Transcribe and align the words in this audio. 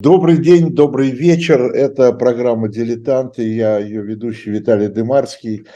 Добрый 0.00 0.36
день, 0.38 0.76
добрый 0.76 1.10
вечер. 1.10 1.72
Это 1.72 2.12
программа 2.12 2.68
«Дилетанты». 2.68 3.42
Я 3.42 3.80
ее 3.80 4.00
ведущий 4.00 4.50
Виталий 4.50 4.86
Дымарский. 4.86 5.66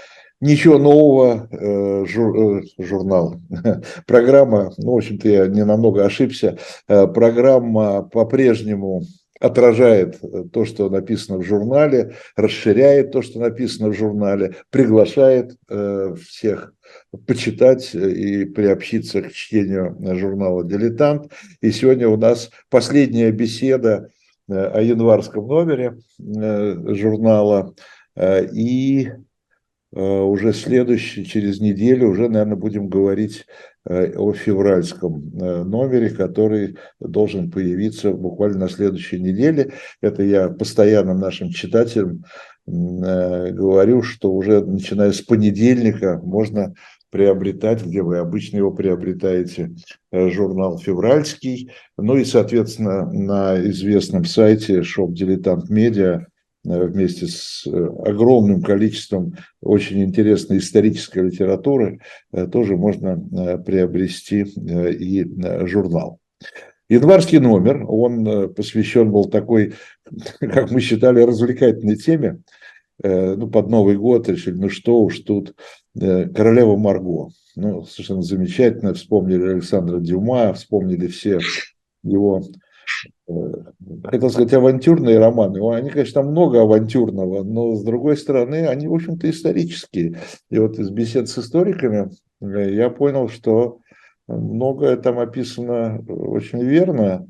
Ничего 0.41 0.79
нового, 0.79 1.49
э, 1.51 2.05
жур, 2.07 2.61
э, 2.61 2.63
журнал, 2.79 3.41
программа, 4.07 4.71
ну, 4.79 4.93
в 4.93 4.97
общем-то, 4.99 5.29
я 5.29 5.49
не 5.49 5.65
намного 5.65 6.05
ошибся, 6.05 6.57
э, 6.87 7.09
программа 7.09 8.03
по-прежнему 8.05 9.03
отражает 9.41 10.21
то, 10.53 10.65
что 10.67 10.89
написано 10.89 11.39
в 11.39 11.43
журнале, 11.43 12.15
расширяет 12.37 13.11
то, 13.11 13.23
что 13.23 13.41
написано 13.41 13.89
в 13.89 13.95
журнале, 13.95 14.55
приглашает 14.71 15.57
всех 15.69 16.75
почитать 17.27 17.95
и 17.95 18.45
приобщиться 18.45 19.23
к 19.23 19.33
чтению 19.33 19.97
журнала 20.17 20.65
«Дилетант». 20.65 21.33
И 21.61 21.71
сегодня 21.71 22.09
у 22.09 22.17
нас 22.17 22.51
последняя 22.71 23.31
беседа 23.31 24.11
о 24.49 24.81
январском 24.81 25.47
номере 25.47 25.99
журнала. 26.19 27.75
И 28.53 29.09
Э, 29.95 30.21
уже 30.23 30.53
следующий, 30.55 31.25
через 31.27 31.61
неделю, 31.61 32.09
уже, 32.09 32.29
наверное, 32.29 32.57
будем 32.57 32.89
говорить 32.89 33.45
э, 33.85 34.15
о 34.17 34.33
февральском 34.33 35.31
э, 35.39 35.65
номере, 35.65 36.09
который 36.09 36.79
должен 36.99 37.51
появиться 37.51 38.13
буквально 38.13 38.61
на 38.61 38.69
следующей 38.71 39.21
неделе. 39.21 39.73
Это 40.01 40.23
я 40.23 40.49
постоянно 40.49 41.15
нашим 41.15 41.51
читателям 41.51 42.25
говорю, 42.73 44.03
что 44.03 44.33
уже 44.33 44.65
начиная 44.65 45.13
с 45.13 45.21
понедельника 45.21 46.21
можно 46.25 46.75
приобретать, 47.11 47.85
где 47.85 48.03
вы 48.03 48.19
обычно 48.19 48.57
его 48.57 48.71
приобретаете, 48.71 49.75
журнал 50.11 50.79
«Февральский». 50.79 51.71
Ну 51.99 52.17
и, 52.17 52.25
соответственно, 52.25 53.05
на 53.13 53.61
известном 53.69 54.25
сайте 54.25 54.81
Dilettant 54.81 55.69
Media 55.71 56.25
Э, 56.65 56.85
вместе 56.85 57.27
с 57.27 57.67
э, 57.67 57.71
огромным 57.71 58.63
количеством 58.63 59.35
очень 59.61 60.03
интересной 60.05 60.59
исторической 60.59 61.25
литературы 61.25 62.01
э, 62.33 62.47
тоже 62.47 62.77
можно 62.77 63.19
приобрести 63.65 64.43
и 64.43 65.27
журнал. 65.67 66.21
Январский 66.89 67.39
номер, 67.39 67.85
он 67.89 68.53
посвящен 68.55 69.11
был 69.11 69.25
такой, 69.25 69.75
как 70.41 70.71
мы 70.71 70.81
считали, 70.81 71.23
развлекательной 71.23 71.97
теме. 71.97 72.43
Ну, 73.03 73.49
под 73.49 73.69
Новый 73.69 73.97
год 73.97 74.29
решили, 74.29 74.55
ну 74.55 74.69
что 74.69 75.01
уж 75.01 75.21
тут, 75.21 75.55
королева 75.95 76.77
Марго. 76.77 77.29
Ну, 77.57 77.85
совершенно 77.85 78.23
замечательно. 78.23 78.95
Вспомнили 78.95 79.55
Александра 79.55 79.99
Дюма, 79.99 80.53
вспомнили 80.55 81.07
все 81.09 81.39
его 82.03 82.43
хотел 84.05 84.31
сказать, 84.31 84.53
авантюрные 84.53 85.19
романы. 85.19 85.61
Они, 85.75 85.91
конечно, 85.91 86.23
много 86.23 86.63
авантюрного, 86.63 87.43
но, 87.43 87.75
с 87.75 87.85
другой 87.85 88.17
стороны, 88.17 88.67
они, 88.67 88.89
в 88.89 88.95
общем-то, 88.95 89.29
исторические. 89.31 90.19
И 90.51 90.59
вот 90.59 90.79
из 90.79 90.91
бесед 90.91 91.29
с 91.29 91.39
историками 91.39 92.11
э, 92.41 92.75
я 92.75 92.91
понял, 92.91 93.29
что 93.29 93.79
многое 94.27 94.97
там 94.97 95.19
описано 95.19 96.05
очень 96.09 96.63
верно. 96.63 97.27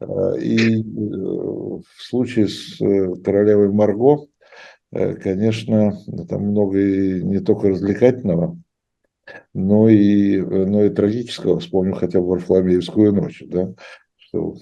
Э, 0.00 0.38
и 0.40 0.80
э, 0.80 0.82
в 0.82 1.82
случае 1.98 2.48
с 2.48 2.78
королевой 3.22 3.70
Марго, 3.70 4.26
конечно, 4.92 5.98
там 6.28 6.42
много 6.42 6.78
и 6.78 7.22
не 7.22 7.40
только 7.40 7.68
развлекательного, 7.68 8.58
но 9.52 9.88
и, 9.88 10.40
но 10.40 10.84
и 10.84 10.90
трагического. 10.90 11.60
Вспомню 11.60 11.94
хотя 11.94 12.20
бы 12.20 12.28
Варфоломеевскую 12.28 13.12
ночь, 13.12 13.42
да, 13.46 13.74
что 14.16 14.56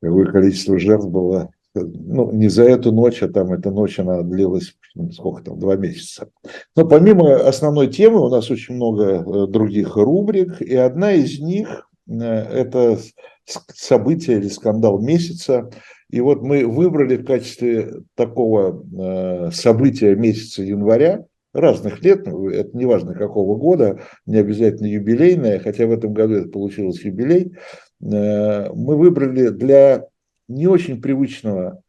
какое 0.00 0.26
количество 0.26 0.78
жертв 0.78 1.08
было. 1.08 1.50
Ну, 1.74 2.32
не 2.32 2.48
за 2.48 2.64
эту 2.64 2.92
ночь, 2.92 3.22
а 3.22 3.28
там 3.28 3.52
эта 3.52 3.70
ночь, 3.70 3.98
она 3.98 4.22
длилась, 4.22 4.76
сколько 5.12 5.44
там, 5.44 5.58
два 5.58 5.76
месяца. 5.76 6.30
Но 6.74 6.88
помимо 6.88 7.36
основной 7.36 7.88
темы 7.88 8.20
у 8.20 8.28
нас 8.28 8.50
очень 8.50 8.74
много 8.74 9.04
э, 9.04 9.46
других 9.46 9.96
рубрик, 9.96 10.60
и 10.60 10.74
одна 10.74 11.12
из 11.12 11.38
них 11.38 11.88
э,– 12.08 12.14
это 12.14 12.98
событие 13.46 14.38
или 14.38 14.48
скандал 14.48 14.98
месяца. 15.00 15.70
И 16.10 16.20
вот 16.20 16.42
мы 16.42 16.66
выбрали 16.66 17.16
в 17.16 17.24
качестве 17.24 18.02
такого 18.14 18.82
э, 18.82 19.50
события 19.52 20.14
месяца 20.14 20.62
января 20.62 21.24
разных 21.52 22.02
лет, 22.02 22.26
ну, 22.26 22.48
это 22.48 22.76
не 22.76 22.86
важно 22.86 23.14
какого 23.14 23.56
года, 23.56 24.00
не 24.26 24.38
обязательно 24.38 24.86
юбилейное, 24.86 25.58
хотя 25.58 25.86
в 25.86 25.92
этом 25.92 26.12
году 26.12 26.34
это 26.34 26.48
получилось 26.48 27.02
юбилей, 27.02 27.52
Э, 28.00 28.70
мы 28.72 28.96
выбрали 28.96 29.48
для 29.48 30.06
не 30.46 30.66
очень 30.66 31.00
привычного 31.00 31.82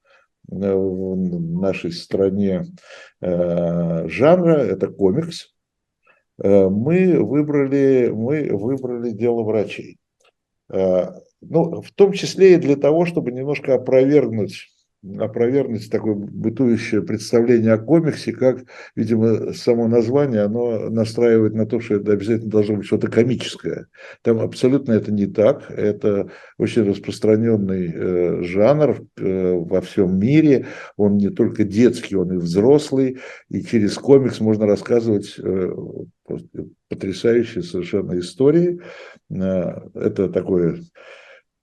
э, 0.51 0.55
в 0.55 1.59
нашей 1.61 1.91
стране 1.91 2.65
жанра, 3.21 4.59
это 4.59 4.87
комикс, 4.87 5.53
мы 6.37 7.21
выбрали, 7.21 8.09
мы 8.15 8.47
выбрали 8.55 9.11
дело 9.11 9.43
врачей. 9.43 9.97
Ну, 11.41 11.81
в 11.81 11.91
том 11.91 12.11
числе 12.13 12.55
и 12.55 12.57
для 12.57 12.75
того, 12.75 13.05
чтобы 13.05 13.31
немножко 13.31 13.75
опровергнуть 13.75 14.67
опровергнуть 15.17 15.89
такое 15.89 16.13
бытующее 16.13 17.01
представление 17.01 17.73
о 17.73 17.77
комиксе, 17.77 18.33
как, 18.33 18.65
видимо, 18.95 19.53
само 19.53 19.87
название, 19.87 20.41
оно 20.41 20.89
настраивает 20.89 21.53
на 21.53 21.65
то, 21.65 21.79
что 21.79 21.95
это 21.95 22.13
обязательно 22.13 22.51
должно 22.51 22.75
быть 22.75 22.85
что-то 22.85 23.07
комическое. 23.09 23.87
Там 24.23 24.39
абсолютно 24.39 24.93
это 24.93 25.11
не 25.11 25.25
так. 25.25 25.71
Это 25.71 26.29
очень 26.57 26.83
распространенный 26.83 27.91
э, 27.93 28.43
жанр 28.43 29.01
э, 29.17 29.53
во 29.53 29.81
всем 29.81 30.19
мире. 30.19 30.67
Он 30.97 31.15
не 31.15 31.29
только 31.29 31.63
детский, 31.63 32.17
он 32.17 32.33
и 32.33 32.37
взрослый. 32.37 33.19
И 33.49 33.63
через 33.63 33.95
комикс 33.95 34.41
можно 34.41 34.65
рассказывать 34.65 35.35
э, 35.39 35.71
потрясающие 36.89 37.63
совершенно 37.63 38.19
истории. 38.19 38.81
Э, 39.31 39.79
это 39.93 40.27
такое 40.27 40.79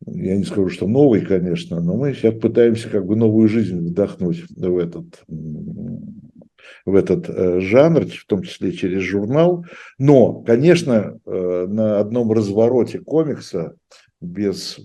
я 0.04 0.36
не 0.36 0.44
скажу, 0.44 0.68
что 0.68 0.86
новый, 0.86 1.22
конечно, 1.22 1.80
но 1.80 1.96
мы 1.96 2.12
сейчас 2.12 2.34
пытаемся 2.34 2.88
как 2.90 3.06
бы 3.06 3.16
новую 3.16 3.48
жизнь 3.48 3.78
вдохнуть 3.78 4.44
в 4.50 4.78
этот, 4.78 5.24
в 6.84 6.94
этот 6.94 7.28
э, 7.28 7.60
жанр, 7.60 8.06
в 8.06 8.26
том 8.26 8.42
числе 8.42 8.72
через 8.72 9.02
журнал. 9.02 9.64
Но, 9.98 10.42
конечно, 10.42 11.18
э, 11.24 11.66
на 11.68 11.98
одном 11.98 12.30
развороте 12.32 12.98
комикса 12.98 13.74
без 14.20 14.78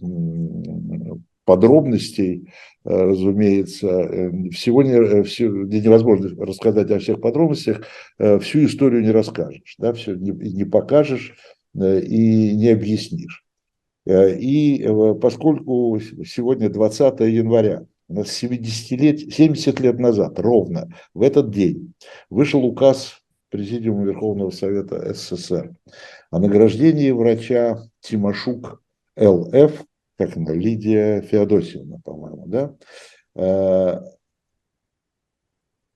подробностей, 1.44 2.54
э, 2.86 2.90
разумеется, 2.90 4.32
всего 4.52 4.82
не, 4.82 5.24
все, 5.24 5.50
невозможно 5.50 6.30
рассказать 6.44 6.90
о 6.90 7.00
всех 7.00 7.20
подробностях, 7.20 7.86
всю 8.18 8.66
историю 8.66 9.02
не 9.02 9.12
расскажешь, 9.12 9.76
да, 9.78 9.94
все 9.94 10.16
не, 10.16 10.32
не 10.32 10.64
покажешь 10.64 11.36
и 11.76 12.56
не 12.56 12.70
объяснишь. 12.70 13.41
Э, 14.06 14.36
и 14.36 14.82
э, 14.84 15.14
поскольку 15.16 16.00
сегодня 16.26 16.70
20 16.70 17.20
января, 17.22 17.86
у 18.08 18.14
нас 18.14 18.32
70 18.32 18.92
лет, 19.00 19.20
70 19.20 19.80
лет 19.80 20.00
назад, 20.00 20.40
ровно 20.40 20.90
в 21.14 21.22
этот 21.22 21.52
день, 21.52 21.94
вышел 22.30 22.66
указ 22.66 23.22
Президиума 23.50 24.06
Верховного 24.06 24.50
Совета 24.50 25.14
СССР 25.14 25.76
о 26.30 26.40
награждении 26.40 27.12
врача 27.12 27.80
Тимошук 28.00 28.82
ЛФ, 29.18 29.84
как 30.18 30.38
она, 30.38 30.54
Лидия 30.54 31.22
Феодосиевна, 31.22 31.98
по-моему, 32.04 32.46
да, 32.48 32.76
э, 33.36 34.00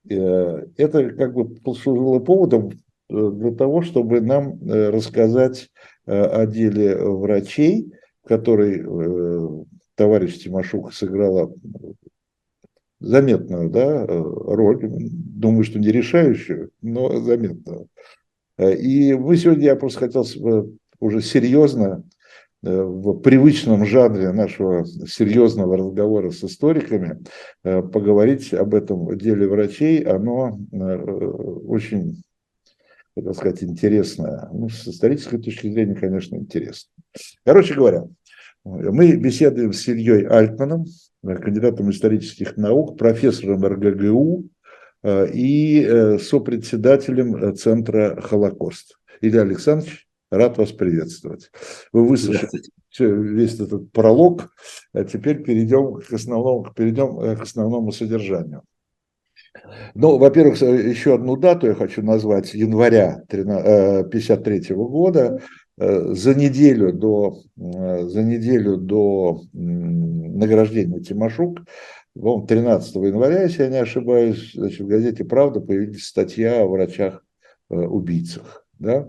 это 0.08 1.10
как 1.10 1.34
бы 1.34 1.48
послужило 1.56 2.20
поводом 2.20 2.70
для 3.08 3.52
того, 3.52 3.82
чтобы 3.82 4.20
нам 4.20 4.60
рассказать 4.64 5.68
о 6.04 6.46
деле 6.46 6.96
врачей, 6.96 7.92
которой 8.26 8.80
э, 8.80 9.64
товарищ 9.94 10.38
Тимошук 10.38 10.92
сыграла 10.92 11.52
заметную 13.00 13.70
да, 13.70 14.06
роль, 14.06 14.80
думаю, 14.82 15.64
что 15.64 15.78
не 15.78 15.88
решающую, 15.88 16.70
но 16.82 17.20
заметную. 17.20 17.88
И 18.58 19.12
мы 19.14 19.36
сегодня, 19.36 19.64
я 19.64 19.76
просто 19.76 20.00
хотел 20.00 20.24
уже 20.98 21.20
серьезно, 21.20 22.04
э, 22.62 22.82
в 22.82 23.18
привычном 23.20 23.84
жанре 23.84 24.32
нашего 24.32 24.84
серьезного 24.84 25.76
разговора 25.76 26.30
с 26.30 26.42
историками 26.42 27.22
э, 27.64 27.82
поговорить 27.82 28.54
об 28.54 28.74
этом 28.74 29.16
деле 29.18 29.46
врачей. 29.46 30.02
Оно 30.02 30.58
очень 30.72 32.22
так 33.22 33.34
сказать, 33.34 33.62
интересная. 33.62 34.48
Ну, 34.52 34.68
с 34.68 34.86
исторической 34.86 35.38
точки 35.38 35.70
зрения, 35.70 35.94
конечно, 35.94 36.36
интересно. 36.36 36.90
Короче 37.44 37.74
говоря, 37.74 38.04
мы 38.64 39.16
беседуем 39.16 39.72
с 39.72 39.88
Ильей 39.88 40.26
Альтманом, 40.26 40.84
кандидатом 41.22 41.90
исторических 41.90 42.56
наук, 42.56 42.98
профессором 42.98 43.64
РГГУ 43.64 44.48
э, 45.02 45.30
и 45.32 45.82
э, 45.82 46.18
сопредседателем 46.18 47.56
Центра 47.56 48.20
Холокост. 48.20 48.98
Илья 49.20 49.42
Александрович, 49.42 50.06
рад 50.30 50.58
вас 50.58 50.72
приветствовать. 50.72 51.50
Вы 51.92 52.06
выслушали 52.06 52.62
весь 52.98 53.58
этот 53.60 53.92
пролог. 53.92 54.50
А 54.92 55.04
теперь 55.04 55.42
перейдем 55.42 56.00
к 56.00 56.12
основному, 56.12 56.72
перейдем 56.74 57.36
к 57.36 57.42
основному 57.42 57.92
содержанию. 57.92 58.62
Ну, 59.94 60.18
во-первых, 60.18 60.60
еще 60.60 61.14
одну 61.14 61.36
дату 61.36 61.66
я 61.66 61.74
хочу 61.74 62.02
назвать, 62.02 62.54
января 62.54 63.22
1953 63.28 64.74
года. 64.74 65.40
Э, 65.78 66.14
за 66.14 66.34
неделю 66.34 66.92
до, 66.92 67.42
э, 67.58 68.04
за 68.04 68.22
неделю 68.22 68.78
до 68.78 69.42
награждения 69.52 71.00
Тимошук, 71.00 71.60
13 72.14 72.96
января, 72.96 73.42
если 73.42 73.64
я 73.64 73.68
не 73.68 73.76
ошибаюсь, 73.76 74.52
значит, 74.54 74.80
в 74.80 74.86
газете 74.86 75.24
«Правда» 75.24 75.60
появилась 75.60 76.04
статья 76.04 76.62
о 76.62 76.66
врачах-убийцах. 76.66 78.64
Э, 78.80 78.84
да? 78.84 79.08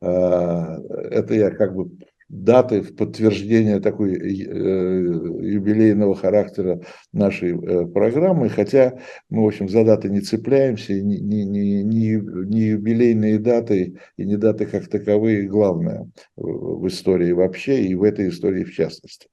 Это 0.00 1.34
я 1.34 1.50
как 1.50 1.74
бы 1.74 1.90
даты 2.28 2.80
в 2.80 2.96
подтверждение 2.96 3.80
такой 3.80 4.14
э, 4.14 4.44
юбилейного 4.44 6.14
характера 6.14 6.80
нашей 7.12 7.52
э, 7.52 7.86
программы, 7.86 8.48
хотя 8.48 8.98
мы, 9.28 9.44
в 9.44 9.46
общем, 9.46 9.68
за 9.68 9.84
даты 9.84 10.08
не 10.08 10.20
цепляемся, 10.20 10.94
ни, 10.94 11.16
ни, 11.16 11.42
ни, 11.42 11.82
ни 11.82 12.60
юбилейные 12.60 13.38
даты 13.38 13.98
и 14.16 14.24
не 14.24 14.36
даты 14.36 14.66
как 14.66 14.88
таковые 14.88 15.46
главное 15.46 16.10
в 16.36 16.86
истории 16.88 17.32
вообще 17.32 17.82
и 17.82 17.94
в 17.94 18.02
этой 18.02 18.28
истории 18.28 18.64
в 18.64 18.72
частности. 18.72 19.28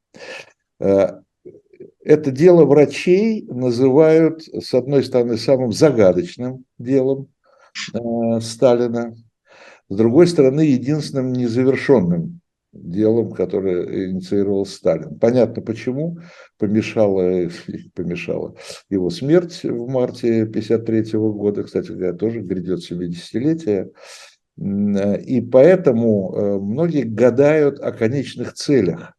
Э, 0.79 1.21
это 2.03 2.31
дело 2.31 2.65
врачей 2.65 3.45
называют, 3.47 4.43
с 4.43 4.73
одной 4.73 5.03
стороны, 5.03 5.37
самым 5.37 5.71
загадочным 5.71 6.65
делом 6.77 7.29
Сталина, 8.41 9.15
с 9.89 9.95
другой 9.95 10.27
стороны, 10.27 10.61
единственным 10.61 11.31
незавершенным 11.33 12.40
делом, 12.73 13.31
которое 13.31 14.09
инициировал 14.09 14.65
Сталин. 14.65 15.19
Понятно 15.19 15.61
почему. 15.61 16.19
Помешала, 16.57 17.49
помешала 17.95 18.55
его 18.89 19.09
смерть 19.09 19.63
в 19.63 19.87
марте 19.87 20.43
1953 20.43 21.19
года. 21.19 21.63
Кстати 21.63 21.91
говоря, 21.91 22.13
тоже 22.13 22.41
грядет 22.41 22.79
70-летие. 22.79 23.91
И 24.57 25.41
поэтому 25.41 26.35
э, 26.35 26.59
многие 26.59 27.03
гадают 27.03 27.79
о 27.79 27.91
конечных 27.91 28.53
целях 28.53 29.13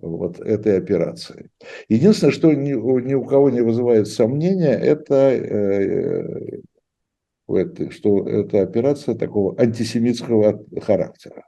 вот 0.00 0.40
этой 0.40 0.78
операции. 0.78 1.50
Единственное, 1.88 2.32
что 2.32 2.52
ни, 2.52 2.72
ни 2.72 3.14
у 3.14 3.24
кого 3.24 3.50
не 3.50 3.60
вызывает 3.60 4.08
сомнения, 4.08 4.74
это, 4.74 5.32
э, 5.32 6.60
что 7.90 8.26
это 8.26 8.62
операция 8.62 9.14
такого 9.14 9.60
антисемитского 9.60 10.64
характера 10.80 11.44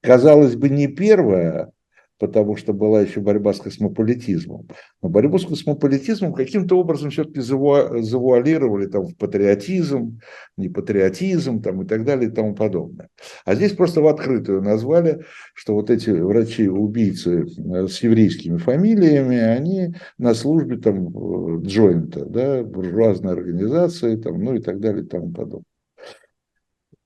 казалось 0.00 0.56
бы, 0.56 0.68
не 0.68 0.88
первая, 0.88 1.72
потому 2.18 2.56
что 2.56 2.72
была 2.72 3.00
еще 3.02 3.20
борьба 3.20 3.52
с 3.52 3.60
космополитизмом. 3.60 4.68
Но 5.02 5.08
борьбу 5.08 5.38
с 5.38 5.46
космополитизмом 5.46 6.32
каким-то 6.32 6.78
образом 6.78 7.10
все-таки 7.10 7.40
заву... 7.40 8.00
завуалировали 8.02 8.86
там, 8.86 9.06
в 9.06 9.16
патриотизм, 9.16 10.20
непатриотизм 10.56 11.60
там, 11.60 11.82
и 11.82 11.86
так 11.86 12.04
далее 12.04 12.30
и 12.30 12.32
тому 12.32 12.54
подобное. 12.54 13.08
А 13.44 13.54
здесь 13.54 13.72
просто 13.72 14.00
в 14.00 14.06
открытую 14.06 14.62
назвали, 14.62 15.24
что 15.54 15.74
вот 15.74 15.90
эти 15.90 16.10
врачи-убийцы 16.10 17.46
э, 17.46 17.88
с 17.88 18.02
еврейскими 18.02 18.58
фамилиями, 18.58 19.36
они 19.36 19.94
на 20.18 20.34
службе 20.34 20.76
там 20.76 21.08
э, 21.08 21.60
джойнта, 21.66 22.24
да, 22.24 22.62
буржуазной 22.62 23.32
организации, 23.32 24.16
там, 24.16 24.42
ну 24.42 24.54
и 24.54 24.60
так 24.60 24.80
далее 24.80 25.04
и 25.04 25.06
тому 25.06 25.32
подобное. 25.32 25.73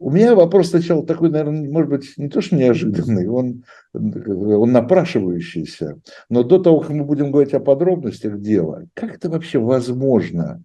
У 0.01 0.11
меня 0.13 0.37
вопрос 0.37 0.69
сначала 0.69 1.05
такой, 1.05 1.29
наверное, 1.31 1.69
может 1.69 1.91
быть, 1.91 2.17
не 2.19 2.29
то 2.29 2.41
что 2.41 2.55
неожиданный, 2.55 3.27
он, 3.27 3.65
он 3.93 4.73
напрашивающийся. 4.73 6.01
Но 6.29 6.45
до 6.45 6.59
того, 6.59 6.81
как 6.81 6.91
мы 6.91 7.05
будем 7.05 7.33
говорить 7.33 7.55
о 7.55 7.61
подробностях 7.61 8.41
дела, 8.41 8.85
как 8.95 9.17
это 9.17 9.29
вообще 9.29 9.59
возможно 9.59 10.63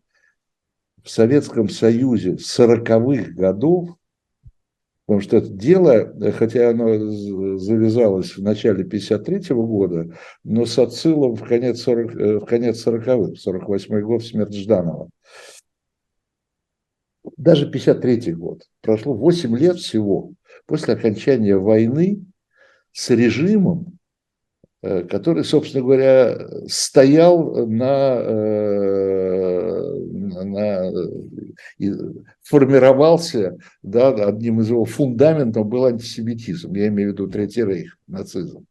в 1.04 1.10
Советском 1.10 1.68
Союзе 1.68 2.34
40-х 2.34 3.32
годов, 3.32 3.90
потому 5.08 5.22
что 5.22 5.38
это 5.38 5.50
дело, 5.50 6.14
хотя 6.34 6.70
оно 6.70 7.10
завязалось 7.58 8.38
в 8.38 8.44
начале 8.44 8.84
53 8.84 9.56
года, 9.56 10.16
но 10.44 10.66
с 10.66 10.78
отсылом 10.78 11.36
в 11.36 11.44
конец, 11.44 11.82
40, 11.82 12.16
э, 12.16 12.40
в 12.40 12.46
конец 12.46 12.86
40-х, 12.86 13.36
48 13.36 14.02
год, 14.02 14.24
смерть 14.24 14.56
Жданова 14.56 15.10
даже 17.38 17.70
53 17.70 18.34
год, 18.34 18.64
прошло 18.82 19.14
8 19.14 19.58
лет 19.58 19.78
всего 19.78 20.34
после 20.66 20.94
окончания 20.94 21.58
войны 21.58 22.26
с 22.92 23.10
режимом, 23.10 23.98
э, 24.82 25.04
который, 25.04 25.44
собственно 25.44 25.84
говоря, 25.84 26.38
стоял 26.68 27.68
на, 27.68 28.18
э, 28.20 29.94
на 30.44 30.92
формировался, 32.42 33.58
да, 33.82 34.10
одним 34.10 34.62
из 34.62 34.70
его 34.70 34.86
фундаментов 34.86 35.66
был 35.68 35.86
антисемитизм, 35.86 36.74
я 36.76 36.88
имею 36.88 37.10
в 37.10 37.14
виду 37.14 37.28
Третий 37.28 37.64
Рейх, 37.64 37.98
нацизм. 38.08 38.66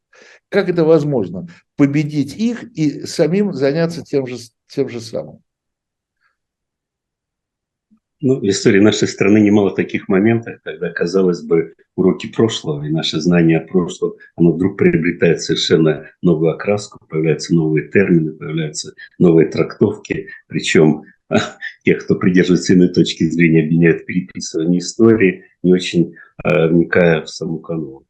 Как 0.48 0.68
это 0.68 0.84
возможно? 0.84 1.46
Победить 1.76 2.36
их 2.36 2.64
и 2.74 3.06
самим 3.06 3.52
заняться 3.54 4.02
тем 4.02 4.26
же, 4.26 4.36
тем 4.68 4.88
же 4.88 5.00
самым. 5.00 5.42
Ну, 8.24 8.38
в 8.38 8.44
истории 8.44 8.78
нашей 8.78 9.08
страны 9.08 9.40
немало 9.40 9.74
таких 9.74 10.08
моментов, 10.08 10.60
когда, 10.62 10.90
казалось 10.90 11.42
бы, 11.42 11.74
уроки 11.96 12.28
прошлого 12.28 12.84
и 12.84 12.88
наше 12.88 13.20
знание 13.20 13.58
о 13.58 13.66
прошлом, 13.66 14.12
оно 14.36 14.52
вдруг 14.52 14.78
приобретает 14.78 15.42
совершенно 15.42 16.06
новую 16.22 16.52
окраску, 16.52 17.04
появляются 17.08 17.52
новые 17.52 17.88
термины, 17.88 18.30
появляются 18.30 18.94
новые 19.18 19.48
трактовки, 19.48 20.28
причем 20.46 21.02
тех, 21.84 22.04
кто 22.04 22.14
придерживается 22.14 22.74
иной 22.74 22.90
точки 22.90 23.24
зрения, 23.24 23.64
обвиняют 23.64 24.02
в 24.02 24.04
переписывании 24.04 24.78
истории, 24.78 25.44
не 25.64 25.72
очень 25.72 26.14
э, 26.44 26.68
вникая 26.68 27.22
в 27.22 27.28
саму 27.28 27.58
канву. 27.58 28.06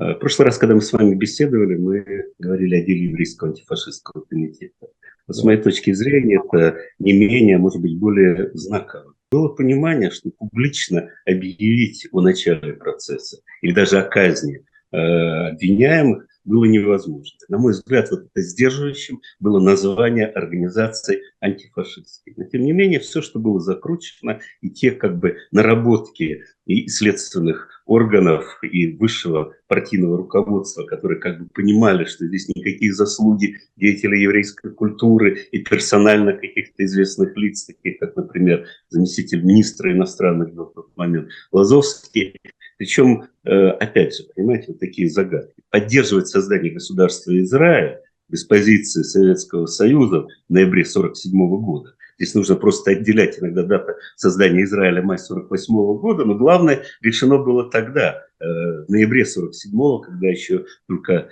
Э, 0.00 0.14
в 0.14 0.18
прошлый 0.18 0.46
раз, 0.46 0.58
когда 0.58 0.74
мы 0.74 0.80
с 0.80 0.92
вами 0.92 1.14
беседовали, 1.14 1.76
мы 1.76 2.24
говорили 2.40 2.74
о 2.74 2.84
деле 2.84 3.04
еврейского 3.04 3.50
антифашистского 3.50 4.22
комитета. 4.22 4.88
Вот 5.28 5.36
с 5.36 5.44
моей 5.44 5.62
точки 5.62 5.92
зрения, 5.92 6.42
это 6.44 6.78
не 6.98 7.12
менее, 7.12 7.56
а 7.56 7.60
может 7.60 7.80
быть, 7.80 7.96
более 7.96 8.50
знаково 8.54 9.14
было 9.32 9.48
понимание, 9.48 10.10
что 10.10 10.30
публично 10.30 11.08
объявить 11.24 12.06
о 12.12 12.20
начале 12.20 12.74
процесса 12.74 13.38
или 13.62 13.72
даже 13.72 13.98
о 13.98 14.02
казни 14.02 14.64
э, 14.92 14.96
обвиняемых 14.96 16.26
было 16.44 16.64
невозможно. 16.64 17.38
На 17.48 17.58
мой 17.58 17.72
взгляд, 17.72 18.10
вот 18.10 18.26
это 18.26 18.42
сдерживающим 18.42 19.20
было 19.40 19.60
название 19.60 20.26
организации 20.26 21.22
антифашистской. 21.40 22.34
Но 22.36 22.44
тем 22.44 22.62
не 22.62 22.72
менее, 22.72 23.00
все, 23.00 23.22
что 23.22 23.38
было 23.38 23.60
закручено, 23.60 24.40
и 24.60 24.70
те 24.70 24.90
как 24.90 25.18
бы 25.18 25.36
наработки 25.50 26.44
и 26.66 26.88
следственных 26.88 27.82
органов 27.86 28.58
и 28.62 28.96
высшего 28.96 29.54
партийного 29.66 30.16
руководства, 30.18 30.84
которые 30.84 31.20
как 31.20 31.40
бы 31.40 31.48
понимали, 31.48 32.04
что 32.04 32.26
здесь 32.26 32.48
никакие 32.48 32.92
заслуги 32.92 33.58
деятелей 33.76 34.22
еврейской 34.22 34.72
культуры 34.72 35.46
и 35.50 35.58
персонально 35.58 36.32
каких-то 36.34 36.84
известных 36.84 37.36
лиц, 37.36 37.64
таких 37.64 37.98
как, 37.98 38.16
например, 38.16 38.66
заместитель 38.88 39.42
министра 39.42 39.92
иностранных 39.92 40.54
дел 40.54 40.66
в 40.66 40.74
тот 40.74 40.96
момент 40.96 41.28
Лазовский, 41.50 42.40
причем, 42.82 43.28
э, 43.44 43.68
опять 43.78 44.16
же, 44.16 44.24
понимаете, 44.34 44.72
вот 44.72 44.80
такие 44.80 45.08
загадки. 45.08 45.54
Поддерживать 45.70 46.26
создание 46.26 46.72
государства 46.72 47.30
Израиль 47.40 47.98
без 48.28 48.42
позиции 48.42 49.02
Советского 49.02 49.66
Союза 49.66 50.26
в 50.48 50.52
ноябре 50.52 50.82
1947 50.82 51.60
года. 51.64 51.94
Здесь 52.18 52.34
нужно 52.34 52.56
просто 52.56 52.90
отделять 52.90 53.38
иногда 53.38 53.62
дата 53.62 53.94
создания 54.16 54.64
Израиля 54.64 55.00
май 55.00 55.16
48 55.16 55.72
года, 56.00 56.24
но 56.24 56.34
главное 56.34 56.82
решено 57.02 57.38
было 57.38 57.70
тогда, 57.70 58.24
э, 58.40 58.44
в 58.44 58.88
ноябре 58.88 59.26
47 59.26 60.00
когда 60.00 60.26
еще 60.26 60.66
только 60.88 61.28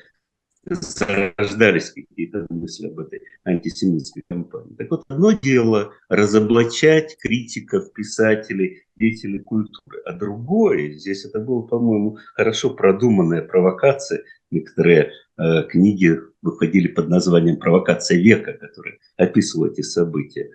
зарождались 0.65 1.91
какие-то 1.91 2.47
мысли 2.49 2.87
об 2.87 3.01
этой 3.01 3.23
антисемитской 3.45 4.23
кампании. 4.29 4.75
Так 4.77 4.91
вот, 4.91 5.03
одно 5.09 5.33
дело 5.33 5.95
разоблачать 6.09 7.17
критиков, 7.19 7.93
писателей, 7.93 8.85
деятелей 9.01 9.41
культуры, 9.41 10.01
а 10.05 10.13
другое, 10.13 10.93
здесь 10.93 11.25
это 11.25 11.41
было, 11.41 11.63
по-моему, 11.63 12.19
хорошо 12.35 12.71
продуманная 12.71 13.43
провокация. 13.43 14.23
Некоторые 14.51 15.13
э, 15.39 15.63
книги 15.69 16.19
выходили 16.43 16.89
под 16.89 17.09
названием 17.09 17.57
«Провокация 17.59 18.19
века», 18.19 18.53
которые 18.53 18.99
описывают 19.17 19.75
эти 19.75 19.83
события. 19.83 20.51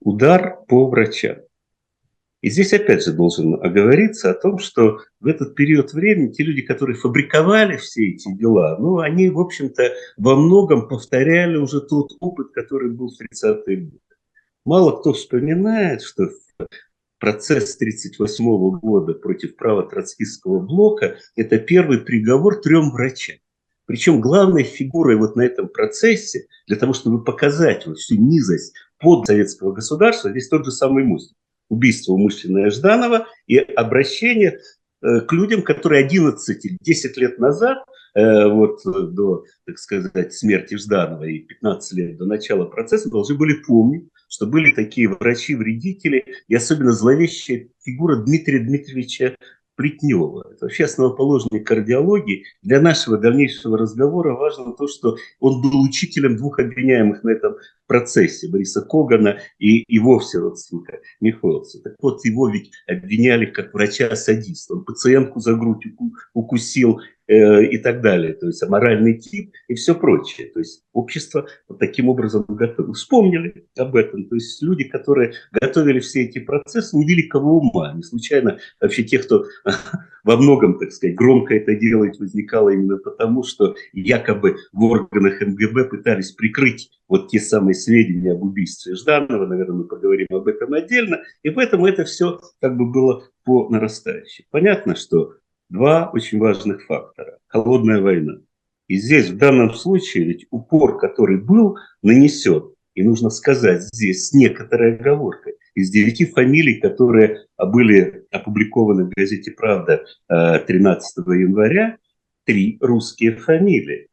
Удар 0.00 0.58
по 0.68 0.88
врачам. 0.88 1.38
И 2.42 2.50
здесь 2.50 2.72
опять 2.72 3.04
же 3.04 3.12
должен 3.12 3.54
оговориться 3.54 4.30
о 4.30 4.34
том, 4.34 4.58
что 4.58 5.00
в 5.20 5.26
этот 5.26 5.54
период 5.54 5.92
времени 5.92 6.32
те 6.32 6.42
люди, 6.42 6.62
которые 6.62 6.96
фабриковали 6.96 7.76
все 7.76 8.10
эти 8.10 8.32
дела, 8.34 8.76
ну, 8.78 8.98
они, 8.98 9.30
в 9.30 9.40
общем-то, 9.40 9.92
во 10.16 10.36
многом 10.36 10.86
повторяли 10.86 11.56
уже 11.56 11.80
тот 11.80 12.12
опыт, 12.20 12.52
который 12.52 12.90
был 12.90 13.08
в 13.08 13.20
30-е 13.20 13.76
годы. 13.76 14.00
Мало 14.64 15.00
кто 15.00 15.12
вспоминает, 15.12 16.02
что 16.02 16.28
процесс 17.18 17.76
1938 17.76 18.78
года 18.80 19.14
против 19.14 19.56
права 19.56 19.82
троцкистского 19.84 20.60
блока– 20.60 21.16
это 21.36 21.58
первый 21.58 21.98
приговор 21.98 22.60
трем 22.60 22.90
врачам. 22.90 23.36
Причем 23.86 24.20
главной 24.20 24.64
фигурой 24.64 25.16
вот 25.16 25.36
на 25.36 25.42
этом 25.42 25.68
процессе, 25.68 26.46
для 26.66 26.76
того, 26.76 26.92
чтобы 26.92 27.22
показать 27.22 27.86
вот 27.86 27.98
всю 27.98 28.16
низость 28.16 28.74
под 28.98 29.26
советского 29.26 29.72
государства, 29.72 30.30
здесь 30.30 30.48
тот 30.48 30.64
же 30.64 30.72
самый 30.72 31.04
Мустин. 31.04 31.36
Убийство 31.68 32.12
умышленное 32.12 32.70
Жданова 32.70 33.26
и 33.46 33.58
обращение 33.58 34.60
э, 35.02 35.20
к 35.20 35.32
людям, 35.32 35.62
которые 35.62 36.04
11 36.04 36.64
или 36.64 36.78
10 36.80 37.16
лет 37.16 37.38
назад, 37.38 37.78
э, 38.14 38.48
вот 38.48 38.80
до, 38.84 39.44
так 39.66 39.78
сказать, 39.78 40.32
смерти 40.32 40.76
Жданова 40.76 41.24
и 41.24 41.40
15 41.40 41.92
лет 41.98 42.16
до 42.18 42.26
начала 42.26 42.66
процесса, 42.66 43.10
должны 43.10 43.36
были 43.36 43.54
помнить, 43.66 44.08
что 44.28 44.46
были 44.46 44.72
такие 44.72 45.08
врачи-вредители, 45.08 46.24
и 46.48 46.54
особенно 46.54 46.92
зловещая 46.92 47.68
фигура 47.82 48.16
Дмитрия 48.16 48.60
Дмитриевича 48.60 49.36
Плетнева. 49.76 50.52
Это 50.52 50.64
вообще 50.64 50.84
основоположник 50.84 51.66
кардиологии. 51.66 52.44
Для 52.62 52.80
нашего 52.80 53.18
дальнейшего 53.18 53.76
разговора 53.76 54.34
важно 54.34 54.72
то, 54.72 54.88
что 54.88 55.16
он 55.38 55.60
был 55.60 55.82
учителем 55.82 56.36
двух 56.36 56.58
обвиняемых 56.58 57.22
на 57.22 57.30
этом 57.30 57.56
процессе, 57.86 58.48
Бориса 58.48 58.80
Когана 58.80 59.38
и, 59.58 59.82
и 59.82 59.98
вовсе 59.98 60.38
родственника 60.38 61.00
Михайловца. 61.20 61.80
Так 61.82 61.94
вот, 62.00 62.24
его 62.24 62.48
ведь 62.48 62.72
обвиняли 62.86 63.46
как 63.46 63.74
врача-садиста. 63.74 64.74
Он 64.74 64.84
пациентку 64.84 65.40
за 65.40 65.54
грудь 65.54 65.84
укусил, 66.32 67.00
Э, 67.28 67.64
и 67.64 67.78
так 67.78 68.02
далее, 68.02 68.34
то 68.34 68.46
есть 68.46 68.62
аморальный 68.62 69.18
тип 69.18 69.52
и 69.66 69.74
все 69.74 69.96
прочее. 69.96 70.48
То 70.54 70.60
есть 70.60 70.84
общество 70.92 71.48
вот 71.68 71.80
таким 71.80 72.08
образом 72.08 72.44
готовило. 72.46 72.94
Вспомнили 72.94 73.66
об 73.76 73.96
этом. 73.96 74.28
То 74.28 74.36
есть 74.36 74.62
люди, 74.62 74.84
которые 74.84 75.32
готовили 75.50 75.98
все 75.98 76.22
эти 76.22 76.38
процессы, 76.38 76.96
невеликого 76.96 77.48
ума. 77.48 77.92
Не 77.94 78.04
случайно 78.04 78.60
вообще 78.80 79.02
те, 79.02 79.18
кто 79.18 79.44
во 80.22 80.36
многом, 80.36 80.78
так 80.78 80.92
сказать, 80.92 81.16
громко 81.16 81.56
это 81.56 81.74
делает, 81.74 82.20
возникало 82.20 82.70
именно 82.70 82.96
потому, 82.96 83.42
что 83.42 83.74
якобы 83.92 84.58
в 84.72 84.84
органах 84.84 85.40
МГБ 85.40 85.86
пытались 85.86 86.30
прикрыть 86.30 86.92
вот 87.08 87.28
те 87.28 87.40
самые 87.40 87.74
сведения 87.74 88.34
об 88.34 88.42
убийстве 88.44 88.94
Жданова, 88.94 89.46
наверное, 89.46 89.78
мы 89.78 89.84
поговорим 89.84 90.28
об 90.30 90.46
этом 90.46 90.74
отдельно, 90.74 91.18
и 91.42 91.50
поэтому 91.50 91.86
это 91.86 92.04
все 92.04 92.38
как 92.60 92.76
бы 92.76 92.88
было 92.88 93.24
по 93.44 93.68
нарастающей. 93.68 94.46
Понятно, 94.50 94.94
что 94.94 95.34
два 95.68 96.10
очень 96.12 96.38
важных 96.38 96.84
фактора. 96.86 97.38
Холодная 97.48 98.00
война. 98.00 98.38
И 98.88 98.96
здесь 98.96 99.30
в 99.30 99.36
данном 99.36 99.74
случае 99.74 100.24
ведь 100.24 100.46
упор, 100.50 100.98
который 100.98 101.38
был 101.38 101.76
нанесен, 102.02 102.72
и 102.94 103.02
нужно 103.02 103.30
сказать 103.30 103.82
здесь 103.82 104.28
с 104.28 104.32
некоторой 104.32 104.96
оговоркой, 104.96 105.54
из 105.74 105.90
девяти 105.90 106.24
фамилий, 106.24 106.80
которые 106.80 107.46
были 107.58 108.24
опубликованы 108.30 109.04
в 109.04 109.10
газете 109.10 109.50
«Правда» 109.50 110.04
13 110.28 111.18
э, 111.18 111.30
января, 111.38 111.98
три 112.44 112.78
русские 112.80 113.36
фамилии. 113.36 114.08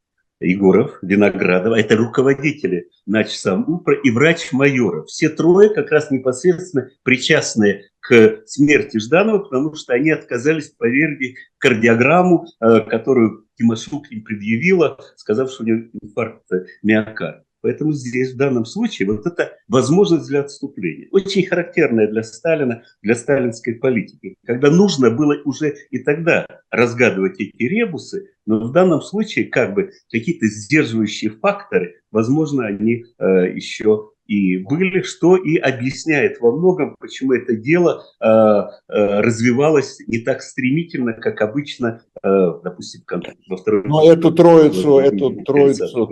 Егоров, 0.45 0.99
Виноградова, 1.01 1.79
это 1.79 1.95
руководители 1.95 2.89
начсам 3.05 3.67
УПРА 3.67 3.95
и 4.03 4.11
врач 4.11 4.51
Майоров. 4.51 5.07
Все 5.07 5.29
трое 5.29 5.69
как 5.69 5.91
раз 5.91 6.11
непосредственно 6.11 6.89
причастны 7.03 7.83
к 7.99 8.43
смерти 8.45 8.97
Жданова, 8.97 9.39
потому 9.39 9.75
что 9.75 9.93
они 9.93 10.11
отказались 10.11 10.69
поверить 10.69 11.37
кардиограмму, 11.57 12.45
э, 12.59 12.81
которую 12.81 13.45
Тимошук 13.57 14.11
им 14.11 14.23
предъявила, 14.23 14.97
сказав, 15.15 15.49
что 15.49 15.63
у 15.63 15.65
него 15.65 15.83
инфаркт 16.01 16.43
миокарда. 16.81 17.45
Поэтому 17.63 17.93
здесь 17.93 18.33
в 18.33 18.37
данном 18.37 18.65
случае 18.65 19.07
вот 19.07 19.25
это 19.25 19.53
возможность 19.69 20.27
для 20.27 20.41
отступления. 20.41 21.07
Очень 21.11 21.45
характерная 21.45 22.09
для 22.09 22.21
Сталина, 22.21 22.83
для 23.01 23.15
сталинской 23.15 23.75
политики. 23.75 24.35
Когда 24.45 24.69
нужно 24.69 25.09
было 25.09 25.37
уже 25.45 25.73
и 25.89 25.99
тогда 25.99 26.45
разгадывать 26.69 27.39
эти 27.39 27.63
ребусы, 27.63 28.31
но 28.45 28.59
в 28.59 28.71
данном 28.71 29.01
случае 29.01 29.45
как 29.45 29.73
бы 29.73 29.91
какие-то 30.11 30.47
сдерживающие 30.47 31.31
факторы, 31.31 32.01
возможно, 32.11 32.65
они 32.65 33.05
э, 33.17 33.53
еще 33.53 34.09
и 34.25 34.57
были, 34.57 35.01
что 35.01 35.35
и 35.35 35.57
объясняет 35.57 36.39
во 36.39 36.51
многом, 36.51 36.95
почему 36.99 37.33
это 37.33 37.55
дело 37.55 38.03
э, 38.21 38.25
э, 38.25 39.19
развивалось 39.19 39.99
не 40.07 40.19
так 40.19 40.41
стремительно, 40.41 41.13
как 41.13 41.41
обычно, 41.41 42.01
э, 42.23 42.51
допустим, 42.63 43.01
во 43.47 43.57
второй. 43.57 43.83
Но 43.85 44.11
эту 44.11 44.31
троицу, 44.31 44.99
эту 44.99 45.31
троицу, 45.43 46.09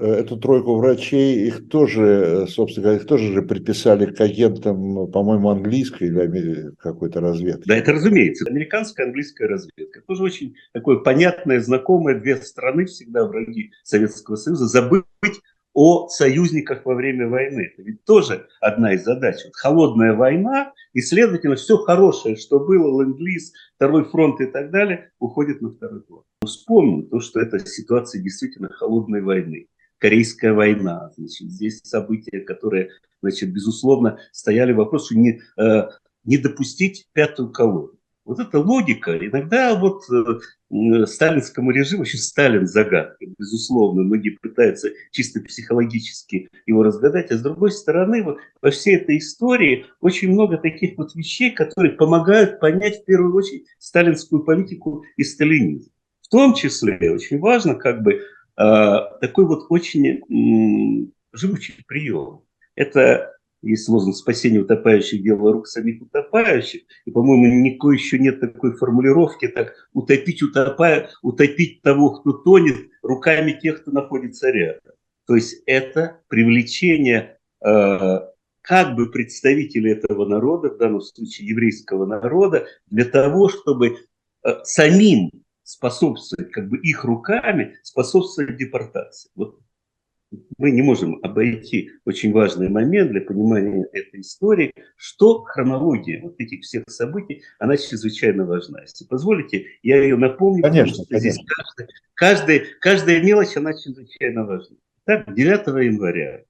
эту 0.00 0.36
тройку 0.36 0.76
врачей, 0.76 1.46
их 1.46 1.68
тоже, 1.68 2.46
собственно 2.48 2.84
говоря, 2.84 3.00
их 3.00 3.06
тоже 3.06 3.32
же 3.32 3.42
приписали 3.42 4.06
к 4.06 4.20
агентам, 4.20 5.10
по-моему, 5.10 5.50
английской 5.50 6.04
или 6.04 6.70
какой-то 6.78 7.20
разведки. 7.20 7.66
Да, 7.66 7.76
это 7.76 7.92
разумеется, 7.92 8.44
американская, 8.48 9.06
английская 9.06 9.46
разведка. 9.46 10.02
Тоже 10.06 10.22
очень 10.22 10.54
такое 10.72 10.98
понятное, 10.98 11.60
знакомое, 11.60 12.20
две 12.20 12.36
страны 12.36 12.84
всегда 12.86 13.26
враги 13.26 13.72
Советского 13.82 14.36
Союза. 14.36 14.66
Забыть 14.66 15.04
о 15.72 16.08
союзниках 16.08 16.86
во 16.86 16.94
время 16.94 17.28
войны. 17.28 17.70
Это 17.72 17.82
ведь 17.82 18.02
тоже 18.04 18.48
одна 18.60 18.94
из 18.94 19.04
задач. 19.04 19.36
Вот 19.44 19.54
холодная 19.54 20.14
война, 20.14 20.72
и, 20.94 21.02
следовательно, 21.02 21.56
все 21.56 21.76
хорошее, 21.76 22.36
что 22.36 22.58
было, 22.58 23.02
ленд-лиз, 23.02 23.52
второй 23.76 24.04
фронт 24.04 24.40
и 24.40 24.46
так 24.46 24.70
далее, 24.70 25.10
уходит 25.18 25.60
на 25.60 25.70
второй 25.70 26.00
план. 26.00 26.22
Вспомним 26.46 27.06
то, 27.08 27.20
что 27.20 27.40
это 27.40 27.58
ситуация 27.58 28.22
действительно 28.22 28.70
холодной 28.70 29.20
войны. 29.20 29.66
Корейская 29.98 30.52
война, 30.52 31.10
значит, 31.16 31.50
здесь 31.50 31.80
события, 31.82 32.40
которые, 32.40 32.90
значит, 33.22 33.52
безусловно, 33.52 34.18
стояли 34.32 34.72
вопрос, 34.72 35.06
что 35.06 35.16
не, 35.16 35.40
э, 35.58 35.88
не 36.24 36.38
допустить 36.38 37.08
пятую 37.12 37.50
колонну. 37.50 37.96
Вот 38.26 38.40
эта 38.40 38.58
логика, 38.58 39.16
иногда 39.16 39.76
вот 39.76 40.02
э, 40.10 41.06
сталинскому 41.06 41.70
режиму, 41.70 42.02
еще 42.02 42.18
Сталин 42.18 42.66
загадка, 42.66 43.24
безусловно, 43.38 44.02
многие 44.02 44.30
пытаются 44.30 44.90
чисто 45.12 45.40
психологически 45.40 46.48
его 46.66 46.82
разгадать, 46.82 47.30
а 47.30 47.36
с 47.36 47.42
другой 47.42 47.70
стороны, 47.70 48.24
вот 48.24 48.38
во 48.60 48.70
всей 48.72 48.96
этой 48.96 49.18
истории 49.18 49.86
очень 50.00 50.32
много 50.32 50.58
таких 50.58 50.98
вот 50.98 51.14
вещей, 51.14 51.52
которые 51.52 51.92
помогают 51.92 52.58
понять 52.58 53.02
в 53.02 53.04
первую 53.04 53.32
очередь 53.32 53.66
сталинскую 53.78 54.42
политику 54.42 55.04
и 55.16 55.22
сталинизм. 55.22 55.92
В 56.20 56.28
том 56.28 56.54
числе 56.54 57.12
очень 57.12 57.38
важно 57.38 57.76
как 57.76 58.02
бы 58.02 58.20
такой 58.56 59.46
вот 59.46 59.66
очень 59.68 60.06
э, 60.06 61.10
живучий 61.32 61.74
прием. 61.86 62.40
Это 62.74 63.36
есть 63.62 63.88
лозунг 63.88 64.16
спасения 64.16 64.60
утопающих, 64.60 65.22
дело 65.22 65.52
рук 65.52 65.66
самих 65.66 66.02
утопающих. 66.02 66.82
И, 67.04 67.10
по-моему, 67.10 67.46
никакой 67.46 67.96
еще 67.96 68.18
нет 68.18 68.40
такой 68.40 68.76
формулировки, 68.76 69.48
так 69.48 69.74
утопить, 69.92 70.42
утопая, 70.42 71.10
утопить 71.22 71.82
того, 71.82 72.10
кто 72.10 72.32
тонет, 72.32 72.88
руками 73.02 73.52
тех, 73.52 73.82
кто 73.82 73.90
находится 73.90 74.50
рядом. 74.50 74.92
То 75.26 75.34
есть 75.34 75.62
это 75.66 76.20
привлечение 76.28 77.38
э, 77.64 78.18
как 78.60 78.94
бы 78.94 79.10
представителей 79.10 79.92
этого 79.92 80.26
народа, 80.26 80.70
в 80.70 80.78
данном 80.78 81.00
случае 81.00 81.48
еврейского 81.48 82.06
народа, 82.06 82.66
для 82.86 83.04
того, 83.04 83.48
чтобы 83.48 83.96
э, 84.44 84.50
самим 84.62 85.30
способствовать, 85.66 86.52
как 86.52 86.68
бы 86.68 86.78
их 86.78 87.04
руками 87.04 87.76
способствовать 87.82 88.56
депортации. 88.56 89.30
Вот 89.34 89.58
мы 90.58 90.70
не 90.70 90.82
можем 90.82 91.18
обойти 91.22 91.90
очень 92.04 92.32
важный 92.32 92.68
момент 92.68 93.10
для 93.10 93.20
понимания 93.20 93.84
этой 93.92 94.20
истории, 94.20 94.72
что 94.96 95.42
хронология 95.42 96.22
вот 96.22 96.38
этих 96.38 96.62
всех 96.62 96.84
событий, 96.88 97.42
она 97.58 97.76
чрезвычайно 97.76 98.44
важна. 98.44 98.82
Если 98.82 99.04
позволите, 99.04 99.66
я 99.82 100.00
ее 100.00 100.16
напомню, 100.16 100.62
конечно, 100.62 101.04
потому 101.04 101.04
что 101.04 101.04
конечно. 101.06 101.30
здесь 101.30 101.46
каждая, 101.46 101.88
каждая, 102.14 102.66
каждая 102.80 103.22
мелочь, 103.22 103.56
она 103.56 103.72
чрезвычайно 103.72 104.44
важна. 104.44 104.76
Так, 105.04 105.34
9 105.34 105.66
января 105.84 106.44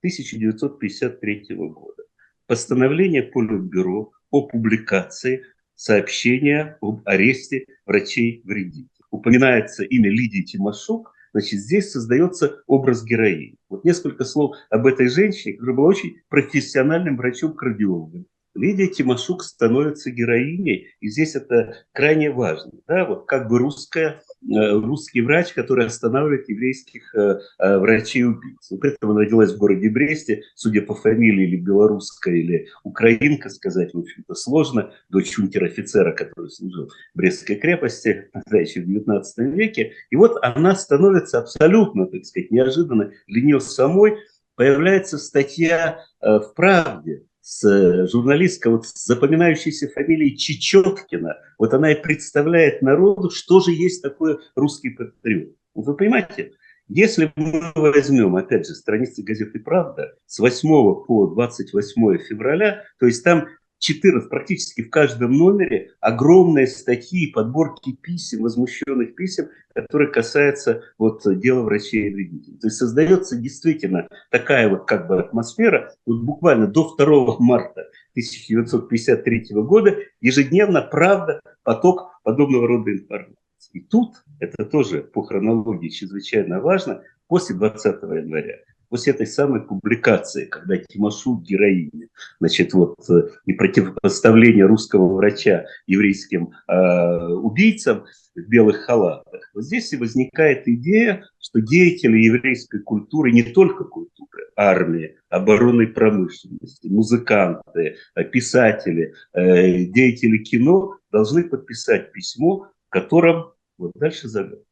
1953 0.00 1.46
года 1.56 2.02
постановление 2.46 3.22
Политбюро 3.22 4.12
о 4.30 4.46
публикации 4.46 5.44
сообщения 5.76 6.78
об 6.80 7.02
аресте 7.04 7.66
врачей-вредителей. 7.86 8.88
Упоминается 9.10 9.84
имя 9.84 10.10
Лидии 10.10 10.42
Тимошук, 10.42 11.12
Значит, 11.36 11.60
здесь 11.60 11.90
создается 11.90 12.62
образ 12.66 13.04
героини. 13.04 13.56
Вот 13.68 13.84
несколько 13.84 14.24
слов 14.24 14.56
об 14.70 14.86
этой 14.86 15.08
женщине, 15.08 15.52
которая 15.52 15.76
была 15.76 15.88
очень 15.88 16.16
профессиональным 16.30 17.18
врачом-кардиологом. 17.18 18.24
Лидия 18.56 18.88
Тимошук 18.88 19.42
становится 19.42 20.10
героиней, 20.10 20.88
и 21.00 21.08
здесь 21.08 21.34
это 21.34 21.76
крайне 21.92 22.30
важно. 22.30 22.72
Да? 22.86 23.04
Вот 23.04 23.26
как 23.26 23.48
бы 23.48 23.58
русская, 23.58 24.22
э, 24.42 24.70
русский 24.72 25.20
врач, 25.20 25.52
который 25.52 25.86
останавливает 25.86 26.48
еврейских 26.48 27.14
э, 27.14 27.38
э, 27.58 27.78
врачей-убийц. 27.78 28.72
Этом 28.82 29.10
она 29.10 29.20
родилась 29.20 29.52
в 29.52 29.58
городе 29.58 29.90
Бресте, 29.90 30.42
судя 30.54 30.82
по 30.82 30.94
фамилии, 30.94 31.46
или 31.46 31.56
белорусская, 31.56 32.36
или 32.36 32.68
украинка, 32.82 33.50
сказать, 33.50 33.92
в 33.92 33.98
общем-то, 33.98 34.34
сложно. 34.34 34.92
Дочь 35.10 35.38
унтер-офицера, 35.38 36.12
который 36.12 36.50
служил 36.50 36.88
в 36.88 37.18
Брестской 37.18 37.56
крепости, 37.56 38.30
тогда 38.32 38.58
еще 38.58 38.80
в 38.80 38.86
19 38.86 39.38
веке. 39.54 39.92
И 40.10 40.16
вот 40.16 40.38
она 40.42 40.74
становится 40.74 41.38
абсолютно, 41.38 42.06
так 42.06 42.24
сказать, 42.24 42.50
неожиданно 42.50 43.12
для 43.26 43.42
нее 43.42 43.60
самой, 43.60 44.16
появляется 44.54 45.18
статья 45.18 46.00
в 46.20 46.52
«Правде», 46.56 47.24
с 47.46 48.08
журналистка 48.08 48.70
вот 48.70 48.88
с 48.88 49.04
запоминающейся 49.04 49.88
фамилией 49.88 50.36
Чечеткина, 50.36 51.38
вот 51.58 51.72
она 51.74 51.92
и 51.92 52.02
представляет 52.02 52.82
народу, 52.82 53.30
что 53.30 53.60
же 53.60 53.70
есть 53.70 54.02
такое 54.02 54.40
русский 54.56 54.90
патриот. 54.90 55.54
Вы 55.76 55.94
понимаете, 55.94 56.54
если 56.88 57.32
мы 57.36 57.70
возьмем, 57.76 58.34
опять 58.34 58.66
же, 58.66 58.74
страницы 58.74 59.22
газеты 59.22 59.60
«Правда» 59.60 60.16
с 60.26 60.40
8 60.40 61.04
по 61.06 61.28
28 61.28 62.18
февраля, 62.18 62.82
то 62.98 63.06
есть 63.06 63.22
там 63.22 63.46
14, 63.78 64.30
практически 64.30 64.82
в 64.82 64.90
каждом 64.90 65.32
номере 65.32 65.92
огромные 66.00 66.66
статьи, 66.66 67.30
подборки 67.30 67.92
писем, 67.92 68.42
возмущенных 68.42 69.14
писем, 69.14 69.48
которые 69.74 70.10
касаются 70.10 70.82
вот 70.98 71.22
дела 71.24 71.62
врачей 71.62 72.08
и 72.08 72.14
вредителей. 72.14 72.58
То 72.58 72.68
есть 72.68 72.78
создается 72.78 73.36
действительно 73.36 74.08
такая 74.30 74.68
вот 74.68 74.86
как 74.86 75.06
бы 75.08 75.20
атмосфера, 75.20 75.92
вот 76.06 76.22
буквально 76.22 76.66
до 76.66 76.94
2 76.96 77.36
марта 77.38 77.82
1953 78.12 79.46
года 79.56 79.98
ежедневно, 80.20 80.82
правда, 80.82 81.40
поток 81.62 82.20
подобного 82.22 82.66
рода 82.66 82.92
информации. 82.92 83.36
И 83.72 83.80
тут, 83.80 84.14
это 84.40 84.64
тоже 84.64 85.02
по 85.02 85.22
хронологии 85.22 85.88
чрезвычайно 85.88 86.60
важно, 86.60 87.02
после 87.28 87.56
20 87.56 88.02
января 88.02 88.56
после 88.88 89.12
этой 89.12 89.26
самой 89.26 89.62
публикации, 89.62 90.46
когда 90.46 90.76
Тимошук 90.76 91.42
героиня, 91.42 92.08
значит, 92.40 92.72
вот 92.74 92.96
э, 93.08 93.28
и 93.44 93.52
противопоставление 93.52 94.66
русского 94.66 95.14
врача 95.14 95.66
еврейским 95.86 96.52
э, 96.68 97.26
убийцам 97.28 98.04
в 98.34 98.40
белых 98.48 98.84
халатах, 98.84 99.50
вот 99.54 99.64
здесь 99.64 99.92
и 99.92 99.96
возникает 99.96 100.68
идея, 100.68 101.24
что 101.40 101.60
деятели 101.60 102.18
еврейской 102.18 102.80
культуры, 102.80 103.32
не 103.32 103.42
только 103.42 103.84
культуры, 103.84 104.44
армии, 104.56 105.16
оборонной 105.28 105.86
промышленности, 105.86 106.88
музыканты, 106.88 107.96
э, 108.14 108.24
писатели, 108.24 109.14
э, 109.32 109.84
деятели 109.84 110.38
кино 110.38 110.98
должны 111.12 111.44
подписать 111.44 112.12
письмо, 112.12 112.68
в 112.86 112.90
котором, 112.90 113.52
вот 113.78 113.92
дальше 113.94 114.28
загадка, 114.28 114.65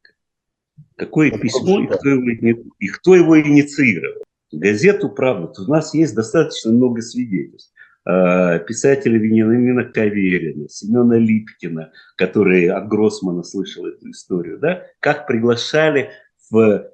Какое 0.97 1.31
ну, 1.31 1.39
письмо 1.39 1.81
и 1.81 1.87
кто, 1.87 2.09
его, 2.09 2.61
и 2.79 2.87
кто 2.87 3.15
его 3.15 3.39
инициировал? 3.39 4.23
Газету 4.51 5.09
«Правда». 5.09 5.51
У 5.61 5.69
нас 5.69 5.93
есть 5.93 6.15
достаточно 6.15 6.71
много 6.71 7.01
свидетельств. 7.01 7.73
А, 8.05 8.59
писателя 8.59 9.17
Вениамина 9.17 9.85
Каверина, 9.85 10.69
Семена 10.69 11.17
Липкина, 11.17 11.91
который 12.17 12.69
от 12.69 12.87
Гроссмана 12.87 13.43
слышал 13.43 13.85
эту 13.87 14.11
историю, 14.11 14.59
да, 14.59 14.83
как 14.99 15.27
приглашали 15.27 16.11
в 16.49 16.91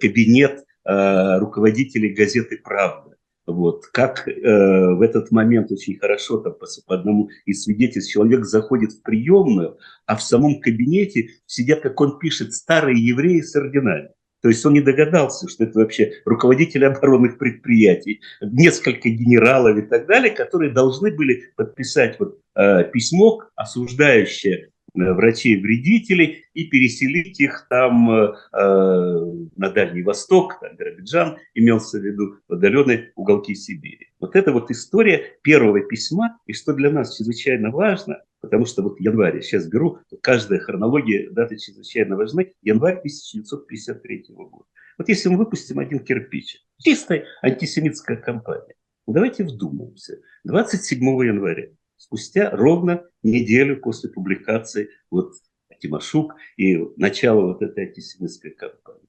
кабинет 0.00 0.64
а, 0.84 1.38
руководителей 1.38 2.14
газеты 2.14 2.58
«Правда». 2.62 3.14
Вот. 3.46 3.86
Как 3.92 4.26
э, 4.26 4.32
в 4.32 5.02
этот 5.02 5.30
момент 5.30 5.70
очень 5.70 5.98
хорошо 5.98 6.38
там, 6.38 6.54
по, 6.54 6.66
по 6.86 6.94
одному 6.94 7.28
из 7.44 7.64
свидетельств 7.64 8.12
человек 8.12 8.44
заходит 8.44 8.92
в 8.92 9.02
приемную, 9.02 9.78
а 10.06 10.16
в 10.16 10.22
самом 10.22 10.60
кабинете 10.60 11.28
сидят, 11.46 11.80
как 11.80 12.00
он 12.00 12.18
пишет, 12.18 12.54
старые 12.54 13.04
евреи 13.04 13.40
с 13.40 13.54
орденами. 13.54 14.10
То 14.40 14.48
есть 14.48 14.64
он 14.66 14.74
не 14.74 14.80
догадался, 14.80 15.48
что 15.48 15.64
это 15.64 15.78
вообще 15.78 16.12
руководители 16.24 16.84
оборонных 16.84 17.38
предприятий, 17.38 18.20
несколько 18.40 19.10
генералов 19.10 19.76
и 19.78 19.82
так 19.82 20.06
далее, 20.06 20.30
которые 20.30 20.72
должны 20.72 21.14
были 21.14 21.52
подписать 21.56 22.18
вот, 22.18 22.38
э, 22.54 22.84
письмо, 22.84 23.42
осуждающее 23.56 24.70
врачей-вредителей 24.94 26.44
и 26.54 26.64
переселить 26.64 27.40
их 27.40 27.66
там 27.68 28.10
э, 28.10 28.34
э, 28.52 29.32
на 29.56 29.70
Дальний 29.70 30.02
Восток, 30.02 30.62
Биробиджан 30.78 31.38
имелся 31.54 31.98
в 31.98 32.02
виду, 32.02 32.36
в 32.48 32.54
отдаленные 32.54 33.12
уголки 33.16 33.54
Сибири. 33.54 34.08
Вот 34.20 34.36
это 34.36 34.52
вот 34.52 34.70
история 34.70 35.36
первого 35.42 35.80
письма, 35.80 36.38
и 36.46 36.52
что 36.52 36.72
для 36.72 36.90
нас 36.90 37.16
чрезвычайно 37.16 37.70
важно, 37.70 38.22
потому 38.40 38.66
что 38.66 38.82
вот 38.82 39.00
январь, 39.00 39.36
я 39.36 39.42
сейчас 39.42 39.66
беру, 39.66 39.98
каждая 40.22 40.60
хронология 40.60 41.30
даты 41.30 41.56
чрезвычайно 41.56 42.16
важны, 42.16 42.52
январь 42.62 42.98
1953 42.98 44.26
года. 44.28 44.64
Вот 44.96 45.08
если 45.08 45.28
мы 45.28 45.38
выпустим 45.38 45.80
один 45.80 45.98
кирпич, 45.98 46.62
чистая 46.78 47.24
антисемитская 47.42 48.16
кампания, 48.16 48.74
давайте 49.08 49.42
вдумаемся, 49.42 50.20
27 50.44 51.00
января 51.02 51.68
спустя 52.04 52.50
ровно 52.50 53.02
неделю 53.22 53.80
после 53.80 54.10
публикации 54.10 54.90
вот 55.10 55.32
Тимошук 55.80 56.34
и 56.56 56.76
начала 56.96 57.46
вот 57.46 57.62
этой 57.62 57.86
антисемитской 57.86 58.50
кампании. 58.50 59.08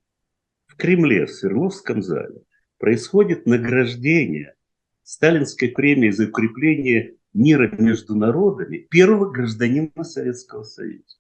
В 0.68 0.78
Кремле, 0.78 1.26
в 1.26 1.32
Свердловском 1.32 2.02
зале 2.02 2.42
происходит 2.78 3.46
награждение 3.46 4.56
сталинской 5.04 5.70
премии 5.70 6.10
за 6.10 6.28
укрепление 6.28 7.16
мира 7.34 7.70
между 7.78 8.16
народами 8.16 8.78
первого 8.90 9.30
гражданина 9.30 10.04
Советского 10.04 10.64
Союза. 10.64 11.18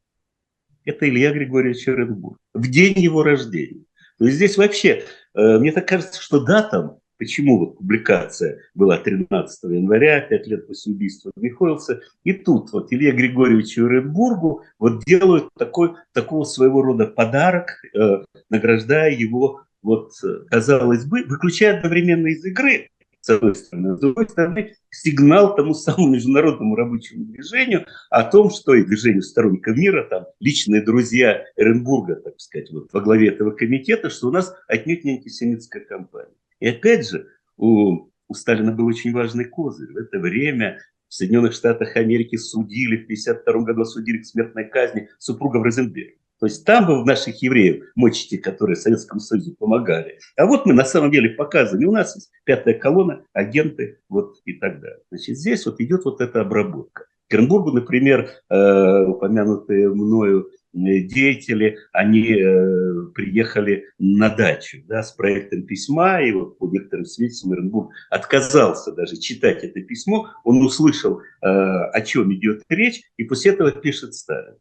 Это 0.85 1.09
Илья 1.09 1.33
Григорьевич 1.33 1.87
Оренбург. 1.87 2.39
В 2.53 2.69
день 2.69 2.99
его 2.99 3.21
рождения. 3.21 3.85
То 4.17 4.25
есть 4.25 4.37
здесь 4.37 4.57
вообще, 4.57 5.03
э, 5.33 5.59
мне 5.59 5.73
так 5.73 5.87
кажется, 5.87 6.21
что 6.21 6.43
датам 6.43 6.99
Почему 7.17 7.59
вот 7.59 7.77
публикация 7.77 8.59
была 8.73 8.97
13 8.97 9.63
января, 9.71 10.21
пять 10.21 10.47
лет 10.47 10.67
после 10.67 10.93
убийства 10.93 11.31
Михоэлса, 11.37 12.01
и 12.23 12.33
тут 12.33 12.73
вот 12.73 12.91
Илья 12.91 13.13
Григорьевичу 13.13 13.85
Оренбургу 13.85 14.63
вот 14.79 15.03
делают 15.05 15.49
такой, 15.57 15.93
такого 16.13 16.43
своего 16.43 16.81
рода 16.81 17.07
подарок, 17.07 17.81
э, 17.93 18.23
награждая 18.49 19.11
его, 19.11 19.61
вот, 19.81 20.11
казалось 20.49 21.05
бы, 21.05 21.23
выключая 21.23 21.77
одновременно 21.77 22.27
из 22.27 22.43
игры, 22.43 22.89
с 23.25 23.29
одной 23.29 23.55
стороны, 23.55 23.95
с 23.95 23.99
другой 23.99 24.29
стороны, 24.29 24.75
сигнал 24.91 25.55
тому 25.55 25.73
самому 25.73 26.09
международному 26.13 26.75
рабочему 26.75 27.25
движению 27.25 27.85
о 28.11 28.23
том, 28.23 28.51
что 28.51 28.75
и 28.75 28.83
движению 28.85 29.23
сторонников 29.23 29.75
мира, 29.75 30.03
там, 30.03 30.25
личные 30.39 30.83
друзья 30.83 31.43
Эренбурга, 31.55 32.17
так 32.17 32.39
сказать, 32.39 32.69
вот, 32.71 32.93
во 32.93 33.01
главе 33.01 33.29
этого 33.29 33.49
комитета, 33.49 34.11
что 34.11 34.27
у 34.27 34.31
нас 34.31 34.53
отнюдь 34.67 35.03
не 35.05 35.13
антисемитская 35.13 35.83
кампания. 35.83 36.35
И 36.59 36.67
опять 36.67 37.09
же, 37.09 37.27
у, 37.57 38.09
у 38.27 38.33
Сталина 38.33 38.71
был 38.71 38.85
очень 38.85 39.11
важный 39.13 39.45
козырь. 39.45 39.91
В 39.91 39.97
это 39.97 40.19
время 40.19 40.79
в 41.07 41.13
Соединенных 41.13 41.53
Штатах 41.53 41.95
Америки 41.95 42.35
судили, 42.35 42.97
в 42.97 43.03
1952 43.03 43.61
году 43.63 43.85
судили 43.85 44.17
к 44.19 44.25
смертной 44.25 44.65
казни 44.65 45.09
супругов 45.19 45.63
Розенберга. 45.63 46.17
То 46.39 46.47
есть 46.47 46.65
там 46.65 46.85
вы 46.85 47.01
в 47.01 47.05
наших 47.05 47.41
евреев 47.41 47.85
мочите, 47.95 48.37
которые 48.37 48.75
Советскому 48.75 49.21
Союзу 49.21 49.55
помогали. 49.55 50.19
А 50.35 50.45
вот 50.45 50.65
мы 50.65 50.73
на 50.73 50.83
самом 50.83 51.11
деле 51.11 51.29
показывали, 51.29 51.85
у 51.85 51.93
нас 51.93 52.15
есть 52.15 52.29
пятая 52.43 52.73
колонна, 52.73 53.23
агенты 53.31 53.99
вот 54.09 54.41
и 54.43 54.53
так 54.53 54.81
далее. 54.81 54.99
Значит, 55.11 55.37
здесь 55.37 55.65
вот 55.65 55.79
идет 55.79 56.03
вот 56.03 56.19
эта 56.19 56.41
обработка. 56.41 57.05
В 57.25 57.31
Кернбургу, 57.31 57.71
например, 57.71 58.29
э, 58.49 59.05
упомянутые 59.05 59.89
мною 59.89 60.49
деятели, 60.75 61.77
они 61.93 62.33
э, 62.33 63.05
приехали 63.13 63.85
на 63.97 64.29
дачу 64.29 64.79
да, 64.85 65.01
с 65.03 65.13
проектом 65.13 65.63
письма, 65.63 66.21
и 66.21 66.31
вот 66.33 66.57
по 66.57 66.67
некоторым 66.67 67.05
свидетельствам 67.05 67.53
Эренбург 67.53 67.91
отказался 68.09 68.91
даже 68.91 69.17
читать 69.17 69.63
это 69.63 69.81
письмо, 69.81 70.27
он 70.43 70.63
услышал, 70.63 71.19
э, 71.19 71.47
о 71.47 72.01
чем 72.01 72.33
идет 72.33 72.61
речь, 72.69 73.01
и 73.17 73.23
после 73.23 73.53
этого 73.53 73.71
пишет 73.71 74.13
Сталин. 74.13 74.57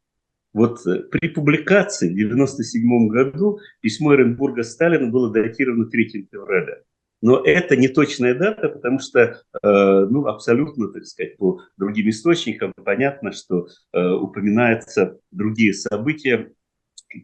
Вот 0.52 0.86
э, 0.86 1.00
при 1.10 1.28
публикации 1.28 2.08
в 2.08 2.32
1997 2.32 3.08
году 3.08 3.58
письмо 3.80 4.14
Эренбурга 4.14 4.62
Сталину 4.62 5.10
было 5.10 5.32
датировано 5.32 5.86
3 5.86 6.28
февраля. 6.30 6.78
Но 7.24 7.40
это 7.42 7.74
не 7.74 7.88
точная 7.88 8.34
дата, 8.34 8.68
потому 8.68 8.98
что, 8.98 9.18
э, 9.20 9.36
ну, 9.62 10.26
абсолютно, 10.26 10.88
так 10.88 11.06
сказать, 11.06 11.38
по 11.38 11.58
другим 11.78 12.10
источникам 12.10 12.74
понятно, 12.84 13.32
что 13.32 13.66
э, 13.94 14.10
упоминаются 14.10 15.18
другие 15.30 15.72
события. 15.72 16.52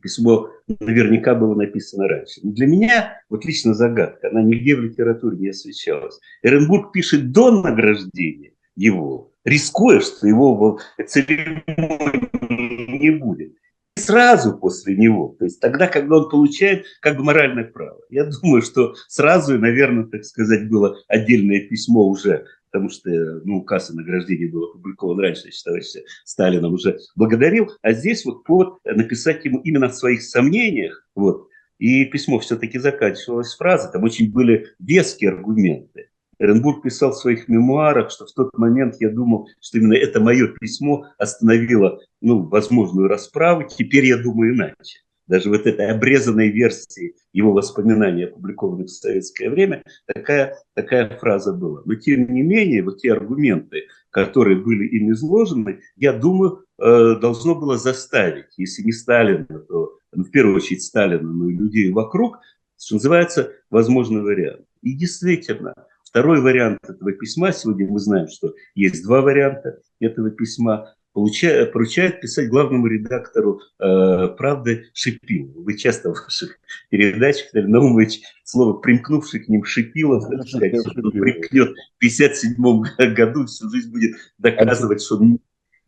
Письмо 0.00 0.48
наверняка 0.68 1.34
было 1.34 1.54
написано 1.54 2.08
раньше. 2.08 2.40
Но 2.42 2.52
для 2.52 2.66
меня, 2.66 3.20
вот 3.28 3.44
лично 3.44 3.74
загадка, 3.74 4.30
она 4.30 4.40
нигде 4.40 4.74
в 4.74 4.80
литературе 4.80 5.36
не 5.36 5.48
освещалась. 5.50 6.18
Эренбург 6.42 6.92
пишет 6.92 7.30
до 7.30 7.60
награждения 7.60 8.54
его, 8.76 9.34
рискуя, 9.44 10.00
что 10.00 10.26
его 10.26 10.80
церемонии 11.06 12.98
не 12.98 13.10
будет 13.10 13.52
сразу 14.00 14.58
после 14.58 14.96
него, 14.96 15.36
то 15.38 15.44
есть 15.44 15.60
тогда, 15.60 15.86
когда 15.86 16.16
он 16.16 16.28
получает 16.28 16.84
как 17.00 17.16
бы 17.16 17.24
моральное 17.24 17.64
право. 17.64 18.00
Я 18.10 18.24
думаю, 18.42 18.62
что 18.62 18.94
сразу, 19.08 19.58
наверное, 19.58 20.04
так 20.04 20.24
сказать, 20.24 20.68
было 20.68 20.96
отдельное 21.08 21.60
письмо 21.60 22.08
уже, 22.08 22.46
потому 22.70 22.90
что 22.90 23.10
ну, 23.44 23.58
указ 23.58 23.90
о 23.90 23.94
награждении 23.94 24.46
был 24.46 24.64
опубликован 24.64 25.20
раньше, 25.20 25.46
я 25.46 25.52
считаю, 25.52 25.82
что 25.82 26.00
Сталин 26.24 26.64
уже 26.64 26.98
благодарил, 27.16 27.70
а 27.82 27.92
здесь 27.92 28.24
вот 28.24 28.44
повод 28.44 28.78
написать 28.84 29.44
ему 29.44 29.60
именно 29.60 29.88
в 29.88 29.94
своих 29.94 30.22
сомнениях, 30.22 31.06
вот, 31.14 31.48
и 31.78 32.04
письмо 32.04 32.38
все-таки 32.38 32.78
заканчивалось 32.78 33.54
фразой, 33.54 33.90
там 33.92 34.04
очень 34.04 34.30
были 34.30 34.66
веские 34.78 35.30
аргументы. 35.30 36.09
Эренбург 36.40 36.82
писал 36.82 37.12
в 37.12 37.18
своих 37.18 37.48
мемуарах, 37.48 38.10
что 38.10 38.26
в 38.26 38.32
тот 38.32 38.56
момент 38.56 38.96
я 38.98 39.10
думал, 39.10 39.48
что 39.60 39.78
именно 39.78 39.94
это 39.94 40.20
мое 40.20 40.48
письмо 40.48 41.06
остановило 41.18 42.00
ну, 42.22 42.42
возможную 42.48 43.08
расправу. 43.08 43.64
Теперь 43.68 44.06
я 44.06 44.16
думаю 44.16 44.54
иначе. 44.54 45.00
даже 45.26 45.50
вот 45.50 45.66
этой 45.66 45.86
обрезанной 45.90 46.48
версии 46.48 47.14
его 47.34 47.52
воспоминаний, 47.52 48.24
опубликованных 48.24 48.86
в 48.86 48.90
советское 48.90 49.50
время, 49.50 49.84
такая, 50.06 50.56
такая 50.74 51.16
фраза 51.18 51.52
была. 51.52 51.82
Но 51.84 51.94
тем 51.94 52.32
не 52.32 52.42
менее, 52.42 52.82
вот 52.82 52.98
те 52.98 53.12
аргументы, 53.12 53.82
которые 54.08 54.56
были 54.56 54.86
им 54.88 55.12
изложены, 55.12 55.80
я 55.96 56.14
думаю, 56.14 56.64
э, 56.78 57.16
должно 57.20 57.54
было 57.54 57.76
заставить, 57.76 58.56
если 58.56 58.82
не 58.82 58.92
Сталина, 58.92 59.44
то 59.44 59.98
ну, 60.12 60.24
в 60.24 60.30
первую 60.30 60.56
очередь 60.56 60.82
Сталина, 60.82 61.22
но 61.22 61.50
и 61.50 61.54
людей 61.54 61.92
вокруг, 61.92 62.38
что 62.78 62.94
называется, 62.94 63.52
возможный 63.68 64.22
вариант. 64.22 64.64
И 64.82 64.94
действительно, 64.94 65.74
второй 66.10 66.40
вариант 66.40 66.80
этого 66.82 67.12
письма, 67.12 67.52
сегодня 67.52 67.88
мы 67.88 67.98
знаем, 67.98 68.28
что 68.28 68.54
есть 68.74 69.02
два 69.04 69.22
варианта 69.22 69.78
этого 70.00 70.30
письма, 70.30 70.92
получает, 71.12 71.72
поручает 71.72 72.20
писать 72.20 72.48
главному 72.48 72.86
редактору 72.86 73.60
э, 73.78 74.28
«Правды» 74.36 74.90
Шипилову. 74.92 75.62
Вы 75.62 75.76
часто 75.76 76.12
в 76.12 76.24
ваших 76.24 76.58
передачах, 76.88 77.52
Наверное, 77.52 77.80
Наумович, 77.80 78.20
слово 78.44 78.74
«примкнувший 78.74 79.40
к 79.40 79.48
ним 79.48 79.64
Шипилов», 79.64 80.24
сказать, 80.48 80.72
примкнет 80.72 81.68
в 81.68 81.98
1957 81.98 83.14
году, 83.14 83.46
всю 83.46 83.70
жизнь 83.70 83.90
будет 83.90 84.16
доказывать, 84.38 85.02
что 85.02 85.16
он 85.16 85.40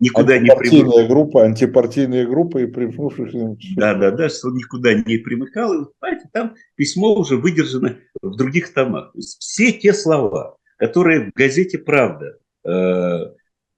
никуда 0.02 0.38
не 0.38 0.54
примыкал. 0.54 1.06
группа, 1.06 1.44
антипартийная 1.44 2.26
группа 2.26 2.58
и 2.58 2.66
примкнувших. 2.66 3.30
Да, 3.76 3.94
да, 3.94 4.10
да, 4.10 4.28
что 4.28 4.48
он 4.48 4.56
никуда 4.56 4.94
не 4.94 5.18
примыкал. 5.18 5.72
И, 5.74 5.86
понимаете, 5.98 6.28
там 6.32 6.54
письмо 6.74 7.14
уже 7.14 7.36
выдержано 7.36 7.96
в 8.20 8.36
других 8.36 8.72
томах. 8.74 9.12
То 9.12 9.18
есть 9.18 9.38
все 9.40 9.72
те 9.72 9.94
слова, 9.94 10.56
которые 10.76 11.30
в 11.30 11.34
газете 11.34 11.78
«Правда» 11.78 12.36
э, 12.64 13.32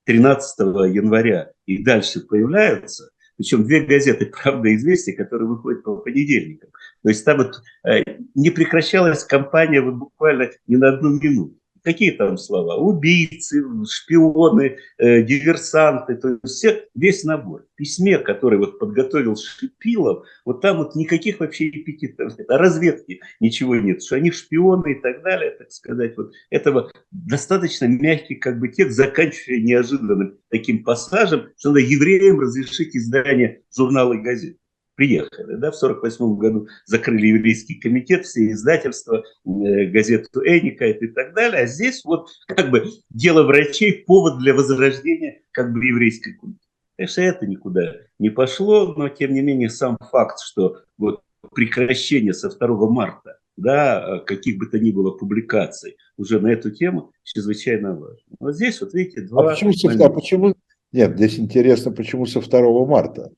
13 0.05 0.59
января 0.95 1.51
и 1.67 1.83
дальше 1.83 2.21
появляются, 2.21 3.11
причем 3.37 3.65
две 3.65 3.81
газеты 3.81 4.27
«Правда» 4.27 4.69
и 4.69 4.77
«Известия», 4.77 5.15
которые 5.15 5.49
выходят 5.49 5.83
по 5.83 5.97
понедельникам. 5.97 6.71
То 7.03 7.11
есть 7.11 7.25
там 7.25 7.39
вот, 7.39 7.61
э, 7.87 8.03
не 8.35 8.49
прекращалась 8.49 9.25
кампания 9.25 9.83
вот, 9.83 9.95
буквально 9.95 10.51
ни 10.67 10.77
на 10.77 10.89
одну 10.89 11.21
минуту 11.21 11.59
какие 11.85 12.11
там 12.11 12.39
слова? 12.39 12.77
Убийцы, 12.77 13.63
шпионы, 13.87 14.79
э, 14.99 15.23
диверсанты, 15.23 16.17
то 16.17 16.31
есть 16.43 16.55
все, 16.55 16.89
весь 16.95 17.25
набор. 17.25 17.67
В 17.73 17.77
письме, 17.77 18.19
который 18.19 18.59
вот 18.59 18.79
подготовил 18.79 19.37
Шипилов, 19.37 20.27
вот 20.45 20.61
там 20.61 20.79
вот 20.79 20.97
никаких 20.97 21.41
вообще 21.41 21.69
эпитетов 21.69 22.33
о 22.49 22.59
разведке 22.59 23.21
ничего 23.41 23.77
нет, 23.77 24.03
что 24.03 24.17
они 24.17 24.31
шпионы 24.31 24.93
и 24.93 25.01
так 25.01 25.23
далее, 25.23 25.53
так 25.53 25.71
сказать. 25.71 26.17
Вот 26.17 26.33
этого 26.51 26.91
достаточно 27.11 27.87
мягкий 27.87 28.37
как 28.37 28.59
бы 28.59 28.69
текст, 28.69 28.97
заканчивая 28.97 29.61
неожиданным 29.61 30.39
таким 30.49 30.83
пассажем, 30.83 31.49
что 31.59 31.69
надо 31.69 31.81
евреям 31.81 32.41
разрешить 32.41 32.97
издание 32.97 33.63
журнала 33.71 34.15
и 34.15 34.23
газет 34.23 34.57
приехали. 34.95 35.57
Да, 35.57 35.71
в 35.71 35.77
1948 35.77 36.37
году 36.37 36.69
закрыли 36.87 37.29
еврейский 37.29 37.75
комитет, 37.75 38.25
все 38.25 38.51
издательства, 38.53 39.25
э, 39.45 39.87
газету 39.87 40.41
Эника 40.45 40.87
и 40.87 41.07
так 41.09 41.35
далее. 41.35 41.63
А 41.63 41.67
здесь 41.67 42.05
вот 42.05 42.29
как 42.47 42.71
бы 42.71 42.85
дело 43.11 43.43
врачей, 43.45 44.05
повод 44.07 44.39
для 44.39 44.55
возрождения 44.55 45.43
как 45.53 45.73
бы 45.73 45.85
еврейской 45.85 46.33
культуры. 46.33 46.61
Конечно, 46.97 47.21
это 47.23 47.47
никуда 47.47 47.97
не 48.19 48.31
пошло, 48.31 48.95
но 48.97 49.09
тем 49.09 49.35
не 49.35 49.43
менее 49.43 49.69
сам 49.69 49.99
факт, 50.11 50.39
что 50.41 50.83
вот 50.97 51.23
прекращение 51.53 52.33
со 52.33 52.49
2 52.49 52.89
марта 52.89 53.39
да, 53.57 54.21
каких 54.27 54.59
бы 54.59 54.67
то 54.67 54.79
ни 54.79 54.91
было 54.91 55.13
публикаций 55.13 55.97
уже 56.17 56.41
на 56.41 56.49
эту 56.49 56.71
тему 56.71 57.13
чрезвычайно 57.23 57.95
важно. 57.95 58.37
Вот 58.41 58.55
здесь 58.55 58.81
вот 58.81 58.95
видите 58.95 59.23
два... 59.23 59.45
А 59.45 59.51
почему, 59.51 59.73
со, 59.73 59.89
а 59.89 60.09
почему... 60.09 60.55
Нет, 60.93 61.17
здесь 61.17 61.39
интересно, 61.39 61.93
почему 61.93 62.27
со 62.27 62.41
2 62.41 62.87
марта? 62.87 63.31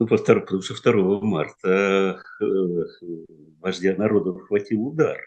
Ну, 0.00 0.06
потому 0.06 0.62
что 0.62 0.92
2 0.92 1.20
марта 1.20 2.22
вождя 3.60 3.94
народа 3.96 4.32
хватил 4.40 4.86
удар. 4.86 5.18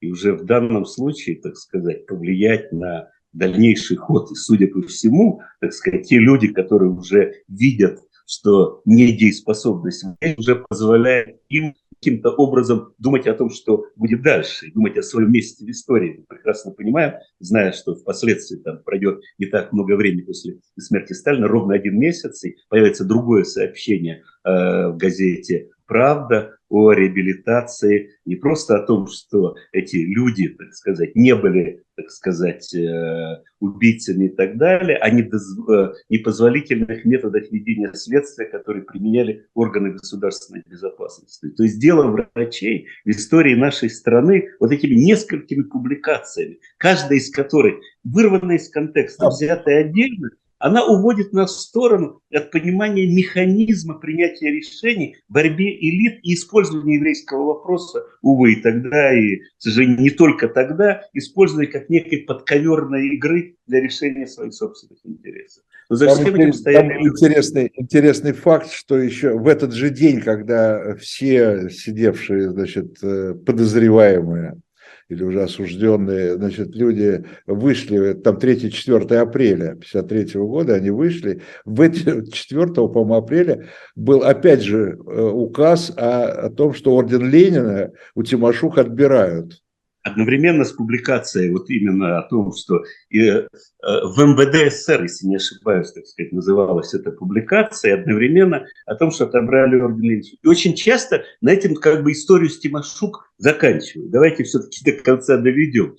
И 0.00 0.10
уже 0.10 0.32
в 0.32 0.44
данном 0.44 0.86
случае, 0.86 1.40
так 1.40 1.56
сказать, 1.56 2.06
повлиять 2.06 2.72
на 2.72 3.10
дальнейший 3.32 3.98
ход, 3.98 4.30
и, 4.30 4.34
судя 4.34 4.68
по 4.68 4.80
всему, 4.82 5.42
так 5.60 5.74
сказать, 5.74 6.08
те 6.08 6.18
люди, 6.18 6.48
которые 6.48 6.90
уже 6.90 7.42
видят, 7.48 8.00
что 8.26 8.80
недееспособность 8.86 10.04
уже 10.38 10.56
позволяет 10.56 11.42
им 11.50 11.74
каким-то 12.04 12.30
образом 12.32 12.92
думать 12.98 13.26
о 13.26 13.32
том, 13.32 13.48
что 13.48 13.86
будет 13.96 14.22
дальше, 14.22 14.70
думать 14.74 14.98
о 14.98 15.02
своем 15.02 15.32
месте 15.32 15.64
в 15.64 15.70
истории. 15.70 16.22
Прекрасно 16.28 16.70
понимаем, 16.72 17.14
зная, 17.38 17.72
что 17.72 17.94
впоследствии 17.94 18.58
там 18.58 18.82
пройдет 18.84 19.22
не 19.38 19.46
так 19.46 19.72
много 19.72 19.96
времени 19.96 20.20
после 20.20 20.60
смерти 20.78 21.14
Сталина, 21.14 21.48
ровно 21.48 21.74
один 21.74 21.98
месяц, 21.98 22.44
и 22.44 22.56
появится 22.68 23.06
другое 23.06 23.44
сообщение 23.44 24.22
э, 24.44 24.88
в 24.88 24.98
газете 24.98 25.70
«Правда», 25.86 26.56
о 26.74 26.92
реабилитации, 26.92 28.10
не 28.24 28.34
просто 28.34 28.76
о 28.76 28.84
том, 28.84 29.06
что 29.06 29.54
эти 29.72 29.96
люди, 29.96 30.48
так 30.48 30.72
сказать, 30.74 31.14
не 31.14 31.34
были, 31.36 31.84
так 31.94 32.10
сказать, 32.10 32.74
э, 32.74 33.42
убийцами 33.60 34.24
и 34.24 34.28
так 34.28 34.58
далее, 34.58 34.96
а 34.96 35.08
э, 35.08 35.92
непозволительных 36.08 37.04
методах 37.04 37.44
ведения 37.52 37.92
следствия, 37.94 38.46
которые 38.46 38.82
применяли 38.84 39.46
органы 39.54 39.92
государственной 39.92 40.64
безопасности. 40.68 41.48
То 41.50 41.62
есть 41.62 41.78
дело 41.78 42.08
врачей 42.34 42.88
в 43.04 43.10
истории 43.10 43.54
нашей 43.54 43.88
страны 43.88 44.48
вот 44.58 44.72
этими 44.72 44.96
несколькими 44.96 45.62
публикациями, 45.62 46.58
каждая 46.78 47.18
из 47.18 47.30
которых 47.30 47.76
вырвана 48.02 48.52
из 48.52 48.68
контекста, 48.68 49.28
взятая 49.28 49.84
отдельно, 49.84 50.30
она 50.64 50.82
уводит 50.86 51.34
нас 51.34 51.56
в 51.56 51.60
сторону 51.60 52.22
от 52.32 52.50
понимания 52.50 53.06
механизма 53.06 53.98
принятия 53.98 54.50
решений, 54.50 55.14
борьбе 55.28 55.78
элит 55.78 56.20
и 56.22 56.32
использования 56.32 56.94
еврейского 56.94 57.44
вопроса, 57.44 58.02
увы, 58.22 58.54
и 58.54 58.62
тогда, 58.62 59.12
и, 59.12 59.36
к 59.36 59.42
сожалению, 59.58 60.00
не 60.00 60.08
только 60.08 60.48
тогда, 60.48 61.02
использования 61.12 61.66
как 61.66 61.90
некой 61.90 62.20
подковерной 62.20 63.08
игры 63.08 63.56
для 63.66 63.82
решения 63.82 64.26
своих 64.26 64.54
собственных 64.54 65.00
интересов. 65.04 65.64
Но 65.90 65.96
за 65.96 66.06
там, 66.06 66.14
всем 66.14 66.34
этим 66.34 66.52
стояли... 66.54 67.08
интересный, 67.08 67.70
интересный 67.74 68.32
факт, 68.32 68.72
что 68.72 68.96
еще 68.96 69.36
в 69.36 69.46
этот 69.46 69.74
же 69.74 69.90
день, 69.90 70.22
когда 70.22 70.96
все 70.96 71.68
сидевшие, 71.68 72.48
значит, 72.48 72.96
э, 73.02 73.34
подозреваемые 73.34 74.62
или 75.08 75.22
уже 75.22 75.42
осужденные, 75.42 76.34
значит, 76.36 76.74
люди 76.74 77.24
вышли, 77.46 78.14
там 78.14 78.36
3-4 78.36 79.16
апреля 79.16 79.74
53 79.76 80.40
года 80.40 80.74
они 80.74 80.90
вышли, 80.90 81.42
в 81.64 81.80
эти 81.80 82.30
4, 82.30 82.66
по-моему, 82.72 83.14
апреля 83.14 83.68
был 83.94 84.22
опять 84.22 84.62
же 84.62 84.98
э, 85.06 85.22
указ 85.22 85.92
о, 85.96 86.46
о 86.46 86.50
том, 86.50 86.74
что 86.74 86.94
орден 86.94 87.28
Ленина 87.28 87.92
у 88.14 88.22
Тимошук 88.22 88.78
отбирают 88.78 89.63
одновременно 90.04 90.64
с 90.64 90.72
публикацией 90.72 91.50
вот 91.50 91.70
именно 91.70 92.18
о 92.18 92.28
том, 92.28 92.52
что 92.52 92.84
и, 93.08 93.22
э, 93.26 93.46
в 93.82 94.20
МВД 94.20 94.70
СССР, 94.70 95.02
если 95.02 95.26
не 95.26 95.36
ошибаюсь, 95.36 95.90
так 95.92 96.06
сказать, 96.06 96.30
называлась 96.30 96.92
эта 96.92 97.10
публикация, 97.10 97.94
одновременно 97.94 98.66
о 98.86 98.94
том, 98.94 99.10
что 99.10 99.24
отобрали 99.24 99.80
орден 99.80 100.02
Ленина. 100.02 100.22
И 100.42 100.46
очень 100.46 100.74
часто 100.74 101.24
на 101.40 101.50
этом 101.50 101.74
как 101.74 102.04
бы 102.04 102.12
историю 102.12 102.50
с 102.50 102.58
Тимошук 102.58 103.32
заканчивают. 103.38 104.10
Давайте 104.10 104.44
все-таки 104.44 104.84
до 104.84 104.92
конца 105.02 105.38
доведем. 105.38 105.96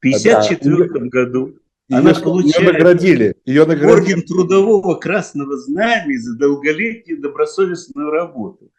В 0.00 0.06
1954 0.06 0.88
да. 0.88 1.06
году 1.06 1.58
она 1.92 2.10
ее, 2.10 2.22
получает 2.22 2.60
ее 2.60 2.72
наградили, 2.72 3.36
ее 3.44 3.66
наградили. 3.66 3.92
орден 3.92 4.22
трудового 4.22 4.94
красного 4.94 5.56
знамени 5.58 6.16
за 6.16 6.38
долголетнюю 6.38 7.20
добросовестную 7.20 8.10
работу. 8.10 8.70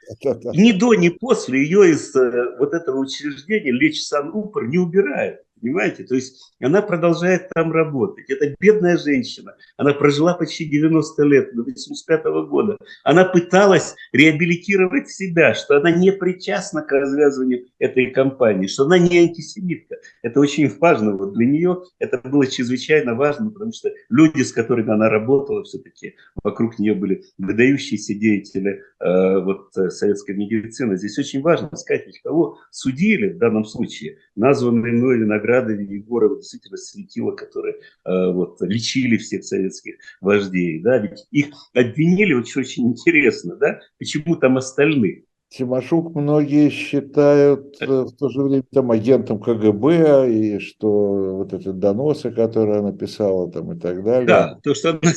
Ни 0.54 0.72
до, 0.72 0.96
ни 0.96 1.10
после 1.10 1.64
ее 1.64 1.92
из 1.92 2.16
э, 2.16 2.58
вот 2.60 2.74
этого 2.74 3.00
учреждения 3.00 3.72
Лечь 3.72 4.02
Сан-Упор 4.04 4.68
не 4.68 4.78
убирают. 4.78 5.40
Понимаете? 5.64 6.04
То 6.04 6.16
есть 6.16 6.54
она 6.60 6.82
продолжает 6.82 7.48
там 7.56 7.72
работать. 7.72 8.30
Это 8.30 8.54
бедная 8.60 8.98
женщина. 8.98 9.56
Она 9.78 9.94
прожила 9.94 10.34
почти 10.34 10.66
90 10.66 11.24
лет, 11.24 11.56
до 11.56 11.64
85 11.64 12.24
года. 12.50 12.78
Она 13.06 13.24
пыталась 13.24 13.96
реабилитировать 14.12 15.10
себя, 15.10 15.54
что 15.54 15.78
она 15.78 15.90
не 15.90 16.12
причастна 16.12 16.82
к 16.82 16.92
развязыванию 16.92 17.68
этой 17.80 18.12
кампании, 18.12 18.68
что 18.68 18.84
она 18.84 18.98
не 18.98 19.18
антисемитка. 19.20 19.96
Это 20.22 20.42
очень 20.42 20.70
важно. 20.80 21.16
Вот 21.16 21.34
для 21.34 21.46
нее 21.46 21.84
это 21.98 22.18
было 22.18 22.46
чрезвычайно 22.46 23.16
важно, 23.16 23.50
потому 23.50 23.72
что 23.72 23.90
люди, 24.10 24.42
с 24.42 24.52
которыми 24.52 24.92
она 24.92 25.10
работала, 25.10 25.64
все-таки 25.64 26.16
вокруг 26.44 26.78
нее 26.78 26.94
были 26.94 27.24
выдающиеся 27.38 28.14
деятели 28.14 28.82
э, 29.00 29.40
вот, 29.40 29.70
э, 29.78 29.90
советской 29.92 30.36
медицины. 30.36 30.98
Здесь 30.98 31.18
очень 31.18 31.42
важно 31.42 31.74
сказать, 31.78 32.04
кого 32.22 32.58
судили 32.70 33.30
в 33.30 33.38
данном 33.38 33.64
случае. 33.64 34.18
Названные 34.36 34.92
мной 34.92 35.20
награды 35.20 35.53
награды 35.54 35.74
Егорова 35.84 36.38
действительно 36.38 36.78
светило, 36.78 37.32
которые 37.32 37.76
э, 38.06 38.32
вот, 38.32 38.62
лечили 38.62 39.18
всех 39.18 39.44
советских 39.44 39.96
вождей. 40.22 40.82
Да? 40.82 40.98
Ведь 40.98 41.26
их 41.32 41.48
обвинили, 41.74 42.34
очень, 42.34 42.62
очень 42.62 42.88
интересно, 42.88 43.56
да? 43.56 43.80
почему 44.00 44.36
там 44.36 44.58
остальных? 44.58 45.24
Тимошук 45.50 46.16
многие 46.16 46.70
считают 46.70 47.76
э, 47.80 47.86
в 47.86 48.12
то 48.14 48.30
же 48.30 48.42
время 48.42 48.64
там 48.72 48.90
агентом 48.90 49.40
КГБ, 49.40 50.32
и 50.32 50.60
что 50.60 51.38
вот 51.38 51.54
эти 51.54 51.70
доносы, 51.70 52.32
которые 52.32 52.80
она 52.80 52.92
писала 52.92 53.52
там 53.52 53.74
и 53.74 53.80
так 53.80 54.04
далее. 54.04 54.28
Да, 54.28 54.60
то, 54.64 54.74
что 54.74 54.90
она 54.90 55.00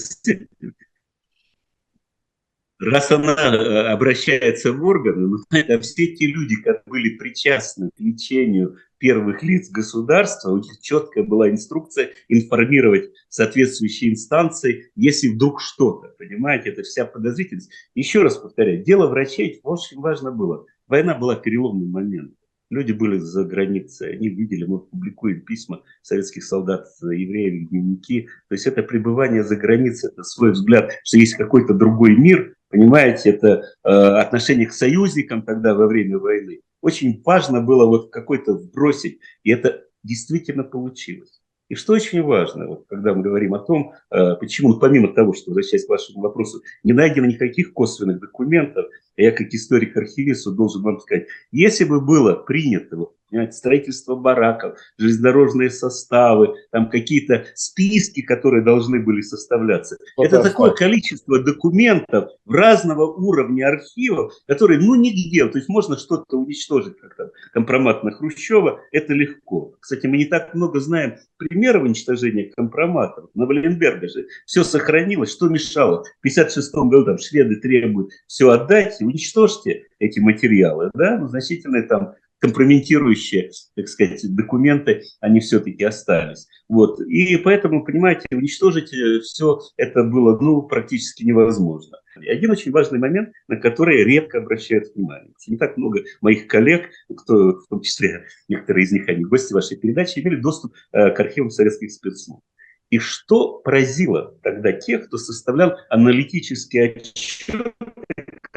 раз 2.78 3.10
она 3.10 3.34
э, 3.34 3.86
обращается 3.88 4.72
в 4.72 4.84
органы, 4.84 5.28
ну, 5.28 5.38
это 5.50 5.80
все 5.80 6.14
те 6.14 6.26
люди, 6.26 6.56
которые 6.56 6.82
были 6.86 7.16
причастны 7.16 7.90
к 7.90 8.00
лечению 8.00 8.76
первых 8.98 9.42
лиц 9.42 9.70
государства, 9.70 10.50
у 10.50 10.58
них 10.58 10.80
четкая 10.80 11.24
была 11.24 11.50
инструкция 11.50 12.10
информировать 12.28 13.10
соответствующие 13.28 14.12
инстанции, 14.12 14.90
если 14.94 15.28
вдруг 15.28 15.60
что-то, 15.60 16.08
понимаете, 16.18 16.70
это 16.70 16.82
вся 16.82 17.04
подозрительность. 17.04 17.70
Еще 17.94 18.22
раз 18.22 18.36
повторяю, 18.36 18.82
дело 18.84 19.08
врачей 19.08 19.60
очень 19.62 20.00
важно 20.00 20.32
было. 20.32 20.66
Война 20.86 21.14
была 21.14 21.36
переломным 21.36 21.90
моментом. 21.90 22.36
Люди 22.68 22.90
были 22.90 23.18
за 23.18 23.44
границей, 23.44 24.14
они 24.14 24.28
видели, 24.28 24.64
мы 24.64 24.80
публикуем 24.80 25.42
письма 25.42 25.82
советских 26.02 26.42
солдат, 26.42 26.88
евреев, 27.00 27.68
дневники. 27.68 28.28
То 28.48 28.54
есть 28.54 28.66
это 28.66 28.82
пребывание 28.82 29.44
за 29.44 29.54
границей, 29.54 30.10
это 30.10 30.24
свой 30.24 30.50
взгляд, 30.50 30.92
что 31.04 31.16
есть 31.16 31.34
какой-то 31.34 31.74
другой 31.74 32.16
мир, 32.16 32.56
понимаете, 32.68 33.30
это 33.30 33.62
э, 33.84 33.88
отношение 33.88 34.66
к 34.66 34.72
союзникам 34.72 35.42
тогда 35.42 35.74
во 35.74 35.86
время 35.86 36.18
войны. 36.18 36.60
Очень 36.86 37.20
важно 37.24 37.60
было 37.60 37.84
вот 37.84 38.12
какой-то 38.12 38.52
вбросить, 38.52 39.18
и 39.42 39.50
это 39.50 39.82
действительно 40.04 40.62
получилось. 40.62 41.42
И 41.68 41.74
что 41.74 41.94
очень 41.94 42.22
важно, 42.22 42.68
вот, 42.68 42.84
когда 42.88 43.12
мы 43.12 43.24
говорим 43.24 43.54
о 43.54 43.58
том, 43.58 43.92
э, 44.12 44.36
почему, 44.36 44.78
помимо 44.78 45.12
того, 45.12 45.32
что, 45.32 45.50
возвращаясь 45.50 45.84
к 45.84 45.88
вашему 45.88 46.20
вопросу, 46.20 46.62
не 46.84 46.92
найдено 46.92 47.26
никаких 47.26 47.72
косвенных 47.72 48.20
документов, 48.20 48.86
я 49.16 49.32
как 49.32 49.48
историк-архивист 49.52 50.48
должен 50.54 50.82
вам 50.82 51.00
сказать, 51.00 51.26
если 51.50 51.82
бы 51.82 52.00
было 52.00 52.34
принято 52.34 52.96
понимаете, 53.30 53.52
строительство 53.52 54.14
бараков, 54.14 54.78
железнодорожные 54.98 55.70
составы, 55.70 56.54
там 56.70 56.88
какие-то 56.88 57.46
списки, 57.54 58.22
которые 58.22 58.62
должны 58.62 59.00
были 59.00 59.20
составляться. 59.20 59.96
Вот 60.16 60.26
Это 60.26 60.42
такое 60.42 60.70
факт. 60.70 60.78
количество 60.78 61.42
документов 61.42 62.30
в 62.44 62.52
разного 62.52 63.06
уровня 63.06 63.68
архивов, 63.68 64.32
которые, 64.46 64.80
ну, 64.80 64.94
нигде, 64.94 65.46
то 65.46 65.58
есть 65.58 65.68
можно 65.68 65.96
что-то 65.96 66.36
уничтожить, 66.36 66.98
как 66.98 67.16
там 67.16 67.28
компромат 67.52 68.04
на 68.04 68.12
Хрущева, 68.12 68.80
это 68.92 69.12
легко. 69.12 69.74
Кстати, 69.80 70.06
мы 70.06 70.18
не 70.18 70.26
так 70.26 70.54
много 70.54 70.80
знаем 70.80 71.16
примеров 71.36 71.82
уничтожения 71.82 72.52
компроматов. 72.56 73.30
На 73.34 73.46
Валенберга 73.46 74.08
же 74.08 74.26
все 74.46 74.64
сохранилось, 74.64 75.32
что 75.32 75.48
мешало. 75.48 76.04
В 76.18 76.22
56 76.22 76.74
году 76.74 77.04
там 77.04 77.18
шведы 77.18 77.56
требуют 77.56 78.10
все 78.26 78.50
отдать, 78.50 78.96
уничтожьте 79.00 79.86
эти 79.98 80.20
материалы, 80.20 80.90
да, 80.94 81.18
ну, 81.18 81.28
значительные 81.28 81.82
там 81.82 82.14
компрометирующие, 82.40 83.50
так 83.74 83.88
сказать, 83.88 84.22
документы, 84.34 85.02
они 85.20 85.40
все-таки 85.40 85.84
остались. 85.84 86.46
Вот. 86.68 87.00
И 87.00 87.36
поэтому, 87.38 87.84
понимаете, 87.84 88.26
уничтожить 88.30 88.92
э, 88.92 89.20
все 89.20 89.60
это 89.76 90.04
было 90.04 90.38
ну, 90.38 90.62
практически 90.62 91.22
невозможно. 91.22 91.98
И 92.20 92.28
один 92.28 92.50
очень 92.50 92.72
важный 92.72 92.98
момент, 92.98 93.30
на 93.48 93.56
который 93.56 94.02
редко 94.04 94.38
обращают 94.38 94.94
внимание. 94.94 95.32
Не 95.46 95.56
так 95.56 95.76
много 95.76 96.02
моих 96.20 96.46
коллег, 96.46 96.90
кто, 97.14 97.58
в 97.58 97.66
том 97.68 97.80
числе 97.82 98.24
некоторые 98.48 98.84
из 98.84 98.92
них, 98.92 99.08
они 99.08 99.24
гости 99.24 99.52
вашей 99.52 99.76
передачи, 99.76 100.20
имели 100.20 100.36
доступ 100.36 100.74
э, 100.92 101.10
к 101.10 101.20
архивам 101.20 101.50
советских 101.50 101.92
спецслужб. 101.92 102.42
И 102.90 102.98
что 102.98 103.58
поразило 103.58 104.38
тогда 104.42 104.72
тех, 104.72 105.06
кто 105.06 105.18
составлял 105.18 105.76
аналитический 105.90 106.84
отчет, 106.84 107.74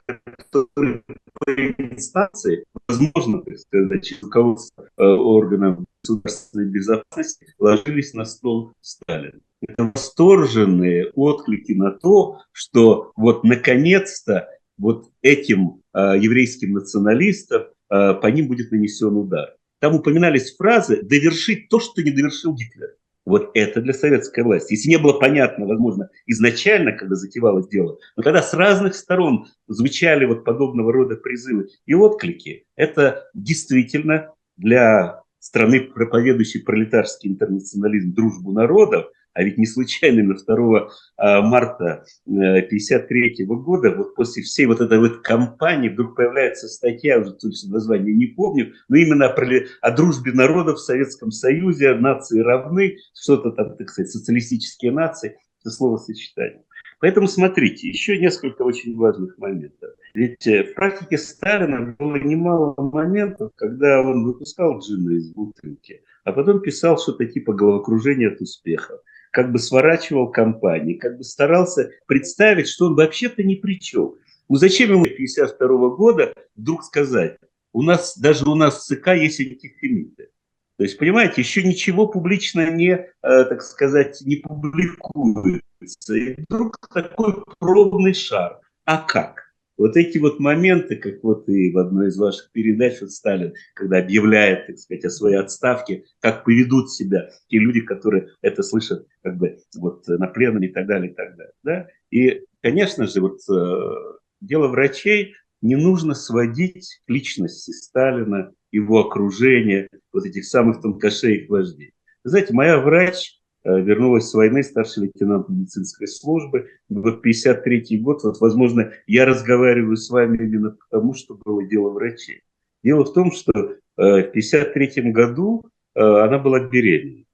который 0.06 1.02
по 1.34 1.52
инстанции, 1.52 2.66
возможно, 2.90 3.42
так 3.42 3.58
сказать, 3.60 4.14
руководство 4.22 4.90
э, 4.98 5.04
органов 5.04 5.80
государственной 6.04 6.70
безопасности 6.70 7.54
ложились 7.60 8.14
на 8.14 8.26
стол 8.26 8.74
Сталина. 8.82 9.40
Это 9.62 9.92
восторженные 9.94 11.12
отклики 11.14 11.74
на 11.74 11.92
то, 11.92 12.40
что 12.52 13.12
вот 13.16 13.44
наконец-то 13.44 14.50
вот 14.78 15.10
этим 15.22 15.82
э, 15.94 16.16
еврейским 16.20 16.74
националистам 16.74 17.64
э, 17.90 18.14
по 18.16 18.28
ним 18.28 18.48
будет 18.48 18.72
нанесен 18.72 19.16
удар. 19.16 19.56
Там 19.80 19.96
упоминались 19.96 20.56
фразы 20.56 21.04
«довершить 21.04 21.70
то, 21.70 21.80
что 21.80 22.02
не 22.02 22.12
довершил 22.12 22.56
Гитлер». 22.56 22.96
Вот 23.30 23.52
это 23.54 23.80
для 23.80 23.94
советской 23.94 24.44
власти. 24.44 24.74
Если 24.74 24.90
не 24.90 24.98
было 24.98 25.14
понятно, 25.14 25.68
возможно, 25.68 26.10
изначально, 26.26 26.94
когда 26.94 27.14
затевалось 27.14 27.68
дело, 27.68 28.00
но 28.18 28.24
когда 28.24 28.42
с 28.42 28.56
разных 28.56 28.96
сторон 28.96 29.46
звучали 29.68 30.26
вот 30.26 30.44
подобного 30.44 30.92
рода 30.92 31.16
призывы 31.16 31.68
и 31.86 31.94
отклики, 31.94 32.66
это 32.76 33.30
действительно 33.36 34.34
для 34.58 35.22
страны, 35.38 35.82
проповедующей 35.82 36.64
пролетарский 36.64 37.30
интернационализм, 37.30 38.16
дружбу 38.16 38.52
народов, 38.52 39.12
а 39.34 39.44
ведь 39.44 39.58
не 39.58 39.66
случайно 39.66 40.24
на 40.24 40.36
2 40.36 40.90
а, 41.18 41.42
марта 41.42 42.04
1953 42.26 43.36
э, 43.40 43.46
года, 43.46 43.92
вот 43.92 44.16
после 44.16 44.44
всей 44.44 44.66
вот 44.66 44.82
этой 44.82 45.00
вот 45.00 45.22
кампании 45.22 45.90
вдруг 45.90 46.16
появляется 46.16 46.68
статья, 46.68 47.20
уже 47.20 47.34
точно 47.34 47.74
название 47.74 48.16
не 48.16 48.28
помню, 48.28 48.74
но 48.88 48.98
именно 48.98 49.28
о, 49.28 49.64
о 49.82 49.92
дружбе 49.92 50.32
народов 50.32 50.78
в 50.78 50.84
Советском 50.84 51.32
Союзе, 51.32 51.96
нации 51.96 52.40
равны, 52.40 52.98
что-то 53.14 53.52
там, 53.52 53.78
так 53.78 53.90
сказать, 53.90 54.12
социалистические 54.12 54.92
нации, 54.92 55.38
это 55.62 55.72
словосочетание. 55.72 56.64
Поэтому 57.00 57.28
смотрите, 57.28 57.88
еще 57.88 58.18
несколько 58.18 58.64
очень 58.64 58.96
важных 58.98 59.38
моментов. 59.38 59.92
Ведь 60.14 60.46
э, 60.48 60.64
в 60.64 60.74
практике 60.74 61.18
Сталина 61.18 61.96
было 61.98 62.18
немало 62.18 62.76
моментов, 62.78 63.52
когда 63.56 64.02
он 64.02 64.26
выпускал 64.26 64.80
джина 64.80 65.12
из 65.12 65.32
бутылки, 65.32 66.04
а 66.26 66.34
потом 66.34 66.62
писал 66.62 66.98
что-то 66.98 67.26
типа 67.26 67.54
головокружения 67.54 68.30
от 68.32 68.42
успехов 68.42 69.00
как 69.32 69.52
бы 69.52 69.60
сворачивал 69.60 70.32
компании, 70.32 70.96
как 70.96 71.18
бы 71.18 71.24
старался 71.24 71.92
представить, 72.08 72.68
что 72.68 72.88
он 72.88 72.96
вообще-то 72.96 73.44
ни 73.44 73.56
при 73.56 73.80
чем. 73.80 74.16
Ну 74.48 74.56
зачем 74.56 74.92
ему 74.92 75.06
52 75.06 75.90
года 75.96 76.34
вдруг 76.56 76.84
сказать, 76.84 77.38
у 77.72 77.84
нас, 77.84 78.18
даже 78.18 78.50
у 78.50 78.56
нас 78.56 78.80
в 78.80 78.84
ЦК 78.84 79.10
есть 79.10 79.40
антихимиты. 79.40 80.30
То 80.78 80.84
есть, 80.84 80.98
понимаете, 80.98 81.42
еще 81.42 81.62
ничего 81.62 82.08
публично 82.08 82.72
не, 82.72 82.92
э, 82.92 83.06
так 83.22 83.62
сказать, 83.62 84.22
не 84.22 84.38
публикуется. 84.38 86.16
И 86.16 86.42
вдруг 86.42 86.78
такой 86.94 87.44
пробный 87.60 88.14
шар. 88.14 88.60
А 88.86 88.98
как? 88.98 89.49
Вот 89.80 89.96
эти 89.96 90.18
вот 90.18 90.42
моменты, 90.42 90.98
как 90.98 91.24
вот 91.24 91.48
и 91.48 91.72
в 91.72 91.78
одной 91.78 92.10
из 92.10 92.18
ваших 92.18 92.52
передач 92.52 93.00
вот 93.00 93.12
Сталин, 93.12 93.54
когда 93.74 94.00
объявляет, 94.00 94.68
так 94.68 94.78
сказать, 94.78 95.06
о 95.06 95.10
своей 95.10 95.38
отставке, 95.38 96.04
как 96.20 96.44
поведут 96.44 96.92
себя 96.92 97.30
те 97.48 97.60
люди, 97.60 97.80
которые 97.80 98.28
это 98.42 98.62
слышат 98.62 99.08
как 99.24 99.38
бы 99.38 99.58
вот 99.78 100.06
на 100.10 100.28
пленуме 100.28 100.68
и 100.68 100.72
так 100.74 100.86
далее, 100.86 101.12
и 101.12 101.16
так 101.16 101.38
далее. 101.38 101.54
Да? 101.64 101.88
И, 102.12 102.44
конечно 102.62 103.08
же, 103.08 103.22
вот 103.22 103.40
э, 103.50 104.18
дело 104.42 104.68
врачей 104.68 105.36
не 105.62 105.78
нужно 105.78 106.14
сводить 106.14 107.02
личности 107.08 107.72
Сталина, 107.72 108.52
его 108.72 109.00
окружения, 109.00 109.88
вот 110.12 110.26
этих 110.26 110.44
самых 110.44 110.82
тонкошей 110.82 111.38
их 111.38 111.50
вождей. 111.50 111.94
знаете, 112.26 112.54
моя 112.54 112.80
врач, 112.80 113.39
вернулась 113.64 114.30
с 114.30 114.34
войны, 114.34 114.64
старший 114.64 115.04
лейтенант 115.04 115.50
медицинской 115.50 116.08
службы. 116.08 116.70
Вот 116.90 117.22
53 117.22 117.98
год, 118.00 118.24
вот, 118.24 118.40
возможно, 118.40 118.92
я 119.08 119.26
разговариваю 119.26 119.98
с 119.98 120.10
вами 120.10 120.38
именно 120.38 120.78
потому, 120.90 121.14
что 121.14 121.36
было 121.36 121.66
дело 121.66 121.90
врачей. 121.90 122.42
Дело 122.84 123.04
в 123.04 123.14
том, 123.14 123.32
что 123.32 123.52
э, 123.52 123.78
в 123.98 124.32
53 124.32 125.12
году 125.12 125.66
э, 125.96 126.02
она 126.02 126.40
была 126.40 126.62
беременна. 126.62 127.26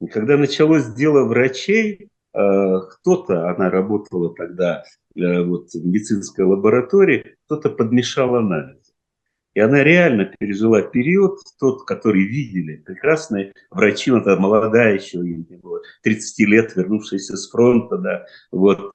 И 0.00 0.06
когда 0.06 0.36
началось 0.36 0.92
дело 0.94 1.24
врачей, 1.24 2.08
кто-то, 2.32 3.48
она 3.48 3.70
работала 3.70 4.34
тогда 4.34 4.84
вот, 5.14 5.70
в 5.70 5.86
медицинской 5.86 6.44
лаборатории, 6.44 7.36
кто-то 7.46 7.70
подмешал 7.70 8.36
анализ. 8.36 8.85
И 9.56 9.58
она 9.58 9.82
реально 9.82 10.26
пережила 10.26 10.82
период, 10.82 11.38
тот, 11.58 11.86
который 11.86 12.24
видели 12.24 12.76
прекрасные 12.76 13.54
врачи, 13.70 14.10
тогда 14.10 14.36
молодая 14.36 14.96
еще, 14.96 15.20
ей 15.20 15.46
не 15.48 15.56
было 15.56 15.80
30 16.02 16.46
лет, 16.46 16.76
вернувшаяся 16.76 17.38
с 17.38 17.48
фронта, 17.48 17.96
да, 17.96 18.26
вот. 18.52 18.92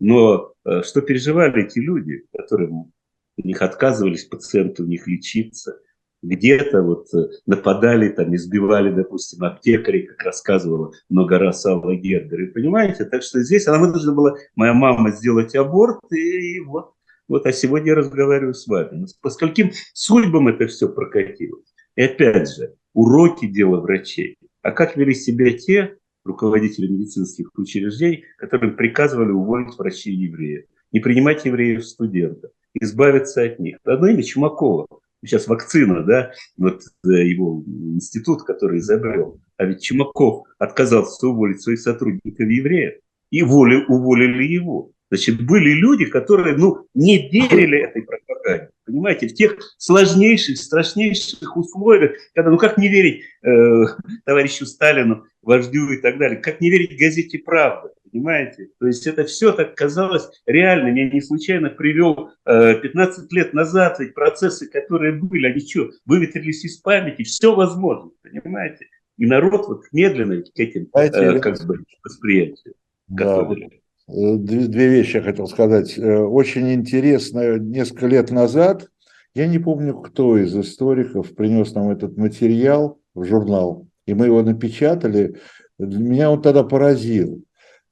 Но 0.00 0.54
э, 0.64 0.82
что 0.82 1.02
переживали 1.02 1.64
эти 1.64 1.78
люди, 1.78 2.24
которым 2.36 2.90
у 3.36 3.46
них 3.46 3.62
отказывались 3.62 4.24
пациенты 4.24 4.82
у 4.82 4.86
них 4.86 5.06
лечиться, 5.06 5.78
где-то 6.20 6.82
вот 6.82 7.06
э, 7.14 7.28
нападали, 7.46 8.08
там, 8.08 8.34
избивали, 8.34 8.90
допустим, 8.90 9.44
аптекарей, 9.44 10.08
как 10.08 10.20
рассказывала 10.24 10.92
много 11.10 11.38
раз 11.38 11.64
Алла 11.64 11.94
Гердер. 11.94 12.40
И 12.40 12.50
понимаете, 12.50 13.04
так 13.04 13.22
что 13.22 13.40
здесь 13.40 13.68
она 13.68 13.78
вынуждена 13.78 14.14
была, 14.14 14.34
моя 14.56 14.74
мама, 14.74 15.12
сделать 15.12 15.54
аборт, 15.54 16.00
и 16.12 16.58
вот 16.58 16.94
вот, 17.32 17.46
а 17.46 17.52
сегодня 17.52 17.92
я 17.92 17.94
разговариваю 17.94 18.52
с 18.52 18.66
вами. 18.66 18.90
Ну, 18.92 19.06
по 19.22 19.30
скольким 19.30 19.70
судьбам 19.94 20.48
это 20.48 20.66
все 20.66 20.86
прокатилось? 20.86 21.64
И 21.96 22.02
опять 22.02 22.54
же, 22.54 22.74
уроки 22.92 23.46
дела 23.46 23.80
врачей. 23.80 24.36
А 24.60 24.70
как 24.70 24.98
вели 24.98 25.14
себя 25.14 25.50
те 25.56 25.96
руководители 26.26 26.88
медицинских 26.88 27.48
учреждений, 27.56 28.24
которым 28.36 28.76
приказывали 28.76 29.30
уволить 29.30 29.78
врачей 29.78 30.14
евреев, 30.14 30.66
не 30.92 31.00
принимать 31.00 31.46
евреев 31.46 31.86
студентов, 31.86 32.50
избавиться 32.78 33.42
от 33.44 33.58
них. 33.58 33.78
Одно 33.82 34.08
имя 34.08 34.22
Чумакова. 34.22 34.86
Сейчас 35.24 35.46
вакцина, 35.46 36.04
да, 36.04 36.32
вот 36.58 36.82
э, 37.06 37.12
его 37.12 37.64
институт, 37.66 38.42
который 38.42 38.80
изобрел. 38.80 39.40
А 39.56 39.64
ведь 39.64 39.82
Чумаков 39.82 40.46
отказался 40.58 41.28
уволить 41.28 41.62
своих 41.62 41.80
сотрудников 41.80 42.46
евреев, 42.46 43.00
и 43.30 43.42
воли, 43.42 43.86
уволили 43.88 44.44
его. 44.44 44.91
Значит, 45.12 45.44
были 45.44 45.74
люди, 45.74 46.06
которые, 46.06 46.56
ну, 46.56 46.86
не 46.94 47.28
верили 47.28 47.80
этой 47.80 48.00
пропаганде. 48.00 48.70
Понимаете, 48.86 49.28
в 49.28 49.34
тех 49.34 49.58
сложнейших, 49.76 50.56
страшнейших 50.56 51.54
условиях, 51.54 52.12
когда, 52.34 52.50
ну 52.50 52.56
как 52.56 52.78
не 52.78 52.88
верить 52.88 53.22
э, 53.42 53.82
товарищу 54.24 54.64
Сталину, 54.64 55.26
вождю 55.42 55.90
и 55.90 56.00
так 56.00 56.16
далее, 56.16 56.38
как 56.38 56.62
не 56.62 56.70
верить 56.70 56.98
газете 56.98 57.38
«Правда», 57.40 57.92
понимаете? 58.10 58.70
То 58.80 58.86
есть 58.86 59.06
это 59.06 59.24
все 59.24 59.52
так 59.52 59.74
казалось 59.74 60.30
реальным. 60.46 60.94
Я 60.94 61.10
не 61.10 61.20
случайно 61.20 61.68
привел 61.68 62.30
э, 62.46 62.76
15 62.76 63.30
лет 63.34 63.52
назад 63.52 64.00
ведь 64.00 64.14
процессы, 64.14 64.66
которые 64.66 65.12
были, 65.12 65.46
они 65.46 65.60
что, 65.60 65.90
выветрились 66.06 66.64
из 66.64 66.78
памяти, 66.78 67.24
все 67.24 67.54
возможно, 67.54 68.12
понимаете? 68.22 68.86
И 69.18 69.26
народ 69.26 69.68
вот 69.68 69.82
медленно 69.92 70.40
к 70.40 70.58
этим 70.58 70.88
э, 70.96 71.38
как 71.38 71.62
бы 71.66 71.84
восприятиям 72.02 72.76
да. 73.08 73.42
Э, 73.42 73.81
две, 74.12 74.66
две 74.66 74.88
вещи 74.88 75.16
я 75.16 75.22
хотел 75.22 75.46
сказать. 75.46 75.98
Э, 75.98 76.18
очень 76.18 76.72
интересно, 76.72 77.58
несколько 77.58 78.06
лет 78.06 78.30
назад, 78.30 78.88
я 79.34 79.46
не 79.46 79.58
помню, 79.58 79.98
кто 79.98 80.36
из 80.36 80.56
историков 80.56 81.34
принес 81.34 81.72
нам 81.74 81.90
этот 81.90 82.16
материал 82.16 83.00
в 83.14 83.24
журнал, 83.24 83.86
и 84.06 84.14
мы 84.14 84.26
его 84.26 84.42
напечатали. 84.42 85.36
Меня 85.78 86.30
он 86.30 86.42
тогда 86.42 86.62
поразил. 86.62 87.42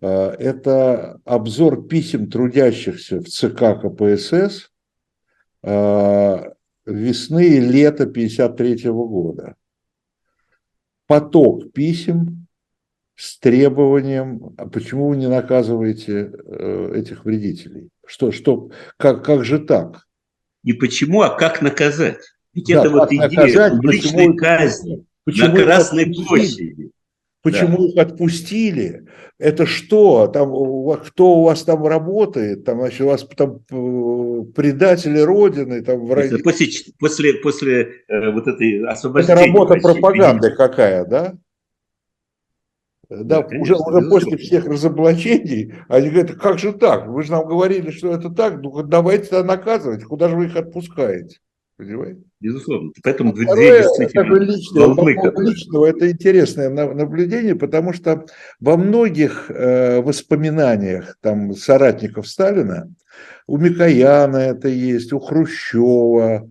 Э, 0.01 0.31
это 0.39 1.21
обзор 1.25 1.87
писем 1.87 2.31
трудящихся 2.31 3.21
в 3.21 3.29
ЦК 3.29 3.81
КПСС 3.81 4.71
весны 6.87 7.47
и 7.47 7.61
лета 7.61 8.05
1953 8.05 8.91
года. 8.91 9.57
Поток 11.07 11.73
писем 11.73 12.47
с 13.21 13.39
требованием, 13.39 14.55
а 14.57 14.67
почему 14.67 15.11
вы 15.11 15.19
не 15.19 15.29
наказываете 15.29 16.33
э, 16.33 16.93
этих 16.97 17.27
вредителей? 17.27 17.91
Что, 18.07 18.33
что, 18.33 18.71
как, 18.97 19.23
как 19.23 19.45
же 19.45 19.59
так? 19.59 20.07
Не 20.63 20.73
почему, 20.73 21.21
а 21.21 21.37
как 21.37 21.61
наказать? 21.61 22.21
Ведь 22.55 22.69
да, 22.69 22.81
это 22.81 22.89
вот 22.89 23.13
идея 23.13 23.29
наказать, 23.29 23.73
публичной 23.75 24.37
казни 24.37 25.05
почему 25.25 25.55
на 25.55 25.65
Красной 25.65 26.07
площади. 26.07 26.91
Почему 27.43 27.79
да. 27.79 27.85
их 27.85 27.99
отпустили? 27.99 29.07
Это 29.39 29.67
что? 29.67 30.27
Там, 30.27 30.51
кто 31.05 31.41
у 31.41 31.45
вас 31.45 31.63
там 31.63 31.87
работает? 31.87 32.65
Там, 32.65 32.81
значит, 32.81 33.03
у 33.03 33.07
вас 33.07 33.27
там 33.37 33.61
э, 33.71 34.45
предатели 34.55 35.19
Родины? 35.19 35.83
Там, 35.83 36.07
враги. 36.07 36.43
После, 36.43 36.69
после, 36.99 37.35
после 37.35 37.83
э, 38.09 38.31
вот 38.31 38.47
этой 38.47 38.87
освобождения. 38.87 39.41
Это 39.41 39.47
работа 39.47 39.75
пропаганды 39.75 40.51
какая, 40.53 41.05
да? 41.05 41.35
Да, 43.11 43.43
конечно, 43.43 43.75
уже, 43.75 43.75
уже 43.75 44.09
после 44.09 44.37
всех 44.37 44.67
разоблачений, 44.67 45.75
они 45.89 46.11
говорят, 46.11 46.37
как 46.37 46.61
же 46.61 46.73
так? 46.73 47.09
Вы 47.09 47.25
же 47.25 47.33
нам 47.33 47.45
говорили, 47.45 47.91
что 47.91 48.15
это 48.15 48.31
так, 48.31 48.63
ну 48.63 48.85
давайте 48.85 49.25
тогда 49.25 49.57
наказывать, 49.57 50.05
куда 50.05 50.29
же 50.29 50.37
вы 50.37 50.47
их 50.47 50.55
отпускаете? 50.55 51.39
Понимаете? 51.77 52.21
Безусловно. 52.41 52.93
Поэтому 53.03 53.33
а 53.33 53.43
второе, 53.43 53.81
это 53.81 54.23
личное, 54.37 55.45
личного, 55.45 55.87
это 55.87 56.09
интересное 56.09 56.69
наблюдение, 56.69 57.57
потому 57.57 57.93
что 57.93 58.27
во 58.61 58.77
многих 58.77 59.51
э, 59.51 60.01
воспоминаниях 60.03 61.17
там 61.21 61.55
соратников 61.55 62.29
Сталина, 62.29 62.89
у 63.49 63.57
Микояна 63.57 64.37
это 64.37 64.69
есть, 64.69 65.13
у 65.13 65.19
Хрущева, 65.19 66.49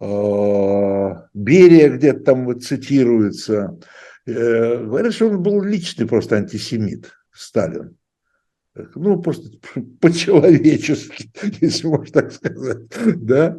э, 0.00 1.10
Берия 1.32 1.88
где-то 1.88 2.20
там 2.20 2.60
цитируется, 2.60 3.78
Э, 3.78 3.93
говорят, 4.26 5.14
что 5.14 5.28
он 5.28 5.42
был 5.42 5.62
личный 5.62 6.06
просто 6.06 6.36
антисемит, 6.36 7.12
Сталин. 7.32 7.96
Ну, 8.94 9.22
просто 9.22 9.50
по-человечески, 10.00 11.30
если 11.60 11.86
можно 11.86 12.22
так 12.22 12.32
сказать, 12.32 12.88
да, 13.16 13.56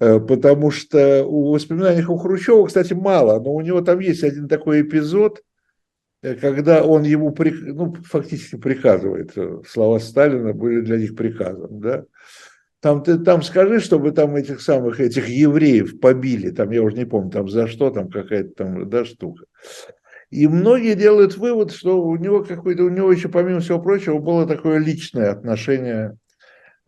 э, 0.00 0.20
потому 0.20 0.70
что 0.70 1.24
у 1.24 1.52
воспоминаний 1.52 2.04
у 2.04 2.16
Хрущева, 2.16 2.66
кстати, 2.66 2.94
мало, 2.94 3.38
но 3.40 3.52
у 3.52 3.60
него 3.60 3.82
там 3.82 3.98
есть 3.98 4.24
один 4.24 4.48
такой 4.48 4.80
эпизод, 4.80 5.42
э, 6.22 6.34
когда 6.36 6.82
он 6.82 7.02
ему, 7.02 7.34
ну, 7.38 7.94
фактически 8.04 8.56
приказывает, 8.56 9.34
слова 9.68 9.98
Сталина 9.98 10.54
были 10.54 10.80
для 10.80 10.96
них 10.96 11.14
приказом, 11.14 11.80
да, 11.80 12.04
там 12.80 13.02
ты 13.02 13.18
там 13.18 13.42
скажи, 13.42 13.80
чтобы 13.80 14.12
там 14.12 14.34
этих 14.36 14.62
самых 14.62 14.98
этих 14.98 15.28
евреев 15.28 16.00
побили, 16.00 16.50
там 16.50 16.70
я 16.70 16.82
уже 16.82 16.96
не 16.96 17.04
помню, 17.04 17.30
там 17.30 17.48
за 17.48 17.66
что, 17.66 17.90
там 17.90 18.10
какая-то 18.10 18.54
там, 18.54 18.88
да, 18.88 19.04
штука. 19.04 19.44
И 20.34 20.48
многие 20.48 20.96
делают 20.96 21.36
вывод, 21.36 21.70
что 21.70 22.02
у 22.02 22.16
него 22.16 22.42
какой-то, 22.42 22.82
у 22.82 22.88
него 22.88 23.12
еще, 23.12 23.28
помимо 23.28 23.60
всего 23.60 23.80
прочего, 23.80 24.18
было 24.18 24.48
такое 24.48 24.78
личное 24.78 25.30
отношение, 25.30 26.18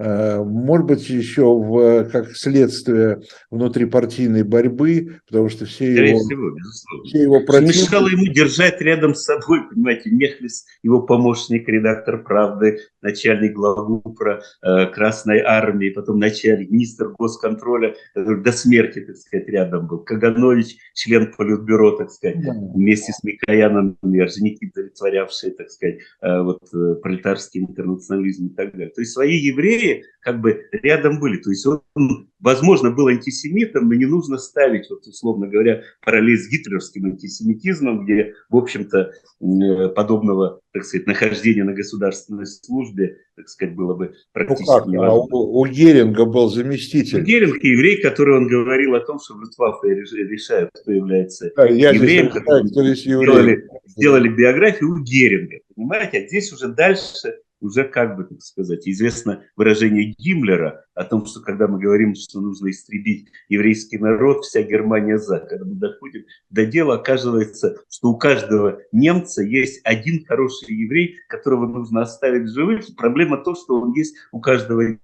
э, 0.01 0.43
может 0.43 0.87
быть, 0.87 1.09
еще 1.09 1.45
в, 1.45 2.11
как 2.11 2.37
следствие 2.37 3.21
внутрипартийной 3.53 4.43
борьбы, 4.43 5.21
потому 5.29 5.49
что 5.49 5.65
все 5.65 5.93
Скорее 5.93 6.11
его, 6.11 6.19
всего, 6.19 7.05
все 7.05 7.23
его 7.23 7.41
противники... 7.41 7.85
Мешало 7.85 8.09
ему 8.09 8.27
держать 8.33 8.81
рядом 8.81 9.15
с 9.15 9.23
собой, 9.23 9.61
понимаете, 9.71 10.11
Мехлис, 10.11 10.65
его 10.83 11.03
помощник, 11.03 11.69
редактор 11.69 12.25
«Правды», 12.25 12.81
начальник 13.07 13.55
главупра 13.55 14.43
э, 14.63 14.87
Красной 14.87 15.41
Армии, 15.41 15.91
потом 15.91 16.19
начальник, 16.19 16.71
министр 16.71 17.09
госконтроля, 17.09 17.95
до 18.15 18.53
смерти, 18.53 19.01
так 19.01 19.17
сказать, 19.17 19.49
рядом 19.49 19.87
был. 19.87 19.99
Каганович, 20.01 20.77
член 20.95 21.33
Политбюро, 21.37 21.93
так 21.93 22.11
сказать, 22.11 22.43
да. 22.43 22.53
вместе 22.75 23.13
с 23.13 23.23
Микояном, 23.23 23.97
Орджоникидзе, 24.03 24.81
олицетворявшие, 24.81 25.53
так 25.53 25.71
сказать, 25.71 25.99
э, 26.23 26.43
вот, 26.43 26.63
э, 26.75 26.95
пролетарский 27.03 27.61
интернационализм 27.61 28.47
и 28.47 28.55
так 28.55 28.73
далее. 28.73 28.91
То 28.91 29.01
есть 29.01 29.13
свои 29.13 29.37
евреи 29.37 30.05
как 30.27 30.41
бы 30.41 30.65
рядом 30.73 31.21
были. 31.21 31.37
То 31.41 31.51
есть 31.51 31.65
он, 31.67 32.29
возможно, 32.41 32.91
был 32.91 33.07
антисемитом, 33.07 33.89
но 33.89 33.95
не 33.95 34.07
нужно 34.07 34.39
ставить, 34.39 34.91
вот, 34.91 35.07
условно 35.07 35.47
говоря, 35.47 35.83
параллель 36.05 36.37
с 36.37 36.51
гитлеровским 36.51 37.07
антисемитизмом, 37.07 38.05
где, 38.05 38.35
в 38.51 38.57
общем-то, 38.57 39.13
э, 39.41 39.89
подобного, 39.91 40.61
так 40.77 40.85
сказать, 40.85 41.07
нахождения 41.07 41.65
на 41.65 41.73
государственной 41.73 42.47
службе, 42.47 43.17
так 43.35 43.49
сказать, 43.49 43.75
было 43.75 43.95
бы 43.95 44.13
практически 44.33 44.69
ну 44.69 44.79
как? 44.79 44.87
невозможно. 44.87 45.37
А 45.37 45.39
у, 45.39 45.61
у 45.61 45.67
Геринга 45.67 46.27
был 46.27 46.51
заместитель. 46.51 47.23
Геринг 47.23 47.65
еврей, 47.65 48.03
который 48.03 48.37
он 48.37 48.47
говорил 48.47 48.95
о 48.95 49.01
том, 49.01 49.19
что 49.19 49.35
в 49.35 49.41
Люфтваффе 49.41 49.89
решают, 49.95 50.71
кто 50.75 50.93
является 50.93 51.51
да, 51.57 51.65
евреем. 51.65 52.31
Знаю, 52.31 52.69
кто 52.69 52.83
еврей. 52.83 52.95
Сделали, 52.95 53.69
сделали 53.87 54.29
биографию 54.29 54.91
у 54.91 54.99
Геринга, 55.03 55.57
понимаете? 55.75 56.19
А 56.19 56.27
здесь 56.27 56.53
уже 56.53 56.69
дальше 56.69 57.39
уже, 57.61 57.85
как 57.85 58.17
бы 58.17 58.25
так 58.25 58.43
сказать, 58.43 58.87
известно 58.89 59.43
выражение 59.57 60.15
Гиммлера 60.19 60.85
о 60.95 61.05
том, 61.05 61.27
что 61.27 61.41
когда 61.41 61.67
мы 61.67 61.79
говорим, 61.79 62.15
что 62.15 62.41
нужно 62.41 62.71
истребить 62.71 63.29
еврейский 63.49 63.99
народ, 63.99 64.45
вся 64.45 64.63
Германия 64.63 65.19
за. 65.19 65.41
Когда 65.41 65.65
мы 65.65 65.75
доходим 65.75 66.25
до 66.51 66.67
дела, 66.67 66.95
оказывается, 66.95 67.77
что 67.91 68.09
у 68.09 68.19
каждого 68.19 68.81
немца 68.93 69.43
есть 69.43 69.81
один 69.85 70.25
хороший 70.25 70.75
еврей, 70.75 71.17
которого 71.29 71.67
нужно 71.67 72.03
оставить 72.03 72.51
живых. 72.51 72.85
Проблема 72.97 73.39
то, 73.39 73.55
что 73.55 73.81
он 73.81 73.93
есть 73.93 74.17
у 74.33 74.41
каждого. 74.41 74.99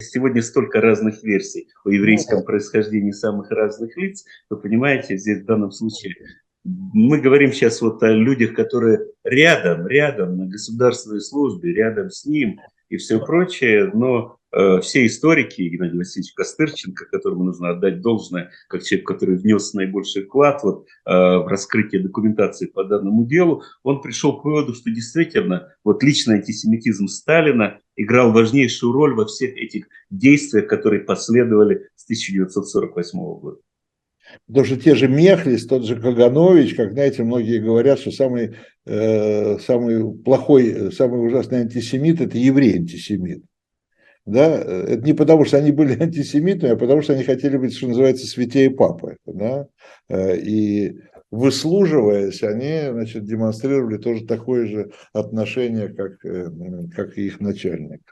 Сегодня 0.00 0.42
столько 0.42 0.80
разных 0.80 1.22
версий 1.22 1.68
о 1.84 1.90
еврейском 1.90 2.44
происхождении 2.44 3.12
самых 3.12 3.50
разных 3.50 3.96
лиц. 3.96 4.24
Вы 4.50 4.58
понимаете, 4.58 5.16
здесь 5.16 5.42
в 5.42 5.46
данном 5.46 5.70
случае 5.70 6.14
мы 6.64 7.20
говорим 7.20 7.52
сейчас 7.52 7.80
вот 7.82 8.02
о 8.02 8.12
людях, 8.12 8.54
которые 8.54 9.00
рядом, 9.24 9.86
рядом 9.86 10.36
на 10.36 10.46
государственной 10.46 11.20
службе, 11.20 11.74
рядом 11.74 12.10
с 12.10 12.24
ним 12.24 12.60
и 12.88 12.98
все 12.98 13.18
прочее, 13.18 13.90
но 13.92 14.36
э, 14.52 14.80
все 14.80 15.06
историки, 15.06 15.62
Геннадий 15.62 15.98
Васильевич 15.98 16.34
Костырченко, 16.34 17.06
которому 17.06 17.44
нужно 17.44 17.70
отдать 17.70 18.00
должное, 18.00 18.50
как 18.68 18.82
человек, 18.84 19.06
который 19.08 19.38
внес 19.38 19.72
наибольший 19.72 20.24
вклад 20.24 20.62
вот, 20.62 20.86
э, 21.06 21.10
в 21.10 21.48
раскрытие 21.48 22.02
документации 22.02 22.66
по 22.66 22.84
данному 22.84 23.24
делу, 23.24 23.62
он 23.82 24.00
пришел 24.00 24.38
к 24.38 24.44
выводу, 24.44 24.74
что 24.74 24.90
действительно 24.90 25.72
вот 25.84 26.02
личный 26.02 26.36
антисемитизм 26.36 27.08
Сталина 27.08 27.80
играл 27.96 28.30
важнейшую 28.30 28.92
роль 28.92 29.14
во 29.14 29.26
всех 29.26 29.56
этих 29.56 29.86
действиях, 30.10 30.68
которые 30.68 31.00
последовали 31.00 31.88
с 31.96 32.04
1948 32.04 33.18
года. 33.18 33.58
Потому 34.46 34.66
что 34.66 34.76
те 34.76 34.94
же 34.94 35.08
Мехлис, 35.08 35.66
тот 35.66 35.84
же 35.84 36.00
Каганович, 36.00 36.74
как 36.74 36.92
знаете, 36.92 37.22
многие 37.22 37.58
говорят, 37.58 37.98
что 37.98 38.10
самый, 38.10 38.56
э, 38.86 39.58
самый 39.58 40.14
плохой, 40.22 40.92
самый 40.92 41.26
ужасный 41.26 41.60
антисемит– 41.60 42.20
это 42.20 42.38
еврей-антисемит. 42.38 43.42
Да? 44.24 44.46
Это 44.54 45.02
не 45.02 45.14
потому, 45.14 45.44
что 45.44 45.58
они 45.58 45.72
были 45.72 45.98
антисемитами, 46.02 46.72
а 46.72 46.76
потому, 46.76 47.02
что 47.02 47.12
они 47.14 47.24
хотели 47.24 47.56
быть, 47.56 47.76
что 47.76 47.88
называется, 47.88 48.26
святее 48.26 48.70
папы. 48.70 49.16
Да? 49.26 49.66
Э, 50.08 50.36
и 50.36 50.98
выслуживаясь, 51.30 52.42
они 52.42 52.90
значит, 52.90 53.24
демонстрировали 53.24 53.96
тоже 53.96 54.26
такое 54.26 54.66
же 54.66 54.92
отношение, 55.12 55.88
как, 55.88 56.24
э, 56.24 56.50
как 56.94 57.18
и 57.18 57.26
их 57.26 57.40
начальник. 57.40 58.02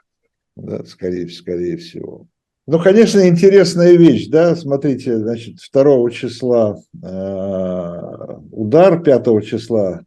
Да? 0.55 0.83
Скорее, 0.85 1.29
скорее 1.29 1.77
всего. 1.77 2.27
Ну, 2.71 2.79
конечно, 2.79 3.27
интересная 3.27 3.97
вещь, 3.97 4.29
да, 4.29 4.55
смотрите, 4.55 5.17
значит, 5.17 5.57
2 5.73 6.09
числа 6.09 6.81
э, 7.03 8.37
удар, 8.49 9.03
5 9.03 9.45
числа, 9.45 10.05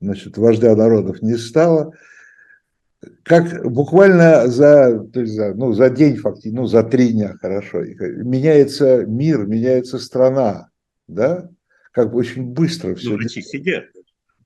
значит, 0.00 0.38
вождя 0.38 0.76
народов 0.76 1.20
не 1.20 1.36
стало. 1.36 1.94
как 3.24 3.68
буквально 3.68 4.46
за, 4.46 5.00
то 5.12 5.22
есть 5.22 5.32
за, 5.32 5.54
ну, 5.54 5.72
за 5.72 5.90
день 5.90 6.14
фактически, 6.14 6.54
ну, 6.54 6.66
за 6.66 6.84
три 6.84 7.08
дня, 7.08 7.38
хорошо, 7.40 7.80
меняется 7.82 9.04
мир, 9.04 9.48
меняется 9.48 9.98
страна, 9.98 10.68
да? 11.08 11.50
Как 11.90 12.12
бы 12.12 12.18
очень 12.18 12.44
быстро 12.44 12.94
все. 12.94 13.10
Ну, 13.10 13.16
врачи 13.16 13.42
сидят, 13.42 13.86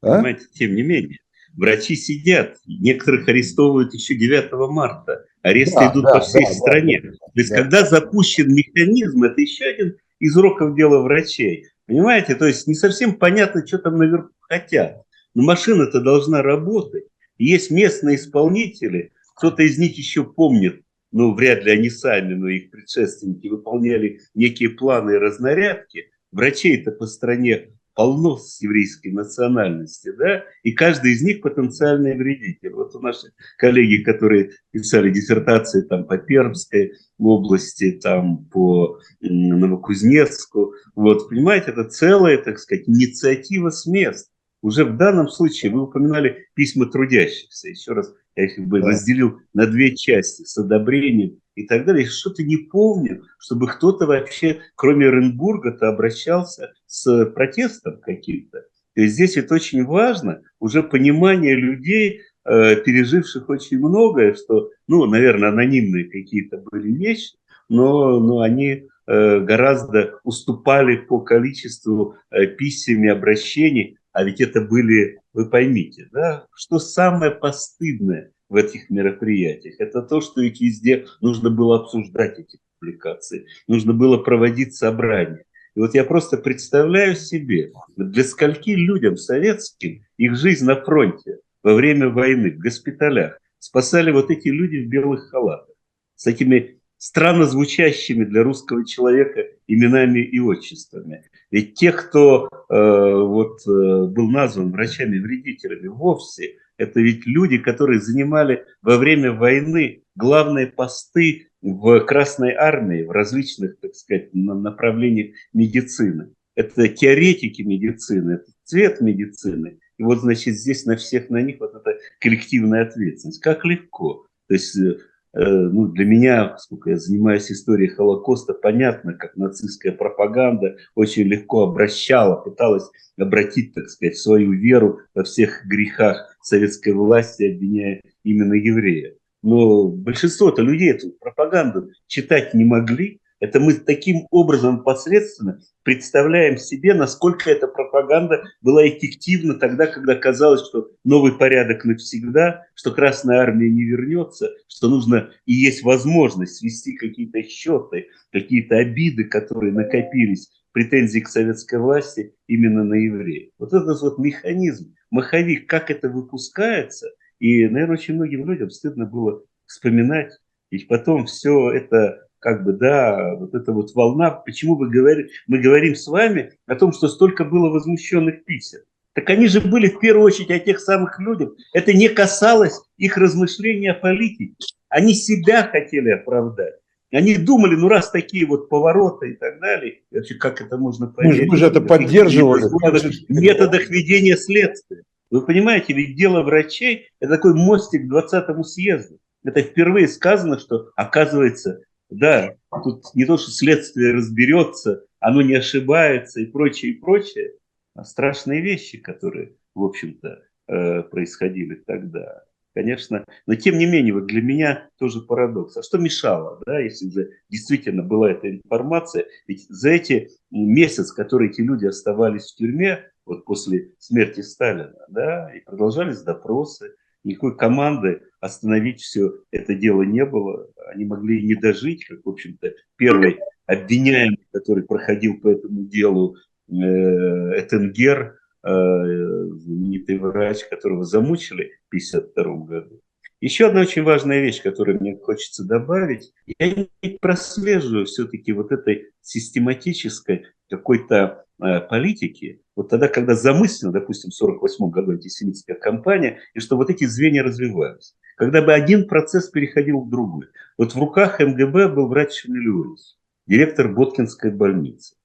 а? 0.01 0.15
понимаете, 0.15 0.47
тем 0.55 0.75
не 0.75 0.83
менее. 0.83 1.19
Врачи 1.55 1.95
сидят, 1.95 2.57
некоторых 2.67 3.29
арестовывают 3.29 3.93
еще 3.93 4.15
9 4.15 4.51
марта. 4.71 5.27
Аресты 5.49 5.81
да, 5.81 5.91
идут 5.93 6.05
да, 6.05 6.13
по 6.15 6.21
всей 6.21 6.45
да, 6.45 6.53
стране. 6.53 7.01
Да, 7.03 7.11
То 7.11 7.33
есть, 7.35 7.51
да. 7.51 7.57
когда 7.57 7.85
запущен 7.85 8.53
механизм, 8.53 9.25
это 9.25 9.41
еще 9.41 9.65
один 9.65 9.97
из 10.21 10.37
уроков 10.37 10.77
дела 10.77 11.01
врачей. 11.01 11.67
Понимаете, 11.87 12.35
то 12.35 12.47
есть 12.47 12.67
не 12.67 12.75
совсем 12.75 13.15
понятно, 13.15 13.67
что 13.67 13.79
там 13.79 13.97
наверху 13.97 14.31
хотят. 14.41 15.03
Но 15.35 15.43
машина-то 15.43 16.01
должна 16.01 16.43
работать. 16.43 17.05
Есть 17.39 17.71
местные 17.71 18.17
исполнители, 18.17 19.13
кто-то 19.37 19.63
из 19.63 19.79
них 19.79 19.97
еще 19.97 20.25
помнит, 20.25 20.83
ну, 21.13 21.35
вряд 21.35 21.65
ли 21.65 21.71
они 21.71 21.91
сами, 21.91 22.35
но 22.35 22.49
их 22.49 22.71
предшественники 22.71 23.47
выполняли 23.47 24.21
некие 24.35 24.71
планы 24.71 25.13
и 25.13 25.19
разнарядки. 25.19 26.11
Врачей-то 26.33 26.91
по 26.91 27.07
стране 27.07 27.71
полно 27.99 28.37
с 28.37 28.63
еврейской 28.63 29.09
национальности, 29.09 30.13
да, 30.17 30.45
и 30.63 30.71
каждый 30.71 31.15
из 31.15 31.23
них 31.23 31.41
потенциальный 31.41 32.17
вредитель. 32.17 32.73
Вот 32.75 32.95
у 32.95 33.01
наших 33.01 33.33
коллеги, 33.57 34.05
которые 34.05 34.53
писали 34.71 35.11
диссертации 35.11 35.83
там 35.83 36.05
по 36.05 36.17
Пермской 36.17 36.93
области, 37.19 37.99
там 38.01 38.45
по 38.53 39.01
Новокузнецку, 39.21 40.75
вот, 40.95 41.29
понимаете, 41.29 41.73
это 41.73 41.83
целая, 41.87 42.39
так 42.39 42.61
сказать, 42.61 42.89
инициатива 42.89 43.71
с 43.71 43.85
мест 43.85 44.31
уже 44.63 44.85
в 44.85 44.97
данном 44.97 45.29
случае 45.29 45.73
вы 45.73 45.83
упоминали 45.83 46.47
письма 46.55 46.87
трудящихся. 46.87 47.69
Еще 47.69 47.93
раз, 47.93 48.13
я 48.39 48.45
их 48.45 48.59
бы 48.68 48.80
да. 48.80 48.89
разделил 48.89 49.41
на 49.53 49.66
две 49.66 49.97
части 49.97 50.45
с 50.45 50.57
одобрением 50.57 51.41
и 51.57 51.66
так 51.66 51.84
далее. 51.84 52.07
Что-то 52.07 52.45
не 52.45 52.57
помню, 52.57 53.24
чтобы 53.39 53.66
кто-то 53.66 54.07
вообще, 54.07 54.61
кроме 54.76 55.09
Оренбурга-то, 55.09 55.89
обращался 55.89 56.72
с 56.86 57.26
протестом 57.26 58.01
каким-то. 58.01 58.64
То 58.95 59.03
есть 59.03 59.14
здесь 59.14 59.36
это 59.36 59.55
очень 59.55 59.84
важно, 59.84 60.43
уже 60.61 60.84
понимание 60.84 61.57
людей, 61.57 62.20
э, 62.45 62.76
переживших 62.76 63.49
очень 63.49 63.78
многое, 63.78 64.34
что, 64.34 64.70
ну, 64.86 65.07
наверное, 65.07 65.49
анонимные 65.51 66.05
какие-то 66.05 66.59
были 66.70 66.93
вещи, 66.93 67.34
но, 67.68 68.20
но 68.20 68.41
они 68.41 68.86
э, 69.07 69.41
гораздо 69.41 70.14
уступали 70.22 70.97
по 70.97 71.20
количеству 71.20 72.14
э, 72.30 72.47
писем 72.47 73.03
и 73.05 73.09
обращений 73.09 73.99
а 74.19 74.25
ведь 74.25 74.41
это 74.41 74.61
были, 74.61 75.21
вы 75.33 75.49
поймите, 75.49 76.09
да, 76.11 76.45
что 76.53 76.81
самое 76.81 77.31
постыдное 77.31 78.33
в 78.49 78.57
этих 78.57 78.91
мероприятиях, 78.91 79.77
это 79.79 80.03
то, 80.03 80.21
что 80.21 80.41
их 80.41 80.61
везде 80.61 81.07
нужно 81.21 81.51
было 81.51 81.79
обсуждать 81.79 82.37
эти 82.41 82.59
публикации, 82.81 83.47
нужно 83.69 83.93
было 83.93 84.19
проводить 84.19 84.75
собрания. 84.75 85.45
И 85.77 85.79
вот 85.79 85.95
я 85.95 86.03
просто 86.03 86.37
представляю 86.37 87.14
себе, 87.14 87.71
для 87.97 88.25
скольки 88.25 88.71
людям 88.71 89.16
советским 89.16 90.03
их 90.16 90.35
жизнь 90.35 90.64
на 90.64 90.75
фронте 90.75 91.39
во 91.62 91.75
время 91.75 92.09
войны, 92.09 92.51
в 92.51 92.59
госпиталях, 92.59 93.39
спасали 93.61 94.11
вот 94.11 94.33
эти 94.33 94.49
люди 94.49 94.79
в 94.79 94.89
белых 94.89 95.31
халатах 95.31 95.77
с 96.16 96.27
этими 96.27 96.81
странно 96.97 97.45
звучащими 97.45 98.25
для 98.25 98.43
русского 98.43 98.85
человека 98.85 99.47
именами 99.69 100.19
и 100.19 100.41
отчествами. 100.41 101.23
Ведь 101.51 101.75
те, 101.75 101.93
кто 101.93 102.49
э, 102.49 102.51
вот, 102.71 103.61
э, 103.67 104.07
был 104.07 104.31
назван 104.31 104.71
врачами-вредителями, 104.71 105.89
вовсе 105.89 106.57
это 106.77 107.01
ведь 107.01 107.27
люди, 107.27 107.59
которые 107.59 108.01
занимали 108.01 108.65
во 108.83 108.97
время 108.99 109.33
войны 109.33 110.03
главные 110.15 110.69
посты 110.69 111.49
в 111.61 112.01
Красной 112.01 112.53
Армии, 112.53 113.03
в 113.03 113.11
различных, 113.11 113.81
так 113.81 113.95
сказать, 113.95 114.33
направлениях 114.33 115.35
медицины. 115.53 116.33
Это 116.55 116.89
теоретики 116.89 117.63
медицины, 117.63 118.33
это 118.33 118.53
цвет 118.65 119.01
медицины. 119.01 119.81
И 119.97 120.03
вот, 120.03 120.21
значит, 120.21 120.55
здесь 120.55 120.87
на 120.87 120.97
всех 120.97 121.31
на 121.31 121.43
них 121.43 121.59
вот 121.59 121.75
эта 121.75 121.99
коллективная 122.21 122.83
ответственность. 122.83 123.41
Как 123.41 123.65
легко. 123.65 124.27
То 124.47 124.55
есть 124.55 124.77
э, 124.79 124.99
ну, 125.45 125.86
для 125.86 126.05
меня, 126.05 126.57
сколько 126.59 126.91
я 126.91 126.97
занимаюсь 126.97 127.51
историей 127.51 127.91
Холокоста, 127.91 128.55
понятно, 128.55 129.14
как 129.14 129.36
нацистская 129.36 129.93
пропаганда 129.93 130.76
очень 130.97 131.24
легко 131.24 131.62
обращала, 131.62 132.34
пыталась 132.36 132.91
обратить, 133.16 133.72
так 133.72 133.89
сказать, 133.89 134.16
свою 134.16 134.53
веру 134.53 135.01
во 135.14 135.22
всех 135.22 135.64
грехах 135.66 136.36
советской 136.43 136.93
власти, 136.93 137.55
обвиняя 137.55 138.01
именно 138.24 138.55
еврея. 138.55 139.14
Но 139.43 139.86
большинство-то 139.86 140.62
людей 140.62 140.91
эту 140.91 141.12
пропаганду 141.12 141.91
читать 142.09 142.55
не 142.55 142.64
могли, 142.64 143.20
это 143.41 143.61
мы 143.61 143.74
таким 143.74 144.26
образом 144.30 144.82
посредственно 144.82 145.61
представляем 145.82 146.59
себе, 146.59 146.95
насколько 146.95 147.51
эта 147.51 147.66
пропаганда 147.66 148.43
была 148.61 148.86
эффективна 148.89 149.55
тогда, 149.55 149.86
когда 149.86 150.14
казалось, 150.14 150.66
что 150.66 150.91
новый 151.05 151.32
порядок 151.32 151.84
навсегда, 151.84 152.66
что 152.74 152.93
Красная 152.93 153.39
Армия 153.39 153.70
не 153.70 153.84
вернется, 153.84 154.51
что 154.66 154.89
нужно 154.89 155.30
и 155.47 155.53
есть 155.53 155.82
возможность 155.82 156.57
свести 156.57 156.95
какие-то 156.95 157.43
счеты, 157.45 158.09
какие-то 158.32 158.76
обиды, 158.76 159.24
которые 159.24 159.72
накопились, 159.72 160.51
претензии 160.72 161.20
к 161.20 161.28
советской 161.28 161.78
власти 161.78 162.34
именно 162.47 162.84
на 162.84 162.95
евреев. 162.95 163.51
Вот 163.59 163.72
этот 163.72 164.01
вот 164.01 164.18
механизм, 164.18 164.95
маховик, 165.11 165.68
как 165.68 165.91
это 165.91 166.09
выпускается, 166.09 167.09
и, 167.39 167.66
наверное, 167.66 167.95
очень 167.95 168.14
многим 168.14 168.47
людям 168.47 168.70
стыдно 168.70 169.07
было 169.07 169.43
вспоминать, 169.66 170.32
ведь 170.70 170.89
потом 170.89 171.26
все 171.26 171.70
это 171.72 172.28
как 172.41 172.64
бы, 172.64 172.72
да, 172.72 173.34
вот 173.36 173.55
эта 173.55 173.72
вот 173.72 173.95
волна, 173.95 174.30
почему 174.30 174.76
вы 174.76 174.91
говорите, 174.91 175.30
мы 175.47 175.59
говорим 175.59 175.95
с 175.95 176.07
вами 176.07 176.53
о 176.66 176.74
том, 176.76 176.93
что 176.93 177.09
столько 177.09 177.45
было 177.45 177.70
возмущенных 177.70 178.45
писем. 178.45 178.80
Так 179.14 179.30
они 179.30 179.49
же 179.49 179.61
были 179.61 179.89
в 179.89 179.99
первую 179.99 180.26
очередь 180.26 180.51
о 180.51 180.61
тех 180.61 180.78
самых 180.80 181.18
людях. 181.18 181.51
Это 181.72 181.93
не 181.93 182.09
касалось 182.09 182.80
их 182.99 183.16
размышления 183.16 183.93
о 183.93 183.95
политике. 183.95 184.55
Они 184.89 185.14
себя 185.14 185.64
хотели 185.64 186.11
оправдать. 186.11 186.74
Они 187.11 187.36
думали, 187.36 187.74
ну 187.74 187.89
раз 187.89 188.11
такие 188.11 188.47
вот 188.47 188.68
повороты 188.68 189.30
и 189.30 189.34
так 189.34 189.61
далее, 189.61 190.03
вообще 190.11 190.34
как 190.34 190.61
это 190.61 190.76
можно 190.76 191.07
понять? 191.07 191.32
Мы 191.32 191.36
же, 191.36 191.47
мы 191.47 191.57
же 191.57 191.66
это 191.66 191.80
поддерживали. 191.80 192.64
В 192.64 193.41
методах 193.41 193.89
ведения 193.89 194.36
следствия. 194.36 195.03
Вы 195.30 195.45
понимаете, 195.45 195.95
ведь 195.95 196.16
дело 196.16 196.43
врачей– 196.43 197.09
это 197.20 197.34
такой 197.34 197.55
мостик 197.55 198.07
к 198.07 198.12
20-му 198.12 198.62
съезду. 198.62 199.18
Это 199.45 199.62
впервые 199.62 200.09
сказано, 200.09 200.59
что, 200.59 200.91
оказывается, 200.97 201.80
да, 202.11 202.55
тут 202.83 203.05
не 203.15 203.25
то, 203.25 203.37
что 203.37 203.51
следствие 203.51 204.15
разберется, 204.15 205.05
оно 205.21 205.43
не 205.43 205.55
ошибается 205.55 206.41
и 206.41 206.47
прочее, 206.47 206.93
и 206.93 206.99
прочее, 206.99 207.53
а 207.95 208.05
страшные 208.05 208.61
вещи, 208.61 208.99
которые, 208.99 209.57
в 209.75 209.83
общем-то, 209.85 210.43
э, 210.69 211.03
происходили 211.03 211.75
тогда. 211.75 212.45
Конечно, 212.75 213.25
но 213.47 213.57
тем 213.57 213.77
не 213.79 213.87
менее, 213.87 214.15
вот 214.15 214.27
для 214.27 214.41
меня 214.41 214.89
тоже 214.99 215.21
парадокс. 215.21 215.77
А 215.77 215.83
что 215.83 215.99
мешало, 215.99 216.63
да, 216.65 216.79
если 216.79 217.09
уже 217.09 217.31
действительно 217.49 218.05
была 218.05 218.31
эта 218.31 218.51
информация? 218.51 219.27
Ведь 219.49 219.67
за 219.69 219.91
эти 219.91 220.31
месяц, 220.51 221.11
которые 221.11 221.51
эти 221.51 221.61
люди 221.61 221.87
оставались 221.87 222.53
в 222.53 222.57
тюрьме, 222.57 223.11
вот 223.27 223.45
после 223.45 223.95
смерти 223.99 224.43
Сталина, 224.43 224.95
да, 225.09 225.53
и 225.53 225.61
продолжались 225.61 226.23
допросы, 226.23 226.95
никакой 227.25 227.57
команды 227.57 228.23
остановить 228.41 229.01
все 229.01 229.32
это 229.51 229.74
дело 229.74 230.03
не 230.03 230.24
было. 230.24 230.68
Они 230.93 231.05
могли 231.05 231.43
не 231.43 231.55
дожить, 231.55 232.05
как, 232.05 232.24
в 232.24 232.28
общем-то, 232.28 232.72
первый 232.97 233.39
обвиняемый, 233.66 234.41
который 234.53 234.84
проходил 234.84 235.41
по 235.41 235.49
этому 235.49 235.84
делу, 235.84 236.36
э, 236.68 236.72
Этенгер, 236.72 238.39
э, 238.64 238.68
знаменитый 238.68 240.18
врач, 240.18 240.64
которого 240.68 241.05
замучили 241.05 241.72
в 241.86 241.91
1952 241.91 242.66
году. 242.66 243.01
Еще 243.41 243.66
одна 243.66 243.82
очень 243.82 244.03
важная 244.03 244.41
вещь, 244.41 244.62
которую 244.62 245.01
мне 245.01 245.16
хочется 245.16 245.64
добавить, 245.64 246.32
я 246.59 246.74
не 246.74 247.11
прослеживаю 247.20 248.07
все-таки 248.07 248.53
вот 248.53 248.72
этой 248.72 249.12
систематической 249.20 250.47
какой-то 250.68 251.45
э, 251.62 251.80
политики, 251.80 252.62
вот 252.74 252.89
тогда, 252.89 253.07
когда 253.07 253.34
замыслена, 253.34 253.93
допустим, 253.93 254.30
в 254.30 254.34
1948 254.34 254.91
году 254.91 255.12
антисемитская 255.12 255.76
кампания, 255.76 256.41
и 256.55 256.61
что 256.61 256.76
вот 256.76 256.91
эти 256.91 257.05
звенья 257.05 257.45
развивались. 257.45 258.16
Когда 258.39 258.62
бы 258.62 258.72
один 258.72 259.09
процесс 259.09 259.49
переходил 259.49 260.01
в 260.01 260.09
другой. 260.09 260.47
Вот 260.78 260.95
в 260.95 260.99
руках 260.99 261.41
МГБ 261.41 261.89
был 261.89 262.07
врач 262.07 262.43
Шамилюрис, 262.43 263.18
директор 263.49 263.93
Боткинской 263.93 264.53
больницы. 264.53 265.16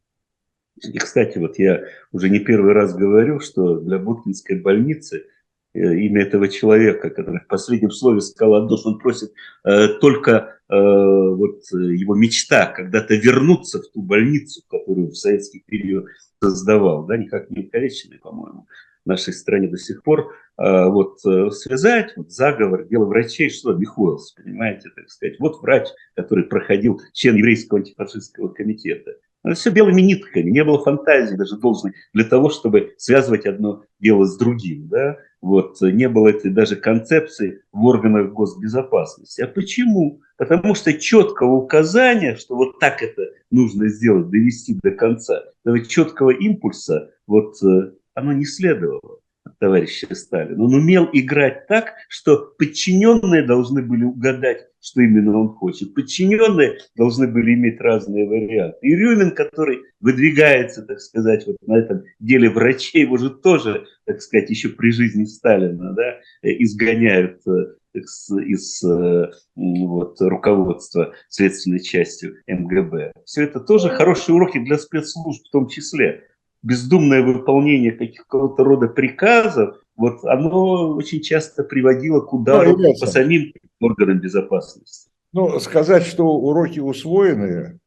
И, 0.81 0.97
кстати, 0.97 1.37
вот 1.37 1.59
я 1.59 1.83
уже 2.11 2.29
не 2.31 2.39
первый 2.39 2.73
раз 2.73 2.95
говорю, 2.95 3.39
что 3.39 3.79
для 3.79 3.99
Боткинской 3.99 4.59
больницы 4.59 5.27
э, 5.75 5.79
имя 5.79 6.23
этого 6.23 6.47
человека, 6.47 7.11
который 7.11 7.41
в 7.41 7.47
последнем 7.47 7.91
слове 7.91 8.19
сказал 8.19 8.65
Адош, 8.65 8.83
он 8.87 8.97
просит 8.97 9.31
э, 9.63 9.89
только 10.01 10.57
э, 10.67 10.75
вот 10.75 11.61
его 11.71 12.15
мечта 12.15 12.65
когда-то 12.65 13.13
вернуться 13.13 13.79
в 13.79 13.91
ту 13.91 14.01
больницу, 14.01 14.63
которую 14.67 15.11
в 15.11 15.17
советский 15.17 15.63
период 15.67 16.07
создавал, 16.41 17.05
да, 17.05 17.15
никак 17.15 17.51
не 17.51 17.61
увековеченный, 17.61 18.17
по-моему, 18.17 18.65
в 19.05 19.07
нашей 19.07 19.33
стране 19.33 19.67
до 19.67 19.77
сих 19.77 20.01
пор. 20.01 20.33
Вот 20.57 21.19
связать 21.19 22.13
вот, 22.15 22.31
заговор, 22.31 22.85
дело 22.85 23.05
врачей, 23.05 23.49
что 23.49 23.73
Михоэлс, 23.73 24.33
понимаете, 24.33 24.89
так 24.95 25.09
сказать. 25.09 25.39
Вот 25.39 25.61
врач, 25.61 25.87
который 26.15 26.45
проходил 26.45 27.01
член 27.11 27.35
еврейского 27.35 27.79
антифашистского 27.79 28.49
комитета. 28.49 29.15
Это 29.43 29.55
все 29.55 29.71
белыми 29.71 30.01
нитками, 30.01 30.49
не 30.49 30.63
было 30.63 30.81
фантазии 30.81 31.35
даже 31.35 31.57
должной 31.57 31.93
для 32.13 32.23
того, 32.23 32.49
чтобы 32.49 32.93
связывать 32.97 33.45
одно 33.45 33.83
дело 33.99 34.25
с 34.25 34.37
другим. 34.37 34.87
Да? 34.87 35.17
Вот, 35.41 35.81
не 35.81 36.07
было 36.07 36.29
этой 36.29 36.49
даже 36.49 36.77
концепции 36.77 37.61
в 37.73 37.83
органах 37.85 38.31
госбезопасности. 38.31 39.41
А 39.41 39.47
почему? 39.47 40.21
Потому 40.37 40.75
что 40.75 40.93
четкого 40.93 41.55
указания, 41.55 42.37
что 42.37 42.55
вот 42.55 42.79
так 42.79 43.03
это 43.03 43.23
нужно 43.51 43.89
сделать, 43.89 44.29
довести 44.29 44.79
до 44.81 44.91
конца, 44.91 45.43
этого 45.65 45.85
четкого 45.85 46.29
импульса, 46.29 47.11
вот 47.27 47.61
э, 47.61 47.91
оно 48.13 48.31
не 48.31 48.45
следовало 48.45 49.19
товарища 49.59 50.13
Сталина. 50.15 50.63
Он 50.63 50.73
умел 50.73 51.09
играть 51.13 51.67
так, 51.67 51.93
что 52.09 52.53
подчиненные 52.57 53.43
должны 53.43 53.81
были 53.81 54.03
угадать, 54.03 54.67
что 54.81 55.01
именно 55.01 55.37
он 55.39 55.49
хочет. 55.49 55.93
Подчиненные 55.93 56.77
должны 56.95 57.27
были 57.27 57.53
иметь 57.53 57.79
разные 57.79 58.27
варианты. 58.27 58.77
И 58.81 58.95
Рюмин, 58.95 59.31
который 59.31 59.79
выдвигается, 59.99 60.83
так 60.83 60.99
сказать, 60.99 61.45
вот 61.47 61.57
на 61.65 61.77
этом 61.77 62.03
деле 62.19 62.49
врачей, 62.49 63.03
его 63.03 63.17
же 63.17 63.29
тоже, 63.29 63.85
так 64.05 64.21
сказать, 64.21 64.49
еще 64.49 64.69
при 64.69 64.91
жизни 64.91 65.25
Сталина 65.25 65.93
да, 65.93 66.19
изгоняют 66.43 67.41
э, 67.47 67.75
из 67.93 68.83
э, 68.83 69.31
вот, 69.55 70.19
руководства 70.19 71.13
следственной 71.29 71.79
частью 71.79 72.35
МГБ. 72.47 73.13
Все 73.25 73.43
это 73.43 73.59
тоже 73.59 73.89
хорошие 73.89 74.35
уроки 74.35 74.59
для 74.59 74.77
спецслужб 74.77 75.45
в 75.47 75.51
том 75.51 75.67
числе. 75.67 76.23
Бездумное 76.63 77.21
выполнение 77.21 77.91
каких-то 77.91 78.55
рода 78.57 78.87
приказов, 78.87 79.77
вот 79.97 80.23
оно 80.23 80.95
очень 80.95 81.21
часто 81.21 81.63
приводило 81.63 82.21
к 82.21 82.33
удару 82.33 82.77
ну, 82.77 82.93
по 82.99 83.05
самим 83.05 83.53
органам 83.81 84.19
безопасности. 84.19 85.09
Ну, 85.33 85.59
сказать, 85.59 86.03
что 86.03 86.25
уроки 86.25 86.79
усвоены... 86.79 87.79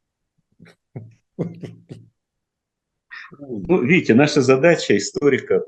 Ну, 3.39 3.83
видите, 3.83 4.15
наша 4.15 4.41
задача 4.41 4.97
историков, 4.97 5.65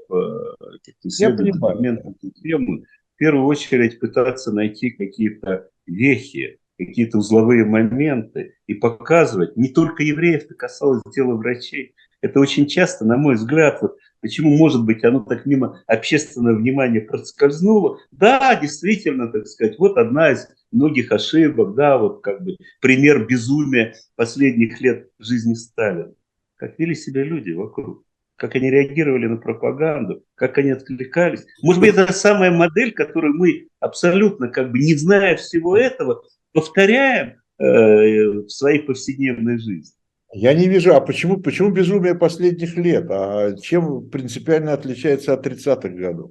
исследовать 1.02 1.56
моментом 1.56 2.14
темы, 2.14 2.84
в 3.14 3.16
первую 3.16 3.46
очередь 3.46 3.98
пытаться 3.98 4.52
найти 4.52 4.90
какие-то 4.90 5.68
вехи, 5.86 6.60
какие-то 6.78 7.18
узловые 7.18 7.64
моменты 7.64 8.54
и 8.68 8.74
показывать, 8.74 9.56
не 9.56 9.70
только 9.70 10.04
евреев 10.04 10.44
это 10.44 10.54
касалось 10.54 11.02
дела 11.12 11.34
врачей, 11.34 11.96
это 12.20 12.40
очень 12.40 12.66
часто, 12.66 13.04
на 13.04 13.16
мой 13.16 13.34
взгляд, 13.34 13.78
вот 13.80 13.96
почему, 14.20 14.56
может 14.56 14.84
быть, 14.84 15.04
оно 15.04 15.20
так 15.20 15.46
мимо 15.46 15.80
общественного 15.86 16.56
внимания 16.56 17.00
проскользнуло. 17.00 17.98
Да, 18.10 18.54
действительно, 18.56 19.30
так 19.30 19.46
сказать, 19.46 19.78
вот 19.78 19.96
одна 19.96 20.32
из 20.32 20.48
многих 20.72 21.12
ошибок, 21.12 21.74
да, 21.74 21.98
вот 21.98 22.22
как 22.22 22.42
бы 22.42 22.56
пример 22.80 23.26
безумия 23.26 23.94
последних 24.16 24.80
лет 24.80 25.08
жизни 25.18 25.54
Сталина. 25.54 26.12
Как 26.56 26.78
вели 26.78 26.94
себя 26.94 27.22
люди 27.22 27.52
вокруг, 27.52 28.02
как 28.36 28.54
они 28.56 28.70
реагировали 28.70 29.26
на 29.26 29.36
пропаганду, 29.36 30.24
как 30.34 30.58
они 30.58 30.70
откликались. 30.70 31.46
Может 31.62 31.80
быть, 31.80 31.90
это 31.94 32.12
самая 32.12 32.50
модель, 32.50 32.92
которую 32.92 33.34
мы 33.34 33.68
абсолютно, 33.80 34.48
как 34.48 34.72
бы 34.72 34.78
не 34.78 34.94
зная 34.94 35.36
всего 35.36 35.76
этого, 35.76 36.24
повторяем 36.52 37.40
э, 37.58 37.64
в 37.64 38.48
своей 38.48 38.80
повседневной 38.80 39.58
жизни. 39.58 39.97
Я 40.32 40.52
не 40.52 40.68
вижу, 40.68 40.94
а 40.94 41.00
почему, 41.00 41.40
почему 41.40 41.70
безумие 41.70 42.14
последних 42.14 42.76
лет? 42.76 43.10
А 43.10 43.56
чем 43.56 44.08
принципиально 44.10 44.74
отличается 44.74 45.32
от 45.32 45.46
30-х 45.46 45.88
годов? 45.88 46.30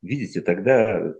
Видите, 0.00 0.40
тогда 0.40 1.12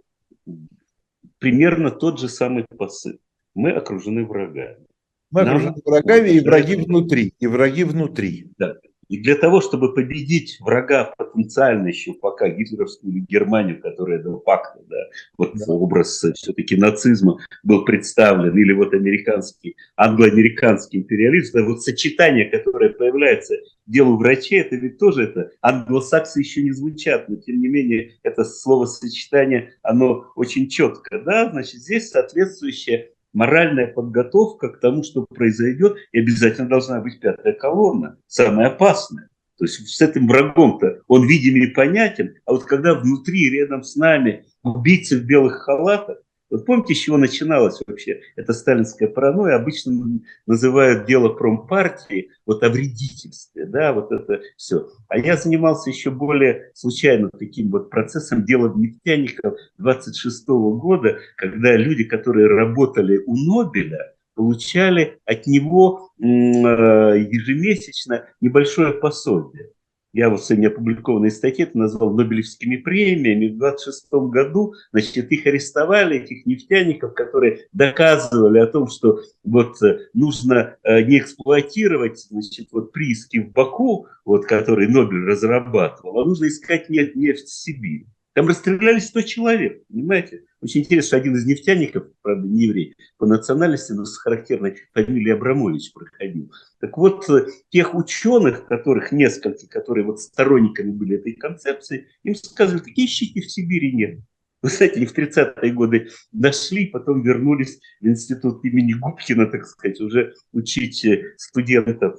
примерно 1.39 1.91
тот 1.91 2.19
же 2.19 2.29
самый 2.29 2.65
посыл. 2.77 3.19
Мы 3.55 3.73
окружены 3.73 4.25
врагами. 4.25 4.87
Мы 5.31 5.43
окружены 5.43 5.77
врагами 5.85 6.31
и 6.31 6.41
враги 6.41 6.77
внутри, 6.77 7.35
и 7.39 7.47
враги 7.47 7.85
внутри. 7.85 8.51
Да. 8.59 8.75
И 9.13 9.19
для 9.19 9.35
того, 9.35 9.61
чтобы 9.61 9.93
победить 9.93 10.57
врага 10.59 11.13
потенциально 11.19 11.89
еще 11.89 12.15
пока 12.15 12.49
гитлеровскую 12.49 13.13
Германию, 13.29 13.79
которая 13.79 14.23
до 14.23 14.39
пакта, 14.39 14.81
да, 14.89 14.97
вот 15.37 15.53
да. 15.55 15.71
образ 15.71 16.25
все-таки 16.35 16.77
нацизма 16.77 17.37
был 17.63 17.85
представлен, 17.85 18.57
или 18.57 18.73
вот 18.73 18.95
американский, 18.95 19.77
англо-американский 19.97 20.97
империализм, 20.97 21.59
это 21.59 21.67
вот 21.67 21.83
сочетание, 21.83 22.47
которое 22.47 22.89
появляется 22.89 23.57
делу 23.87 24.17
врачей, 24.17 24.61
это 24.61 24.77
ведь 24.77 24.97
тоже 24.97 25.25
это, 25.25 25.51
англосаксы 25.61 26.39
еще 26.39 26.63
не 26.63 26.73
звучат, 26.73 27.29
но 27.29 27.37
тем 27.37 27.61
не 27.61 27.69
менее 27.69 28.13
это 28.23 28.45
словосочетание, 28.45 29.75
оно 29.83 30.33
очень 30.37 30.71
четко, 30.71 31.19
да, 31.19 31.51
значит, 31.51 31.83
здесь 31.83 32.09
соответствующее 32.09 33.11
моральная 33.33 33.87
подготовка 33.87 34.69
к 34.69 34.81
тому, 34.81 35.03
что 35.03 35.27
произойдет, 35.27 35.97
и 36.13 36.21
обязательно 36.21 36.69
должна 36.69 37.01
быть 37.01 37.21
пятая 37.21 37.53
колонна, 37.53 38.17
самая 38.27 38.69
опасная. 38.69 39.29
То 39.59 39.65
есть 39.65 39.87
с 39.89 40.01
этим 40.01 40.27
врагом-то 40.27 41.03
он 41.07 41.27
видим 41.27 41.57
и 41.57 41.67
понятен, 41.67 42.35
а 42.47 42.53
вот 42.53 42.65
когда 42.65 42.95
внутри, 42.95 43.51
рядом 43.51 43.83
с 43.83 43.97
нами 43.97 44.47
убийцы 44.63 45.19
в 45.19 45.25
белых 45.25 45.63
халатах, 45.63 46.19
вот 46.53 46.67
помните, 46.67 46.95
с 46.95 46.99
чего 46.99 47.17
начиналось 47.17 47.81
вообще 47.87 48.21
эта 48.37 48.53
сталинская 48.53 49.09
паранойя? 49.09 49.57
Обычно 49.57 50.21
называют 50.47 51.07
дело 51.07 51.31
промпартии 51.31 52.29
вот 52.45 52.63
о 52.63 52.69
вредительстве, 52.69 53.65
да, 53.65 53.95
вот 53.95 54.13
это 54.13 54.43
все. 54.59 54.87
А 55.09 55.19
я 55.19 55.39
занимался 55.39 55.89
еще 55.89 56.11
более 56.11 56.71
случайно 56.75 57.31
таким 57.31 57.71
вот 57.71 57.89
процессом 57.89 58.45
дела 58.45 58.71
нефтяников 58.77 59.55
26 59.79 60.51
-го 60.51 60.77
года, 60.77 61.17
когда 61.37 61.75
люди, 61.75 62.05
которые 62.05 62.49
работали 62.49 63.17
у 63.25 63.35
Нобеля, 63.35 64.13
получали 64.35 65.21
от 65.25 65.47
него 65.47 66.11
э, 66.19 66.23
ежемесячно 66.23 68.27
небольшое 68.43 68.93
пособие 68.93 69.71
я 70.13 70.29
вот 70.29 70.43
опубликованной 70.51 71.31
статье 71.31 71.65
это 71.65 71.79
назвал 71.79 72.13
Нобелевскими 72.15 72.77
премиями. 72.77 73.49
В 73.49 73.59
26 73.59 74.13
году, 74.13 74.75
значит, 74.93 75.33
их 75.33 75.47
арестовали, 75.47 76.19
этих 76.19 76.45
нефтяников, 76.45 77.15
которые 77.15 77.67
доказывали 77.73 78.59
о 78.59 78.67
том, 78.67 78.89
что 78.89 79.21
вот 79.43 79.83
э, 79.83 80.09
нужно 80.13 80.77
э, 80.83 81.03
не 81.03 81.19
эксплуатировать, 81.19 82.27
значит, 82.31 82.69
вот 82.73 82.93
прииски 82.93 83.39
в 83.39 83.53
Баку, 83.53 84.07
вот, 84.25 84.45
которые 84.47 84.89
Нобель 84.89 85.25
разрабатывал, 85.25 86.21
а 86.21 86.25
нужно 86.27 86.49
искать 86.49 86.91
нефть 86.91 87.47
в 87.47 87.53
Сибири. 87.53 88.07
Там 88.35 88.49
расстреляли 88.49 88.99
100 88.99 89.23
человек, 89.23 89.83
понимаете? 89.89 90.45
Очень 90.63 90.83
интересно, 90.83 91.09
что 91.09 91.17
один 91.19 91.37
из 91.37 91.45
нефтяников, 91.45 92.07
правда, 92.23 92.47
не 92.47 92.65
еврей, 92.65 92.95
по 93.19 93.27
национальности, 93.27 93.93
но 93.93 94.07
с 94.07 94.17
характерной 94.17 94.77
фамилией 94.95 95.35
Абрамович 95.35 95.93
проходил. 95.93 96.51
Так 96.81 96.97
вот, 96.97 97.29
э, 97.29 97.47
тех 97.69 97.95
ученых, 97.95 98.67
которых 98.67 99.13
несколько, 99.13 99.67
которые 99.69 100.07
вот 100.07 100.21
сторонниками 100.21 100.93
были 100.93 101.17
этой 101.17 101.33
концепции, 101.33 102.09
им 102.23 102.35
сказали, 102.35 102.79
какие 102.79 103.05
ищите 103.05 103.41
в 103.41 103.51
Сибири 103.51 103.93
нет. 103.93 104.21
Вы 104.63 104.71
знаете, 104.71 104.97
они 104.97 105.07
в 105.07 105.19
30-е 105.19 105.73
годы 105.73 106.09
нашли, 106.31 106.87
потом 106.87 107.23
вернулись 107.23 107.81
в 108.01 108.07
институт 108.07 108.65
имени 108.65 108.95
Губкина, 108.95 109.47
так 109.47 109.67
сказать, 109.67 110.01
уже 110.01 110.35
учить 110.53 111.05
э, 111.05 111.35
студентов 111.37 112.19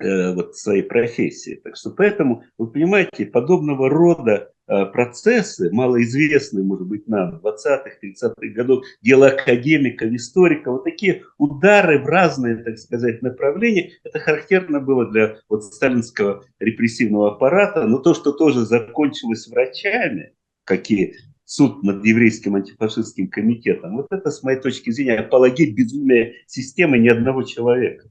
вот 0.00 0.56
своей 0.56 0.82
профессии. 0.82 1.60
Так 1.62 1.76
что 1.76 1.90
поэтому, 1.90 2.44
вы 2.58 2.68
понимаете, 2.68 3.26
подобного 3.26 3.88
рода 3.88 4.52
Э, 4.70 4.86
процессы, 4.86 5.68
малоизвестные, 5.72 6.64
может 6.64 6.86
быть, 6.86 7.08
нам, 7.08 7.40
20-х, 7.42 7.90
30-х 8.00 8.54
годов, 8.54 8.84
дело 9.02 9.26
академиков, 9.26 10.12
историков, 10.12 10.74
вот 10.74 10.84
такие 10.84 11.24
удары 11.38 11.98
в 11.98 12.06
разные, 12.06 12.54
так 12.58 12.78
сказать, 12.78 13.20
направления, 13.20 13.90
это 14.04 14.20
характерно 14.20 14.78
было 14.78 15.10
для 15.10 15.38
вот 15.48 15.64
сталинского 15.64 16.44
репрессивного 16.60 17.32
аппарата, 17.32 17.84
но 17.88 17.98
то, 17.98 18.14
что 18.14 18.30
тоже 18.30 18.60
закончилось 18.60 19.48
врачами, 19.48 20.34
какие 20.62 21.16
суд 21.44 21.82
над 21.82 22.04
еврейским 22.04 22.54
антифашистским 22.54 23.26
комитетом, 23.26 23.96
вот 23.96 24.06
это, 24.12 24.30
с 24.30 24.44
моей 24.44 24.60
точки 24.60 24.90
зрения, 24.90 25.16
апологет 25.18 25.74
безумия 25.74 26.34
системы 26.46 26.98
ни 26.98 27.08
одного 27.08 27.42
человека. 27.42 28.08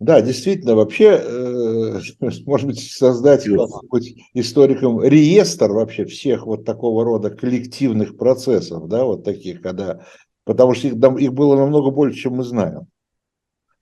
Да, 0.00 0.20
действительно, 0.20 0.76
вообще, 0.76 1.20
э, 1.20 2.00
может 2.46 2.66
быть, 2.66 2.80
создать 2.80 3.44
какой-нибудь 3.44 4.14
историкам 4.34 5.02
реестр 5.02 5.72
вообще 5.72 6.04
всех 6.04 6.46
вот 6.46 6.64
такого 6.64 7.04
рода 7.04 7.30
коллективных 7.30 8.16
процессов, 8.16 8.88
да, 8.88 9.04
вот 9.04 9.24
таких, 9.24 9.60
когда, 9.60 10.04
потому 10.44 10.74
что 10.74 10.88
их, 10.88 10.94
их 10.94 11.32
было 11.32 11.56
намного 11.56 11.90
больше, 11.90 12.18
чем 12.18 12.34
мы 12.34 12.44
знаем. 12.44 12.86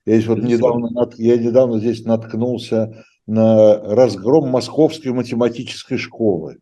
Я 0.07 0.15
здесь 0.15 0.29
вот 0.29 0.39
недавно, 0.39 1.11
я 1.17 1.37
недавно 1.37 1.81
здесь 1.81 2.05
наткнулся 2.05 3.05
на 3.27 3.77
разгром 3.77 4.49
Московской 4.49 5.13
математической 5.13 5.99
школы. 5.99 6.59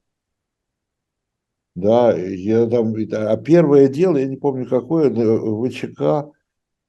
Да, 1.75 2.17
я 2.17 2.67
там, 2.67 2.95
а 3.13 3.37
первое 3.37 3.89
дело, 3.89 4.17
я 4.17 4.27
не 4.27 4.37
помню 4.37 4.67
какое, 4.67 5.11
ВЧК, 5.11 6.31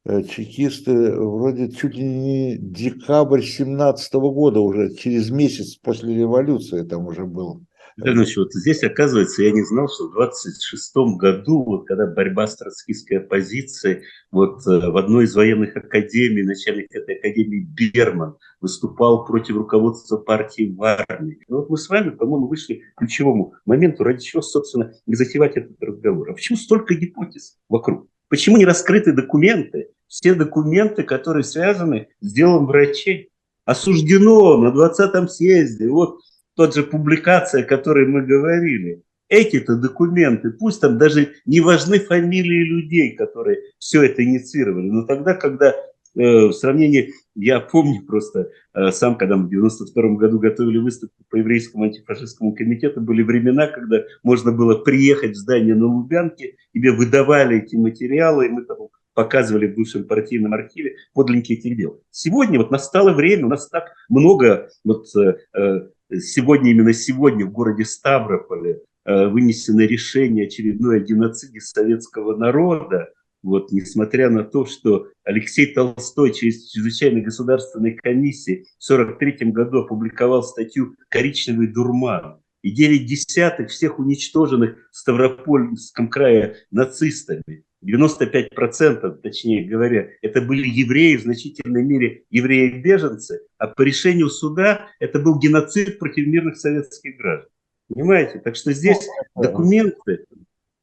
чекисты 0.05 1.11
вроде 1.13 1.71
чуть 1.71 1.95
ли 1.95 2.03
не 2.03 2.57
декабрь 2.57 3.41
17 3.41 4.13
года 4.13 4.59
уже, 4.59 4.93
через 4.95 5.29
месяц 5.31 5.75
после 5.75 6.15
революции 6.15 6.83
там 6.83 7.07
уже 7.07 7.25
был. 7.25 7.65
Ленович, 7.97 8.35
вот 8.35 8.53
здесь, 8.53 8.83
оказывается, 8.83 9.41
я 9.41 9.51
не 9.51 9.63
знал, 9.63 9.87
что 9.87 10.09
в 10.09 10.13
26 10.13 10.95
году, 11.17 11.63
вот 11.63 11.87
когда 11.87 12.05
борьба 12.05 12.45
с 12.45 12.57
троцкистской 12.57 13.19
оппозицией, 13.19 14.03
вот 14.31 14.67
э, 14.67 14.91
в 14.91 14.97
одной 14.97 15.23
из 15.23 15.33
военных 15.33 15.77
академий, 15.77 16.43
начальник 16.43 16.93
этой 16.93 17.15
академии 17.15 17.65
Берман 17.65 18.35
выступал 18.59 19.25
против 19.25 19.55
руководства 19.55 20.17
партии 20.17 20.75
в 20.75 20.83
армии. 20.83 21.39
И 21.47 21.53
вот 21.53 21.69
мы 21.69 21.77
с 21.77 21.87
вами, 21.87 22.09
по-моему, 22.09 22.47
вышли 22.47 22.81
к 22.95 22.99
ключевому 22.99 23.53
моменту, 23.65 24.03
ради 24.03 24.21
чего, 24.21 24.41
собственно, 24.41 24.93
не 25.05 25.15
затевать 25.15 25.55
этот 25.55 25.81
разговор. 25.81 26.29
А 26.29 26.33
почему 26.33 26.57
столько 26.57 26.95
гипотез 26.95 27.57
вокруг? 27.69 28.09
Почему 28.27 28.57
не 28.57 28.65
раскрыты 28.65 29.13
документы? 29.13 29.91
Все 30.15 30.33
документы, 30.33 31.03
которые 31.03 31.43
связаны 31.43 32.07
с 32.21 32.31
делом 32.31 32.67
врачей. 32.67 33.31
Осуждено 33.65 34.55
на 34.57 34.69
20-м 34.69 35.27
съезде. 35.27 35.89
Вот 35.89 36.21
тот 36.55 36.73
же 36.73 36.83
публикация, 36.83 37.63
о 37.63 37.67
которой 37.67 38.07
мы 38.07 38.21
говорили, 38.21 39.01
эти-то 39.27 39.75
документы, 39.75 40.51
пусть 40.51 40.79
там 40.79 40.97
даже 40.97 41.33
не 41.45 41.59
важны 41.59 41.99
фамилии 41.99 42.63
людей, 42.63 43.13
которые 43.17 43.59
все 43.77 44.03
это 44.03 44.23
инициировали, 44.23 44.89
но 44.89 45.05
тогда, 45.05 45.33
когда 45.33 45.71
э, 45.71 45.73
в 46.13 46.53
сравнении, 46.53 47.11
я 47.35 47.59
помню 47.59 48.05
просто 48.05 48.51
э, 48.73 48.91
сам, 48.91 49.17
когда 49.17 49.35
мы 49.35 49.47
в 49.47 49.49
92 49.49 50.15
году 50.15 50.39
готовили 50.39 50.77
выставку 50.77 51.25
по 51.29 51.35
еврейскому 51.35 51.83
антифашистскому 51.83 52.53
комитету, 52.53 53.01
были 53.01 53.21
времена, 53.21 53.67
когда 53.67 54.01
можно 54.23 54.53
было 54.53 54.75
приехать 54.75 55.31
в 55.31 55.39
здание 55.39 55.75
на 55.75 55.87
Лубянке, 55.87 56.55
тебе 56.73 56.93
выдавали 56.93 57.57
эти 57.57 57.75
материалы, 57.75 58.45
и 58.45 58.49
мы 58.49 58.63
там 58.63 58.77
показывали 59.15 59.67
в 59.67 59.75
бывшем 59.75 60.03
партийном 60.03 60.53
архиве 60.53 60.97
подлинники 61.13 61.53
этих 61.53 61.75
дел. 61.75 62.03
Сегодня 62.11 62.59
вот 62.59 62.69
настало 62.69 63.13
время, 63.13 63.47
у 63.47 63.49
нас 63.49 63.67
так 63.69 63.93
много 64.09 64.69
вот, 64.83 65.07
э, 65.15 65.37
э 65.57 65.89
сегодня, 66.19 66.69
именно 66.69 66.93
сегодня 66.93 67.45
в 67.47 67.51
городе 67.51 67.83
Ставрополе 67.83 68.81
э, 69.05 69.27
вынесено 69.27 69.81
решение 69.81 70.45
очередное 70.45 70.97
о 70.97 71.03
геноциде 71.03 71.59
советского 71.59 72.35
народа, 72.35 73.09
вот, 73.41 73.71
несмотря 73.71 74.29
на 74.29 74.43
то, 74.43 74.65
что 74.65 75.07
Алексей 75.23 75.73
Толстой 75.73 76.33
через 76.33 76.69
чрезвычайной 76.69 77.21
государственной 77.21 77.93
комиссии 77.93 78.65
в 78.79 78.89
1943 78.89 79.51
году 79.51 79.79
опубликовал 79.79 80.43
статью 80.43 80.95
«Коричневый 81.09 81.67
дурман», 81.67 82.39
и 82.65 82.71
9 82.71 83.05
десятых 83.05 83.69
всех 83.69 83.99
уничтоженных 83.99 84.89
в 84.91 84.97
Ставропольском 84.97 86.09
крае 86.09 86.55
нацистами 86.71 87.63
95%, 87.85 89.21
точнее 89.21 89.65
говоря, 89.65 90.09
это 90.21 90.41
были 90.41 90.67
евреи, 90.67 91.17
в 91.17 91.21
значительной 91.21 91.83
мере 91.83 92.23
евреи-беженцы, 92.29 93.41
а 93.57 93.67
по 93.67 93.81
решению 93.81 94.29
суда 94.29 94.87
это 94.99 95.19
был 95.19 95.39
геноцид 95.39 95.99
против 95.99 96.27
мирных 96.27 96.57
советских 96.57 97.17
граждан. 97.17 97.49
Понимаете? 97.87 98.39
Так 98.39 98.55
что 98.55 98.73
здесь 98.73 99.07
документы, 99.35 100.25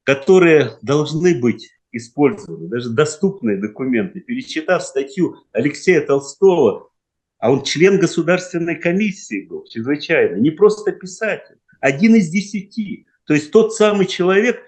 которые 0.05 0.79
должны 0.83 1.39
быть 1.39 1.71
использованы, 1.91 2.69
даже 2.69 2.91
доступные 2.91 3.59
документы. 3.59 4.21
Перечитав 4.21 4.83
статью 4.83 5.37
Алексея 5.53 6.01
Толстого, 6.01 6.91
а 7.39 7.51
он 7.51 7.65
член 7.65 7.99
государственной 7.99 8.77
комиссии 8.77 9.47
был, 9.47 9.65
чрезвычайно, 9.65 10.37
не 10.37 10.51
просто 10.51 10.93
писатель, 10.93 11.57
один 11.81 12.15
из 12.15 12.31
десяти. 12.31 13.07
То 13.27 13.35
есть 13.35 13.51
тот 13.51 13.75
самый 13.75 14.07
человек, 14.07 14.63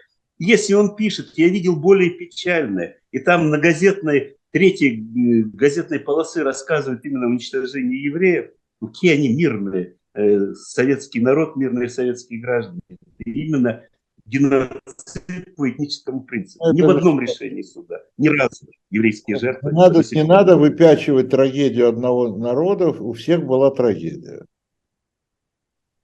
если 0.45 0.75
он 0.75 0.97
пишет, 0.97 1.33
я 1.37 1.49
видел 1.49 1.77
более 1.77 2.11
печальное, 2.11 2.99
и 3.11 3.19
там 3.19 3.51
на 3.51 3.59
газетной, 3.59 4.37
третьей 4.51 5.01
э, 5.01 5.43
газетной 5.53 6.01
полосы 6.01 6.43
рассказывают 6.43 7.05
именно 7.05 7.27
о 7.27 7.29
уничтожении 7.29 8.05
евреев, 8.05 8.51
какие 8.81 9.13
они 9.15 9.35
мирные, 9.35 9.97
э, 10.15 10.55
советский 10.55 11.21
народ, 11.21 11.57
мирные 11.57 11.89
советские 11.89 12.41
граждане. 12.41 12.81
И 13.19 13.31
именно 13.31 13.83
геноцид 14.27 15.55
по 15.57 15.71
этническому 15.71 16.23
принципу. 16.23 16.65
Это 16.65 16.77
ни 16.77 16.83
в 16.83 16.91
одном 16.91 17.21
решении 17.21 17.63
суда. 17.63 18.01
Ни 18.17 18.29
разу 18.29 18.67
еврейские 18.91 19.39
жертвы. 19.39 19.73
Надо, 19.73 20.03
не 20.13 20.25
надо 20.25 20.57
выпячивать 20.57 21.31
трагедию 21.31 21.89
одного 21.89 22.37
народа, 22.37 22.89
у 22.89 23.13
всех 23.13 23.45
была 23.45 23.71
трагедия. 23.71 24.45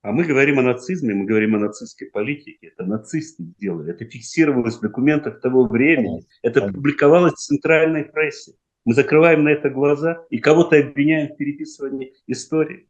А 0.03 0.13
мы 0.13 0.25
говорим 0.25 0.59
о 0.59 0.63
нацизме, 0.63 1.15
мы 1.15 1.27
говорим 1.27 1.57
о 1.57 1.59
нацистской 1.59 2.09
политике. 2.09 2.69
Это 2.69 2.85
нацисты 2.85 3.45
сделали. 3.45 3.93
Это 3.93 4.07
фиксировалось 4.07 4.77
в 4.77 4.81
документах 4.81 5.41
того 5.41 5.67
времени. 5.67 6.25
Это 6.43 6.69
публиковалось 6.69 7.35
в 7.35 7.39
центральной 7.39 8.05
прессе. 8.05 8.53
Мы 8.87 8.95
закрываем 8.95 9.45
на 9.45 9.51
это 9.51 9.69
глаза 9.69 10.25
и 10.31 10.39
кого-то 10.39 10.79
обвиняем 10.79 11.35
в 11.35 11.37
переписывании 11.37 12.15
истории. 12.27 12.89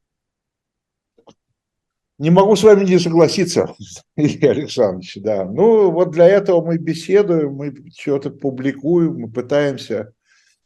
Не 2.18 2.30
могу 2.30 2.54
с 2.54 2.62
вами 2.62 2.84
не 2.84 2.98
согласиться, 2.98 3.74
Илья 4.16 4.50
Александрович, 4.50 5.16
да. 5.16 5.44
Ну, 5.46 5.90
вот 5.90 6.10
для 6.10 6.28
этого 6.28 6.64
мы 6.64 6.78
беседуем, 6.78 7.54
мы 7.54 7.74
что-то 7.98 8.30
публикуем, 8.30 9.20
мы 9.20 9.30
пытаемся 9.32 10.12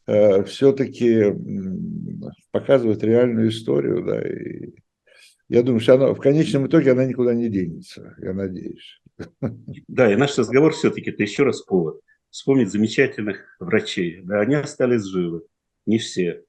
э, 0.06 0.42
все-таки 0.44 1.32
показывать 2.50 3.02
реальную 3.02 3.50
историю, 3.50 4.04
да, 4.04 4.20
и 4.20 4.74
я 5.48 5.62
думаю, 5.62 5.80
что 5.80 5.94
она, 5.94 6.14
в 6.14 6.20
конечном 6.20 6.66
итоге 6.66 6.92
она 6.92 7.04
никуда 7.04 7.34
не 7.34 7.48
денется, 7.48 8.16
я 8.18 8.32
надеюсь. 8.32 9.00
Да, 9.88 10.12
и 10.12 10.16
наш 10.16 10.36
разговор 10.38 10.72
все-таки 10.72 11.10
это 11.10 11.22
еще 11.22 11.44
раз 11.44 11.62
повод 11.62 12.00
вспомнить 12.30 12.70
замечательных 12.70 13.56
врачей. 13.60 14.20
Да, 14.22 14.40
они 14.40 14.56
остались 14.56 15.04
живы, 15.04 15.42
не 15.86 15.98
все. 15.98 16.42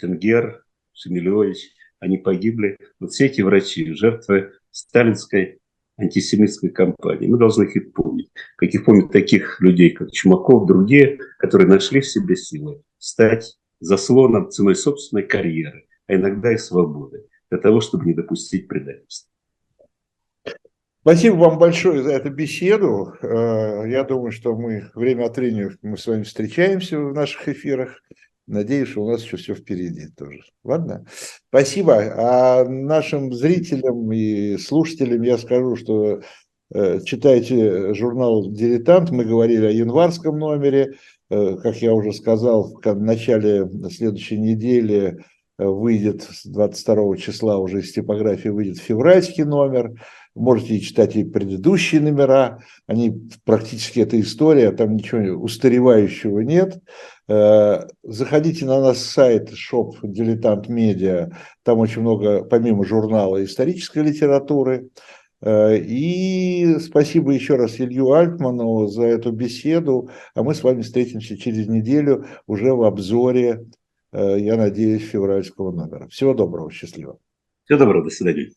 Тенгер, 0.00 0.64
Шемилевич, 0.92 1.72
они 1.98 2.18
погибли. 2.18 2.78
Вот 3.00 3.12
все 3.12 3.26
эти 3.26 3.40
врачи, 3.40 3.92
жертвы 3.92 4.52
сталинской 4.70 5.58
антисемитской 5.96 6.70
кампании. 6.70 7.26
Мы 7.26 7.38
должны 7.38 7.64
их 7.64 7.92
помнить. 7.92 8.30
Каких 8.56 8.84
помнить 8.84 9.10
таких 9.10 9.60
людей, 9.60 9.90
как 9.90 10.12
Чумаков, 10.12 10.66
другие, 10.66 11.18
которые 11.38 11.66
нашли 11.66 12.00
в 12.00 12.06
себе 12.06 12.36
силы 12.36 12.82
стать 12.98 13.58
заслоном 13.80 14.50
ценой 14.50 14.76
собственной 14.76 15.24
карьеры, 15.24 15.86
а 16.06 16.14
иногда 16.14 16.52
и 16.52 16.58
свободы 16.58 17.26
для 17.50 17.58
того, 17.58 17.80
чтобы 17.80 18.06
не 18.06 18.14
допустить 18.14 18.68
предательства. 18.68 19.30
Спасибо 21.06 21.36
вам 21.36 21.58
большое 21.58 22.02
за 22.02 22.10
эту 22.10 22.30
беседу. 22.30 23.14
Э, 23.22 23.84
я 23.88 24.02
думаю, 24.02 24.32
что 24.32 24.56
мы 24.56 24.90
время 24.96 25.26
от 25.26 25.36
времени 25.36 25.70
мы 25.80 25.96
с 25.96 26.06
вами 26.08 26.24
встречаемся 26.24 26.98
в 26.98 27.14
наших 27.14 27.48
эфирах. 27.48 28.02
Надеюсь, 28.48 28.88
что 28.88 29.04
у 29.04 29.10
нас 29.10 29.22
еще 29.22 29.36
все 29.36 29.54
впереди 29.54 30.08
тоже. 30.16 30.40
Ладно? 30.64 31.06
Спасибо. 31.48 31.94
А 32.16 32.64
нашим 32.64 33.32
зрителям 33.32 34.10
и 34.10 34.56
слушателям 34.56 35.22
я 35.22 35.38
скажу, 35.38 35.76
что 35.76 36.22
э, 36.74 37.00
читайте 37.04 37.94
журнал 37.94 38.50
«Дилетант». 38.50 39.12
Мы 39.12 39.24
говорили 39.24 39.66
о 39.66 39.70
январском 39.70 40.36
номере. 40.40 40.94
Э, 41.30 41.56
как 41.62 41.76
я 41.76 41.94
уже 41.94 42.12
сказал, 42.12 42.80
в 42.82 43.00
начале 43.00 43.70
следующей 43.90 44.38
недели 44.38 45.24
выйдет 45.58 46.28
22 46.44 47.16
числа 47.16 47.58
уже 47.58 47.80
из 47.80 47.92
типографии 47.92 48.48
выйдет 48.48 48.78
февральский 48.78 49.44
номер. 49.44 49.92
Можете 50.34 50.80
читать 50.80 51.16
и 51.16 51.24
предыдущие 51.24 52.00
номера. 52.02 52.58
Они 52.86 53.28
практически 53.44 54.00
это 54.00 54.20
история, 54.20 54.70
там 54.70 54.96
ничего 54.96 55.42
устаревающего 55.42 56.40
нет. 56.40 56.78
Э, 57.28 57.86
заходите 58.02 58.66
на 58.66 58.80
наш 58.80 58.98
сайт 58.98 59.50
shop 59.50 59.94
Дилетант 60.02 60.68
Медиа. 60.68 61.30
Там 61.62 61.78
очень 61.78 62.02
много, 62.02 62.44
помимо 62.44 62.84
журнала, 62.84 63.42
исторической 63.42 64.02
литературы. 64.02 64.90
Э, 65.40 65.76
и 65.78 66.76
спасибо 66.80 67.32
еще 67.32 67.56
раз 67.56 67.80
Илью 67.80 68.12
Альтману 68.12 68.88
за 68.88 69.04
эту 69.04 69.32
беседу. 69.32 70.10
А 70.34 70.42
мы 70.42 70.54
с 70.54 70.62
вами 70.62 70.82
встретимся 70.82 71.38
через 71.38 71.66
неделю 71.66 72.26
уже 72.46 72.74
в 72.74 72.82
обзоре 72.82 73.64
я 74.16 74.56
надеюсь, 74.56 75.02
февральского 75.02 75.72
номера. 75.72 76.08
Всего 76.08 76.34
доброго, 76.34 76.70
счастливо. 76.70 77.18
Всего 77.64 77.78
доброго, 77.78 78.04
до 78.04 78.10
свидания. 78.10 78.50